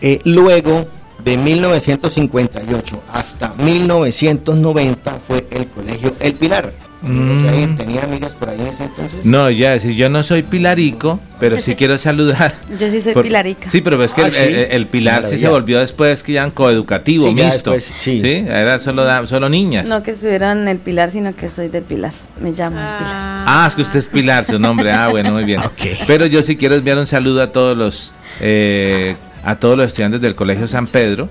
[0.00, 0.84] Eh, luego,
[1.24, 6.83] de 1958 hasta 1990, fue el colegio El Pilar.
[7.04, 7.76] Mm.
[7.76, 9.24] ¿Tenía amigas por ahí en ese entonces?
[9.24, 12.54] No, ya decir, yo no soy pilarico, pero sí quiero saludar.
[12.80, 13.68] Yo sí soy pilarica.
[13.68, 14.28] Sí, pero es que ah,
[14.70, 17.78] el, pilar sí se volvió después que ya coeducativo, mixto.
[17.78, 18.20] sí.
[18.24, 19.86] era solo, solo niñas.
[19.86, 22.12] No que estuvieran en el pilar, sino que soy del pilar.
[22.40, 23.44] Me llamo Pilar.
[23.46, 24.90] Ah, es que usted es Pilar, su nombre.
[24.90, 25.60] Ah, bueno, muy bien.
[26.06, 30.20] Pero yo sí quiero enviar un saludo a todos los eh, a todos los estudiantes
[30.20, 31.28] del Colegio San Pedro.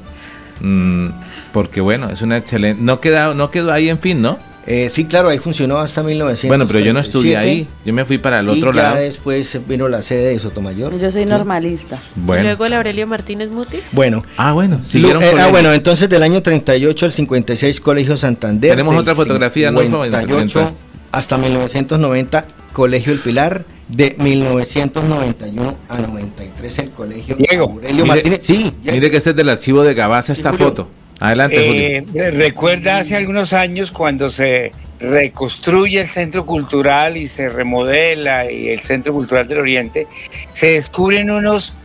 [0.61, 1.07] Mm,
[1.51, 2.81] porque bueno, es una excelente.
[2.81, 4.37] No quedó, no quedó ahí en fin, ¿no?
[4.65, 6.48] Eh, sí, claro, ahí funcionó hasta 1900.
[6.48, 9.60] Bueno, pero yo no estudié ahí, yo me fui para el otro y ya después
[9.68, 10.98] vino la sede de Sotomayor.
[10.98, 11.99] Yo soy normalista.
[12.15, 12.44] Bueno.
[12.44, 13.84] luego el Aurelio Martínez Mutis.
[13.91, 14.23] Bueno.
[14.38, 14.80] Ah, bueno.
[14.94, 18.72] Eh, ah, bueno, entonces del año 38 al 56 Colegio Santander.
[18.72, 20.72] Tenemos otra fotografía, 58 ¿no?
[21.11, 23.65] hasta 1990 Colegio El Pilar.
[23.85, 28.40] De 1991 a 93 el Colegio Diego, Aurelio Martínez.
[28.41, 30.88] Sí, mire que este es del archivo de Gabaza esta foto.
[31.23, 38.51] Adelante, eh, Recuerda hace algunos años cuando se reconstruye el centro cultural y se remodela
[38.51, 40.05] y el centro cultural del Oriente,
[40.51, 41.75] se descubren unos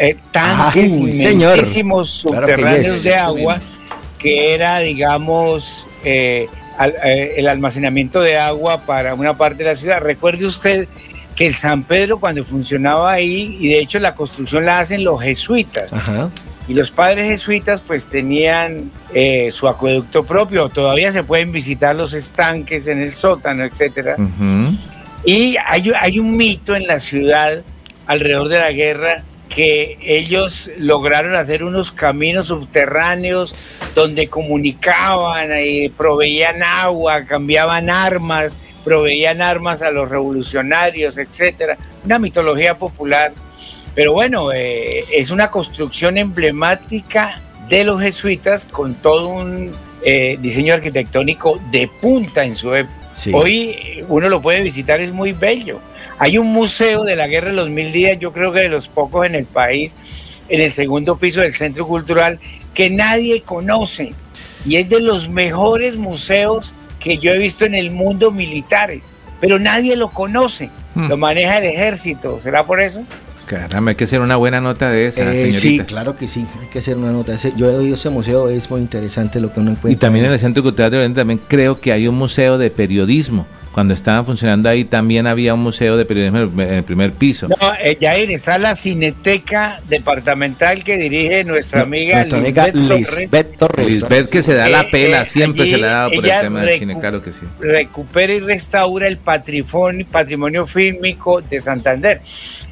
[0.00, 3.60] eh, tanques inmensísimos subterráneos de agua
[4.18, 6.46] que era, digamos, eh,
[7.36, 10.00] el almacenamiento de agua para una parte de la ciudad.
[10.00, 10.88] Recuerde usted
[11.34, 15.20] que el San Pedro cuando funcionaba ahí, y de hecho la construcción la hacen los
[15.20, 15.92] jesuitas.
[15.92, 16.30] Ajá
[16.68, 22.12] y los padres jesuitas pues tenían eh, su acueducto propio, todavía se pueden visitar los
[22.12, 24.18] estanques en el sótano, etc.
[25.24, 27.62] Y hay, hay un mito en la ciudad
[28.06, 33.54] alrededor de la guerra que ellos lograron hacer unos caminos subterráneos
[33.94, 41.78] donde comunicaban y proveían agua, cambiaban armas, proveían armas a los revolucionarios, etcétera.
[42.04, 43.32] Una mitología popular
[43.96, 47.40] pero bueno, eh, es una construcción emblemática
[47.70, 52.94] de los jesuitas con todo un eh, diseño arquitectónico de punta en su época.
[53.32, 55.80] Hoy eh, uno lo puede visitar, es muy bello.
[56.18, 58.86] Hay un museo de la Guerra de los Mil Días, yo creo que de los
[58.88, 59.96] pocos en el país,
[60.50, 62.38] en el segundo piso del Centro Cultural,
[62.74, 64.12] que nadie conoce.
[64.66, 69.58] Y es de los mejores museos que yo he visto en el mundo militares, pero
[69.58, 70.68] nadie lo conoce.
[70.94, 71.08] Hmm.
[71.08, 73.02] Lo maneja el ejército, ¿será por eso?
[73.46, 76.66] Caramba, hay que hacer una buena nota de esa, eh, Sí, claro que sí, hay
[76.66, 77.32] que hacer una nota.
[77.32, 79.92] Ese, yo he oído ese museo, es muy interesante lo que uno encuentra.
[79.92, 82.70] Y también en el Centro Cultural de Oriente también creo que hay un museo de
[82.70, 83.46] periodismo.
[83.76, 87.46] Cuando estaban funcionando ahí también había un museo de periodismo en el primer piso.
[87.46, 93.86] No, eh, Jair, está la Cineteca Departamental que dirige nuestra amiga, nuestra amiga Lisbeth, Torres.
[93.86, 96.40] Lisbeth que se da la eh, pena, eh, siempre se le ha dado por el
[96.40, 97.40] tema del cine, claro que sí.
[97.60, 102.22] Recupera y restaura el patrimonio, patrimonio fílmico de Santander.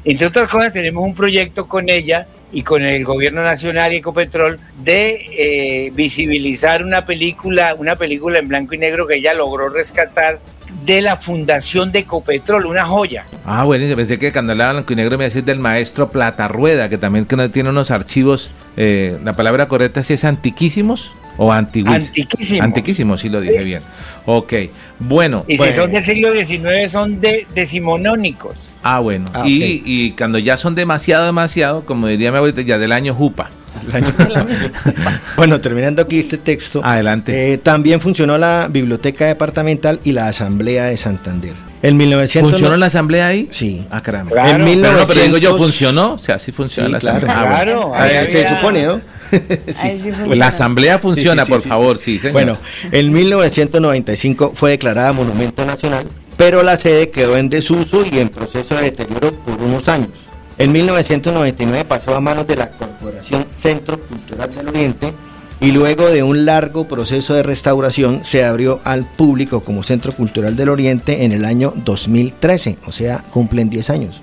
[0.03, 4.59] Entre otras cosas, tenemos un proyecto con ella y con el gobierno nacional y Ecopetrol
[4.83, 10.39] de eh, visibilizar una película, una película en blanco y negro que ella logró rescatar
[10.85, 13.25] de la fundación de Ecopetrol, una joya.
[13.45, 16.89] Ah, bueno, pensé que cuando hablaba blanco y negro me decía del maestro Plata Rueda,
[16.89, 21.11] que también tiene unos archivos, eh, la palabra correcta sí es antiquísimos.
[21.37, 21.95] O antiguísimo.
[21.95, 22.63] Antiquísimo.
[22.63, 23.81] Antiquísimo, sí lo dije bien.
[24.25, 24.53] Ok,
[24.99, 25.43] bueno.
[25.49, 28.77] Y si pues- son del siglo XIX, son de decimonónicos.
[28.83, 29.25] Ah, bueno.
[29.33, 33.13] Ah, y, y, cuando ya son demasiado, demasiado, como diría mi abuelita, ya del año
[33.13, 33.49] Jupa.
[35.37, 36.81] bueno, terminando aquí este texto.
[36.83, 37.53] Adelante.
[37.53, 41.53] Eh, también funcionó la Biblioteca Departamental y la Asamblea de Santander.
[41.81, 43.47] En 1900 ¿Funcionó la asamblea ahí?
[43.51, 43.85] Sí.
[43.91, 44.49] Ah, caramba.
[44.49, 45.07] en 1900...
[45.07, 46.13] pero, digo yo, ¿funcionó?
[46.13, 47.33] O sea, sí funciona la asamblea.
[47.33, 49.01] Claro, ah, se supone, ¿no?
[49.29, 52.19] Pues la asamblea funciona, por favor, sí.
[52.31, 52.57] Bueno,
[52.91, 56.05] en 1995 fue declarada Monumento Nacional,
[56.37, 60.09] pero la sede quedó en desuso y en proceso de deterioro por unos años.
[60.57, 65.13] En 1999 pasó a manos de la Corporación Centro Cultural del Oriente
[65.59, 70.55] y luego de un largo proceso de restauración se abrió al público como Centro Cultural
[70.55, 74.21] del Oriente en el año 2013, o sea, cumplen 10 años.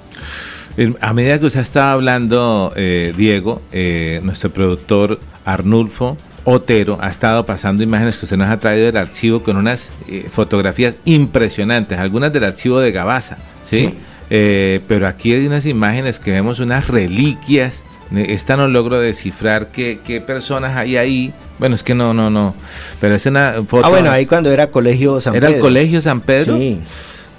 [1.00, 7.44] A medida que usted estaba hablando, eh, Diego, eh, nuestro productor Arnulfo Otero ha estado
[7.44, 12.32] pasando imágenes que usted nos ha traído del archivo con unas eh, fotografías impresionantes, algunas
[12.32, 13.94] del archivo de Gabaza, ¿sí?
[14.88, 17.84] Pero aquí hay unas imágenes que vemos unas reliquias.
[18.14, 21.32] Esta no logro descifrar qué, qué personas hay ahí.
[21.58, 22.54] Bueno, es que no, no, no.
[23.00, 23.86] Pero es una foto.
[23.86, 25.46] Ah, bueno, ahí cuando era Colegio San Pedro.
[25.46, 26.56] ¿Era el Colegio San Pedro?
[26.58, 26.80] Sí.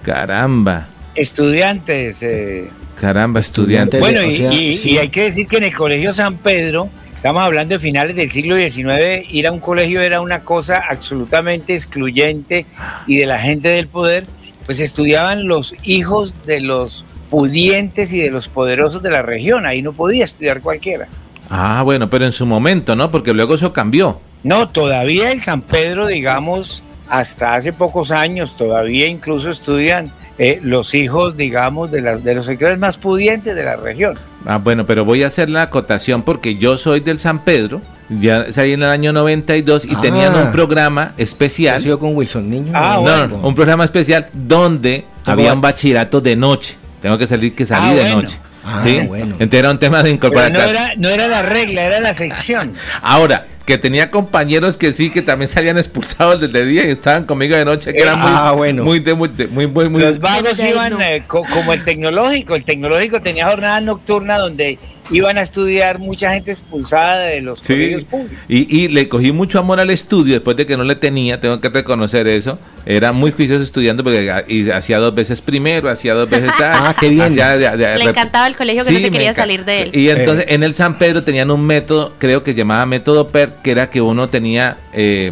[0.02, 0.88] Caramba.
[1.15, 2.24] Estudiantes.
[2.24, 2.70] Eh.
[2.99, 3.99] Caramba, estudiantes.
[3.99, 8.15] Bueno, y, hay que decir que en el Colegio San Pedro, estamos hablando de finales
[8.15, 12.65] del siglo XIX, ir a un colegio era una cosa absolutamente excluyente
[13.07, 14.26] y de la gente del poder,
[14.65, 19.65] pues estudiaban los hijos de los pudientes y de los poderosos de la región.
[19.65, 21.07] Ahí no podía estudiar cualquiera.
[21.49, 23.11] Ah, bueno, pero en su momento, ¿no?
[23.11, 24.19] Porque luego eso cambió.
[24.44, 30.95] No, todavía el San Pedro, digamos, hasta hace pocos años, todavía incluso estudian eh, los
[30.95, 34.18] hijos, digamos, de, las, de los sectores más pudientes de la región.
[34.45, 38.52] Ah, bueno, pero voy a hacer la acotación porque yo soy del San Pedro, ya
[38.52, 40.52] salí en el año 92 y tenían un ah.
[40.52, 41.82] programa especial.
[41.82, 42.72] sido con Wilson Niño?
[42.76, 46.76] Ah, no, un programa especial donde había un bachillerato de noche.
[47.02, 48.38] Tengo que salir que salí ah, de noche.
[48.66, 49.00] Ah, ¿sí?
[49.02, 49.36] bueno.
[49.40, 50.52] Entonces era un tema de incorporar.
[50.52, 52.74] no era, no era la regla, era la sección.
[53.02, 57.56] Ahora, que tenía compañeros que sí, que también salían expulsados desde día y estaban conmigo
[57.56, 58.84] de noche, que eran muy, ah, bueno.
[58.84, 62.56] muy, muy, muy, muy, Los vagos iban eh, como el tecnológico.
[62.56, 64.80] El tecnológico tenía jornada nocturna donde
[65.12, 68.38] iban a estudiar mucha gente expulsada de los colegios públicos.
[68.48, 71.60] Y, y, le cogí mucho amor al estudio después de que no le tenía, tengo
[71.60, 72.58] que reconocer eso.
[72.86, 76.74] Era muy juicioso estudiando porque y hacía dos veces primero, hacía dos veces tal.
[76.74, 77.36] ah, qué bien.
[77.36, 79.90] le encantaba el colegio que no se quería salir de él.
[79.94, 83.72] Y entonces en el San Pedro tenían un método, creo que llamaba método PER, que
[83.72, 85.32] era que uno tenía eh,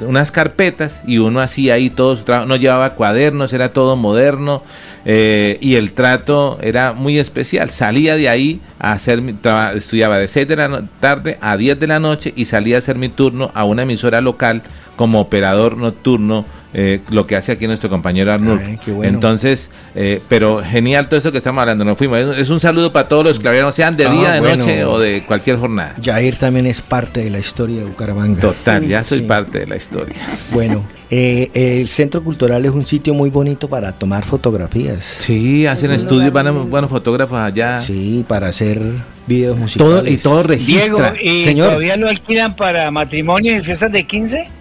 [0.00, 4.62] unas carpetas y uno hacía ahí todo su trabajo, no llevaba cuadernos, era todo moderno.
[5.08, 7.70] Eh, y el trato era muy especial.
[7.70, 9.36] Salía de ahí a hacer mi
[9.76, 12.96] estudiaba de 6 de la tarde a 10 de la noche y salía a hacer
[12.96, 14.62] mi turno a una emisora local
[14.96, 16.44] como operador nocturno
[16.74, 18.78] eh, lo que hace aquí nuestro compañero Arnold.
[19.02, 21.84] Entonces, eh, pero genial todo eso que estamos hablando.
[21.84, 22.36] Nos fuimos.
[22.36, 25.22] Es un saludo para todos los clavianos, sean de ah, día, de noche o de
[25.24, 25.94] cualquier jornada.
[26.02, 28.40] Jair también es parte de la historia de Bucaramanga.
[28.40, 30.16] Total, ya soy parte de la historia.
[30.50, 35.04] Bueno, eh, el Centro Cultural es un sitio muy bonito para tomar fotografías.
[35.04, 37.80] Sí, hacen estudios, van buenos fotógrafos allá.
[37.80, 38.80] Sí, para hacer
[39.26, 40.12] videos musicales.
[40.12, 41.14] y todo registra.
[41.20, 41.68] ¿y Señor.
[41.68, 44.55] todavía lo alquilan para matrimonios y fiestas de 15?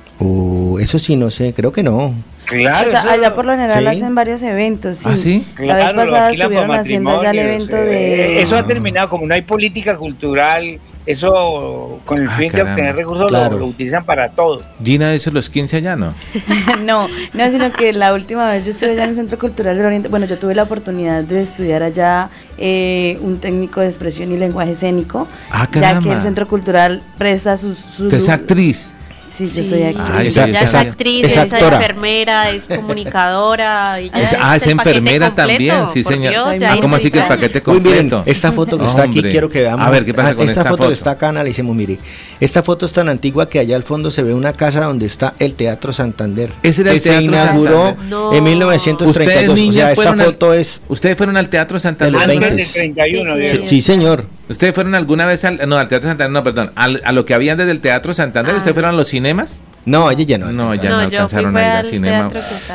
[0.85, 2.13] Eso sí, no sé, creo que no.
[2.45, 5.09] Claro, allá por lo general hacen varios eventos, sí.
[5.09, 5.47] ¿Ah, sí?
[5.55, 8.39] Claro, la vez pasada estuvieron haciendo ya el evento de...
[8.39, 12.95] Eso ha terminado, como no hay política cultural, eso con el ah, fin de obtener
[12.95, 14.61] recursos lo, utilizan para todo.
[14.83, 16.13] Gina, eso los 15 allá, ¿no?
[16.85, 19.87] no, no, sino que la última vez yo estuve allá en el Centro Cultural del
[19.87, 22.29] Oriente, bueno, yo tuve la oportunidad de estudiar allá
[22.59, 27.57] eh, un técnico de expresión y lenguaje escénico, ah, ya que el Centro Cultural presta
[27.57, 27.75] sus...
[27.79, 28.91] sus ¿Es actriz?
[29.35, 30.37] Sí, yo soy actriz.
[30.37, 33.95] ella es actriz, es, enfermera, es comunicadora.
[33.95, 36.33] ah, es, enfermera también, sí, señor.
[36.35, 38.23] ah, ¿cómo así que el paquete completo?
[38.25, 39.85] esta foto que está aquí quiero que veamos.
[39.85, 40.87] A ver, ¿qué pasa ah, con esta, esta foto?
[40.87, 41.97] que está acá, analicemos, mire.
[42.39, 45.33] Esta foto es tan antigua que allá al fondo se ve una casa donde está
[45.39, 46.51] el Teatro Santander.
[46.63, 47.97] Ese era el Teatro se inauguró
[48.33, 49.69] en 1932.
[49.69, 50.81] o sea, esta foto es...
[50.87, 52.21] ¿Ustedes fueron al Teatro Santander?
[52.21, 53.63] Antes del 31.
[53.63, 54.25] Sí, señor.
[54.47, 56.31] ¿Ustedes fueron alguna vez al, no, al Teatro Santander?
[56.31, 58.53] No, perdón, a lo que había desde el Teatro Santander.
[58.53, 58.57] Ah.
[58.57, 59.59] ¿Ustedes fueron a los cinemas?
[59.85, 60.51] No, ella ya no.
[60.51, 62.29] No, ya no, alcanzaron a ir al cinema.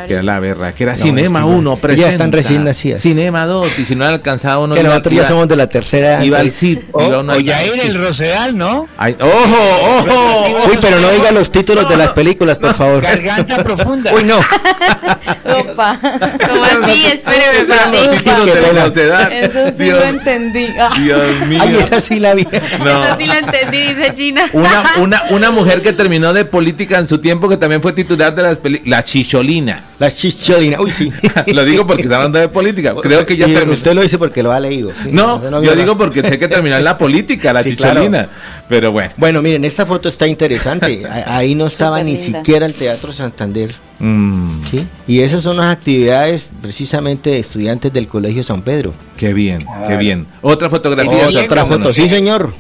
[0.07, 2.07] Que, era la verdad, que era Cinema 1, presenta.
[2.07, 3.01] Ya están recién nacidas.
[3.01, 4.75] Cinema 2, y si no alcanzaba uno.
[4.77, 6.25] Que nosotros ya somos de la tercera.
[6.25, 6.79] Iba al CID.
[6.93, 8.89] O, ya en el Rosedal, ¿no?
[8.99, 10.69] ¡Ojo, ojo!
[10.71, 13.03] Uy, pero no diga los títulos de las películas, por favor.
[13.03, 14.15] Garganta profunda.
[14.15, 14.39] Uy, no.
[15.45, 15.99] Opa.
[16.01, 17.07] ¿Cómo así?
[17.25, 19.33] Para Los títulos de la Rosedal.
[19.33, 20.67] Eso sí lo entendí.
[21.03, 21.61] Dios mío.
[21.63, 22.47] Ay, esa sí la vi.
[22.85, 23.05] No.
[23.05, 24.45] Esa sí la entendí, dice Gina.
[24.53, 28.35] Una, una, una mujer que terminó de política en su tiempo que también fue titular
[28.35, 28.91] de las películas.
[28.91, 29.85] La Chicholina.
[29.99, 31.13] La Chicholina, uy, sí.
[31.53, 32.95] lo digo porque está hablando de política.
[33.03, 34.93] Creo que ya Usted lo dice porque lo ha leído.
[35.11, 38.29] no, yo digo porque sé que terminó en la política, la Chicholina.
[38.69, 39.13] Pero bueno.
[39.17, 41.03] Bueno, miren, esta foto está interesante.
[41.27, 43.75] Ahí no estaba ni siquiera el Teatro Santander.
[43.99, 44.63] Mm.
[44.71, 44.87] ¿sí?
[45.07, 48.95] Y esas son las actividades precisamente de estudiantes del Colegio San Pedro.
[49.17, 50.27] Qué bien, qué bien.
[50.41, 51.43] Otra fotografía.
[51.45, 52.53] Otra foto, sí, señor.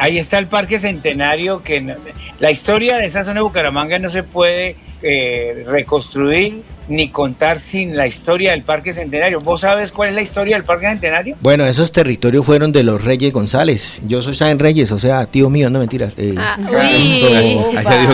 [0.00, 1.96] Ahí está el Parque Centenario, que
[2.38, 7.96] la historia de esa zona de Bucaramanga no se puede eh, reconstruir ni contar sin
[7.96, 9.40] la historia del Parque Centenario.
[9.40, 11.36] ¿Vos sabes cuál es la historia del Parque Centenario?
[11.40, 14.00] Bueno, esos territorios fueron de los Reyes González.
[14.06, 16.14] Yo soy San Reyes, o sea, tío mío, no mentiras.
[16.16, 16.56] Eh, ah,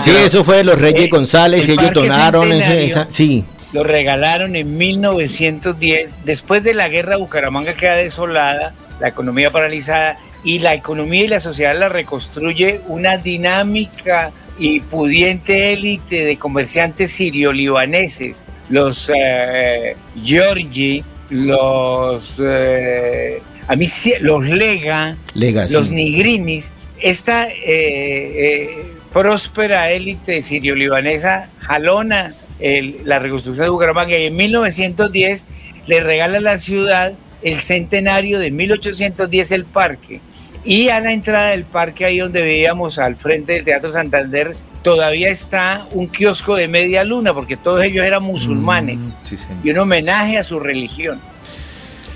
[0.02, 3.44] sí, eso fue de los Reyes eh, González, y ellos donaron ese, sí.
[3.72, 10.58] Lo regalaron en 1910, después de la guerra Bucaramanga queda desolada, la economía paralizada y
[10.58, 18.44] la economía y la sociedad la reconstruye una dinámica y pudiente élite de comerciantes sirio-libaneses,
[18.68, 23.76] los eh, Giorgi, los, eh, a
[24.20, 26.70] los Lega, los Nigrinis.
[27.00, 28.68] Esta eh,
[29.12, 32.34] próspera élite sirio-libanesa jalona
[33.04, 35.46] la reconstrucción de Bucaramanga y en 1910
[35.88, 37.12] le regala a la ciudad
[37.42, 40.20] el centenario de 1810 el parque.
[40.64, 45.28] Y a la entrada del parque, ahí donde veíamos al frente del Teatro Santander, todavía
[45.28, 49.16] está un kiosco de media luna, porque todos ellos eran musulmanes.
[49.30, 51.20] Mm, y un homenaje a su religión.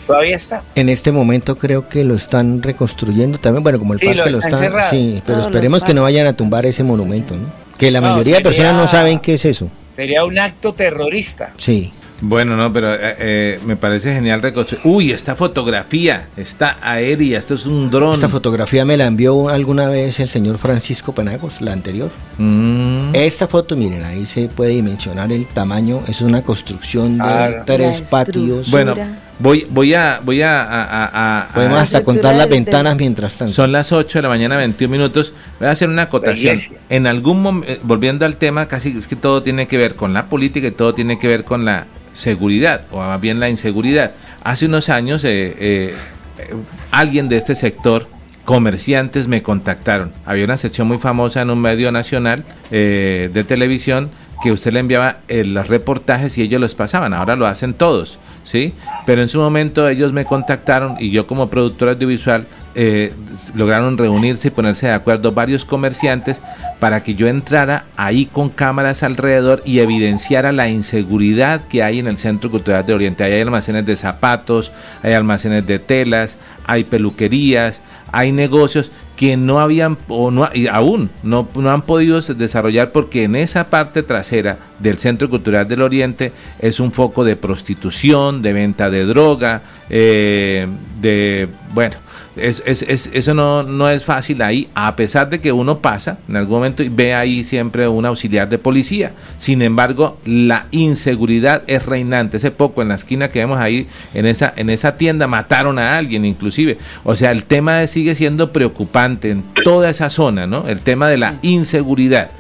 [0.07, 0.63] Todavía está.
[0.77, 4.91] En este momento creo que lo están reconstruyendo también, bueno, como el parque lo, están,
[4.91, 7.49] sí, pero esperemos que no vayan a tumbar ese monumento, ¿no?
[7.77, 9.69] Que la mayoría de personas no saben qué es eso.
[9.93, 11.53] Sería un acto terrorista.
[11.57, 11.93] Sí.
[12.21, 14.81] Bueno, no, pero eh, eh, me parece genial reconstruir.
[14.85, 18.15] Uy, esta fotografía está aérea, esto es un dron.
[18.15, 22.11] Esta fotografía me la envió alguna vez el señor Francisco Penagos, la anterior.
[22.39, 23.15] Mm.
[23.15, 26.03] Esta foto, miren, ahí se puede dimensionar el tamaño.
[26.09, 27.63] Es una construcción de ah.
[27.67, 28.71] tres patios.
[28.71, 28.95] Bueno,
[29.39, 33.55] voy, voy a, voy a, podemos hasta contar las ventanas mientras tanto.
[33.55, 35.33] Son las 8 de la mañana, 21 minutos.
[35.59, 36.57] Voy a hacer una acotación.
[36.89, 40.13] En algún momento, eh, volviendo al tema, casi es que todo tiene que ver con
[40.13, 41.87] la política y todo tiene que ver con la
[42.17, 44.13] seguridad, o más bien la inseguridad.
[44.43, 45.95] Hace unos años eh, eh,
[46.91, 48.09] alguien de este sector,
[48.45, 50.13] comerciantes, me contactaron.
[50.25, 54.11] Había una sección muy famosa en un medio nacional eh, de televisión
[54.43, 57.15] que usted le enviaba los reportajes y ellos los pasaban.
[57.15, 58.75] Ahora lo hacen todos, ¿sí?
[59.07, 62.47] Pero en su momento ellos me contactaron y yo como productor audiovisual
[62.79, 63.15] eh,
[63.55, 66.43] lograron reunirse y ponerse de acuerdo varios comerciantes
[66.79, 72.07] para que yo entrara ahí con cámaras alrededor y evidenciara la inseguridad que hay en
[72.07, 73.25] el Centro Cultural de Oriente.
[73.25, 74.73] hay almacenes de zapatos,
[75.03, 77.81] hay almacenes de telas, hay peluquerías,
[78.13, 83.25] hay negocios que no habían o no y aún no, no, han podido desarrollar porque
[83.25, 88.53] en esa parte trasera del Centro Cultural del Oriente es un foco de prostitución, de
[88.53, 90.67] venta de droga, eh,
[91.01, 91.97] de bueno,
[92.37, 96.37] es, es, eso no, no es fácil ahí, a pesar de que uno pasa en
[96.37, 99.13] algún momento y ve ahí siempre un auxiliar de policía.
[99.39, 102.37] Sin embargo, la inseguridad es reinante.
[102.37, 105.97] Hace poco en la esquina que vemos ahí, en esa, en esa tienda, mataron a
[105.97, 106.79] alguien inclusive.
[107.05, 110.69] O sea, el tema sigue siendo preocupante en toda esa zona, ¿no?
[110.69, 112.31] El tema de la inseguridad.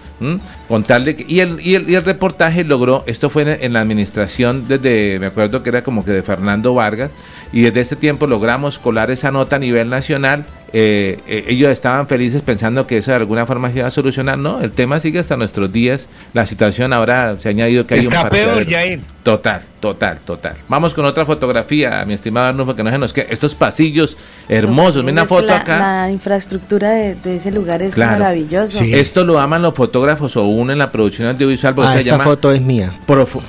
[0.67, 5.19] Contarle y, el, y, el, y el reportaje logró, esto fue en, la administración desde,
[5.19, 7.11] me acuerdo que era como que de Fernando Vargas,
[7.53, 10.47] y desde este tiempo logramos colar esa nota a nivel nacional.
[10.79, 14.37] Eh, eh, ellos estaban felices pensando que eso de alguna forma se iba a solucionar.
[14.37, 16.07] No, el tema sigue hasta nuestros días.
[16.35, 19.01] La situación ahora se ha añadido que hay Está un peor, Jair.
[19.23, 20.55] Total, total, total.
[20.69, 25.03] Vamos con otra fotografía, mi estimado Arnulfo, que no se nos que estos pasillos hermosos.
[25.03, 25.79] Mira una foto acá.
[25.79, 28.85] La infraestructura de, ese lugar es maravilloso.
[28.85, 31.75] Esto lo aman los fotógrafos o uno en la producción audiovisual.
[31.75, 32.93] Porque ah, esta foto es mía.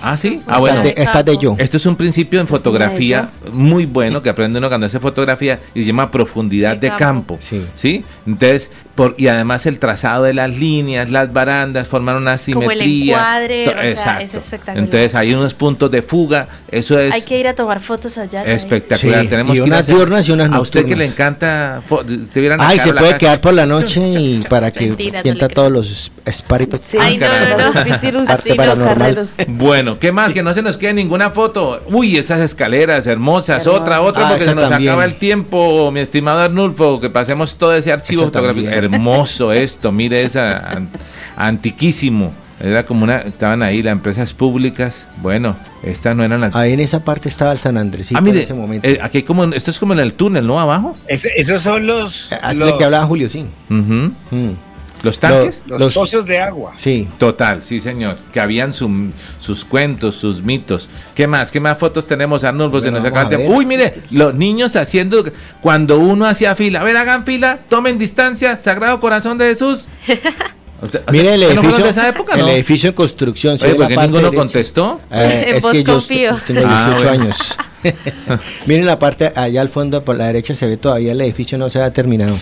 [0.01, 0.41] ah, sí.
[0.47, 0.81] Ah, bueno.
[0.83, 1.55] Esta de, yo.
[1.59, 5.81] Esto es un principio en fotografía muy bueno que aprende uno cuando hace fotografía y
[5.81, 7.16] se llama profundidad de, campo.
[7.39, 7.65] Sí.
[7.75, 8.03] ¿sí?
[8.25, 12.67] Entonces, por, y además el trazado de las líneas, las barandas forman una simetría.
[12.67, 14.23] Como el encuadre, Exacto.
[14.25, 14.83] es espectacular.
[14.83, 17.13] Entonces hay unos puntos de fuga, eso es...
[17.13, 18.43] Hay que ir a tomar fotos allá.
[18.43, 21.81] Espectacular, tenemos y unas diurnas y unas A usted que le encanta...
[22.59, 26.81] Ay, se puede quedar por la noche y para que sienta todos los espíritus.
[26.83, 29.25] Sí, Ay, no, no, no.
[29.47, 30.33] Bueno, ¿qué más?
[30.33, 31.81] Que no se nos quede ninguna foto.
[31.87, 36.41] Uy, esas escaleras hermosas, otra, otra, ah, porque se nos acaba el tiempo, mi estimado
[36.41, 40.81] Arnulfo, que pasemos todo ese archivo fotográfico hermoso esto, mire esa
[41.35, 42.33] antiquísimo.
[42.59, 45.05] Era como una, estaban ahí las empresas públicas.
[45.21, 46.55] Bueno, estas no eran las.
[46.55, 48.09] Ahí en esa parte estaba el San Andrés.
[48.15, 48.87] Ah, mire, en ese momento.
[48.87, 50.59] Eh, aquí como, esto es como en el túnel, ¿no?
[50.59, 50.97] Abajo.
[51.07, 52.33] esos son los.
[52.33, 53.45] Así que hablaba Julio, sí.
[55.03, 55.63] ¿Los tanques?
[55.67, 56.73] Los, pozos de agua.
[56.77, 57.07] Sí.
[57.17, 58.17] Total, sí, señor.
[58.33, 60.89] Que habían sus cuentos, sus mitos.
[61.15, 61.51] ¿Qué más?
[61.51, 62.77] ¿Qué más fotos tenemos, Arnulfo?
[63.47, 65.23] Uy, mire, los niños haciendo.
[65.61, 66.81] Cuando uno hacía fila.
[66.81, 68.57] A ver, hagan fila, tomen distancia.
[68.57, 69.87] Sagrado Corazón de Jesús.
[71.11, 73.57] Mire el edificio, de esa época, el edificio en construcción.
[73.59, 75.01] Oye, ¿por qué ninguno contestó?
[75.09, 77.57] Eh, es que yo tengo 18 ah, años.
[78.67, 81.69] Miren la parte allá al fondo, por la derecha se ve todavía el edificio no
[81.69, 82.37] se ha terminado.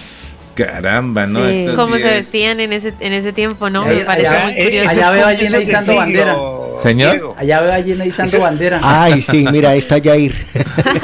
[0.56, 1.52] Caramba, ¿no?
[1.52, 1.68] Sí.
[1.76, 3.86] Cómo se vestían en ese, en ese tiempo, ¿no?
[3.86, 4.90] Me parece muy curioso.
[4.90, 6.38] Allá veo a Gina izando bandera.
[6.82, 7.36] Señor.
[7.38, 8.80] Allá veo a Gina izando bandera.
[8.82, 10.34] Ay, sí, mira, ahí está Jair.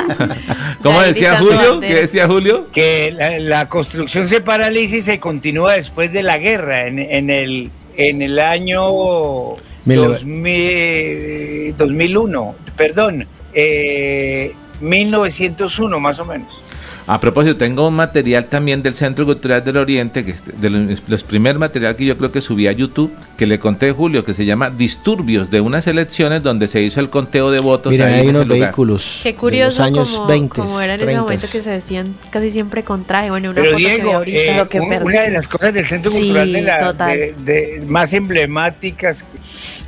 [0.81, 1.79] ¿Cómo decía Julio?
[1.81, 2.67] ¿Qué decía Julio?
[2.71, 6.87] Que la, construcción se paraliza y se continúa después de la guerra.
[6.87, 8.83] En, en el, en el año
[9.85, 16.61] 2000, 2001, perdón, eh, 1901 más o menos.
[17.07, 21.23] A propósito, tengo un material también del Centro Cultural del Oriente, que de los, los
[21.23, 24.45] primer material que yo creo que subí a YouTube, que le conté Julio, que se
[24.45, 27.91] llama Disturbios de unas elecciones donde se hizo el conteo de votos.
[27.91, 29.19] Mira, hay unos vehículos.
[29.23, 31.21] Qué curioso de los años como, 20, como era en ese 30.
[31.23, 33.29] momento que se vestían casi siempre con traje.
[33.31, 35.05] Bueno, una Pero foto que Diego, ahorita, eh, lo que un- perdí.
[35.05, 37.17] una de las cosas del Centro Sí, Cultural de la, total.
[37.17, 37.33] de-
[37.79, 39.25] de- más emblemáticas,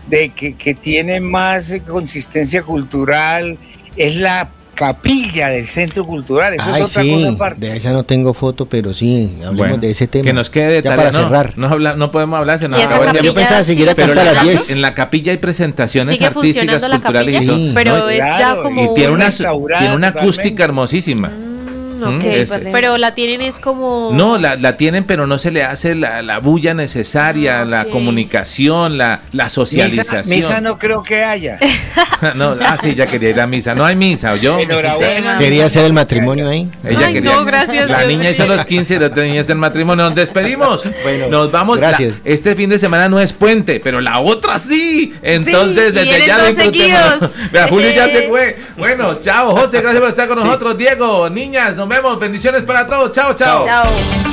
[0.07, 3.57] de que, que tiene más eh, consistencia cultural,
[3.95, 4.49] es la
[4.88, 6.53] capilla del Centro Cultural.
[6.53, 7.65] Eso Ay, es otra sí, cosa aparte.
[7.65, 10.26] de esa no tengo foto, pero sí, hablemos Bueno, de ese tema.
[10.26, 11.53] Que nos quede de Ya tarea, para no, cerrar.
[11.57, 13.22] No, habla- no podemos hablar, se nos acabó el.
[13.23, 14.69] Yo pensaba seguir hasta Pero las en la- 10.
[14.69, 17.53] En la capilla hay presentaciones ¿Sigue artísticas, culturales y capilla?
[17.53, 17.73] todo.
[17.73, 18.10] Pero ¿no?
[18.10, 18.84] es ya Claro, como...
[18.84, 20.19] y tiene un una, tiene una totalmente.
[20.19, 21.30] acústica hermosísima.
[21.30, 21.53] Mm,
[22.72, 24.12] pero la tienen es como...
[24.14, 27.86] No, la, la tienen, pero no se le hace la, la bulla necesaria, Ah, la
[27.86, 30.24] comunicación, la, la socialización.
[30.28, 31.60] misa no creo que haya.
[32.36, 33.76] no, ah, sí, ya quería ir a misa.
[33.76, 34.58] No hay misa, yo.
[34.60, 35.38] Enhorabuena.
[35.38, 36.70] Quería hacer el matrimonio ahí.
[36.84, 37.34] Ella Ay, quería.
[37.34, 40.06] no, gracias, La Dios niña hizo los 15 y la otra niña hizo el matrimonio.
[40.06, 40.84] Nos despedimos.
[41.04, 41.78] Bueno, Nos vamos.
[41.78, 42.16] gracias.
[42.24, 45.14] La- este fin de semana no es puente, pero la otra sí.
[45.22, 47.20] Entonces, y desde ya.
[47.52, 48.58] Vea, Julio ya se fue.
[48.78, 49.82] Bueno, chao, José.
[49.82, 50.78] Gracias por estar con nosotros.
[50.78, 51.93] Diego, niñas, nos vemos.
[52.20, 53.11] Bendiciones para todos.
[53.11, 53.34] Chao.
[53.36, 54.32] Chao.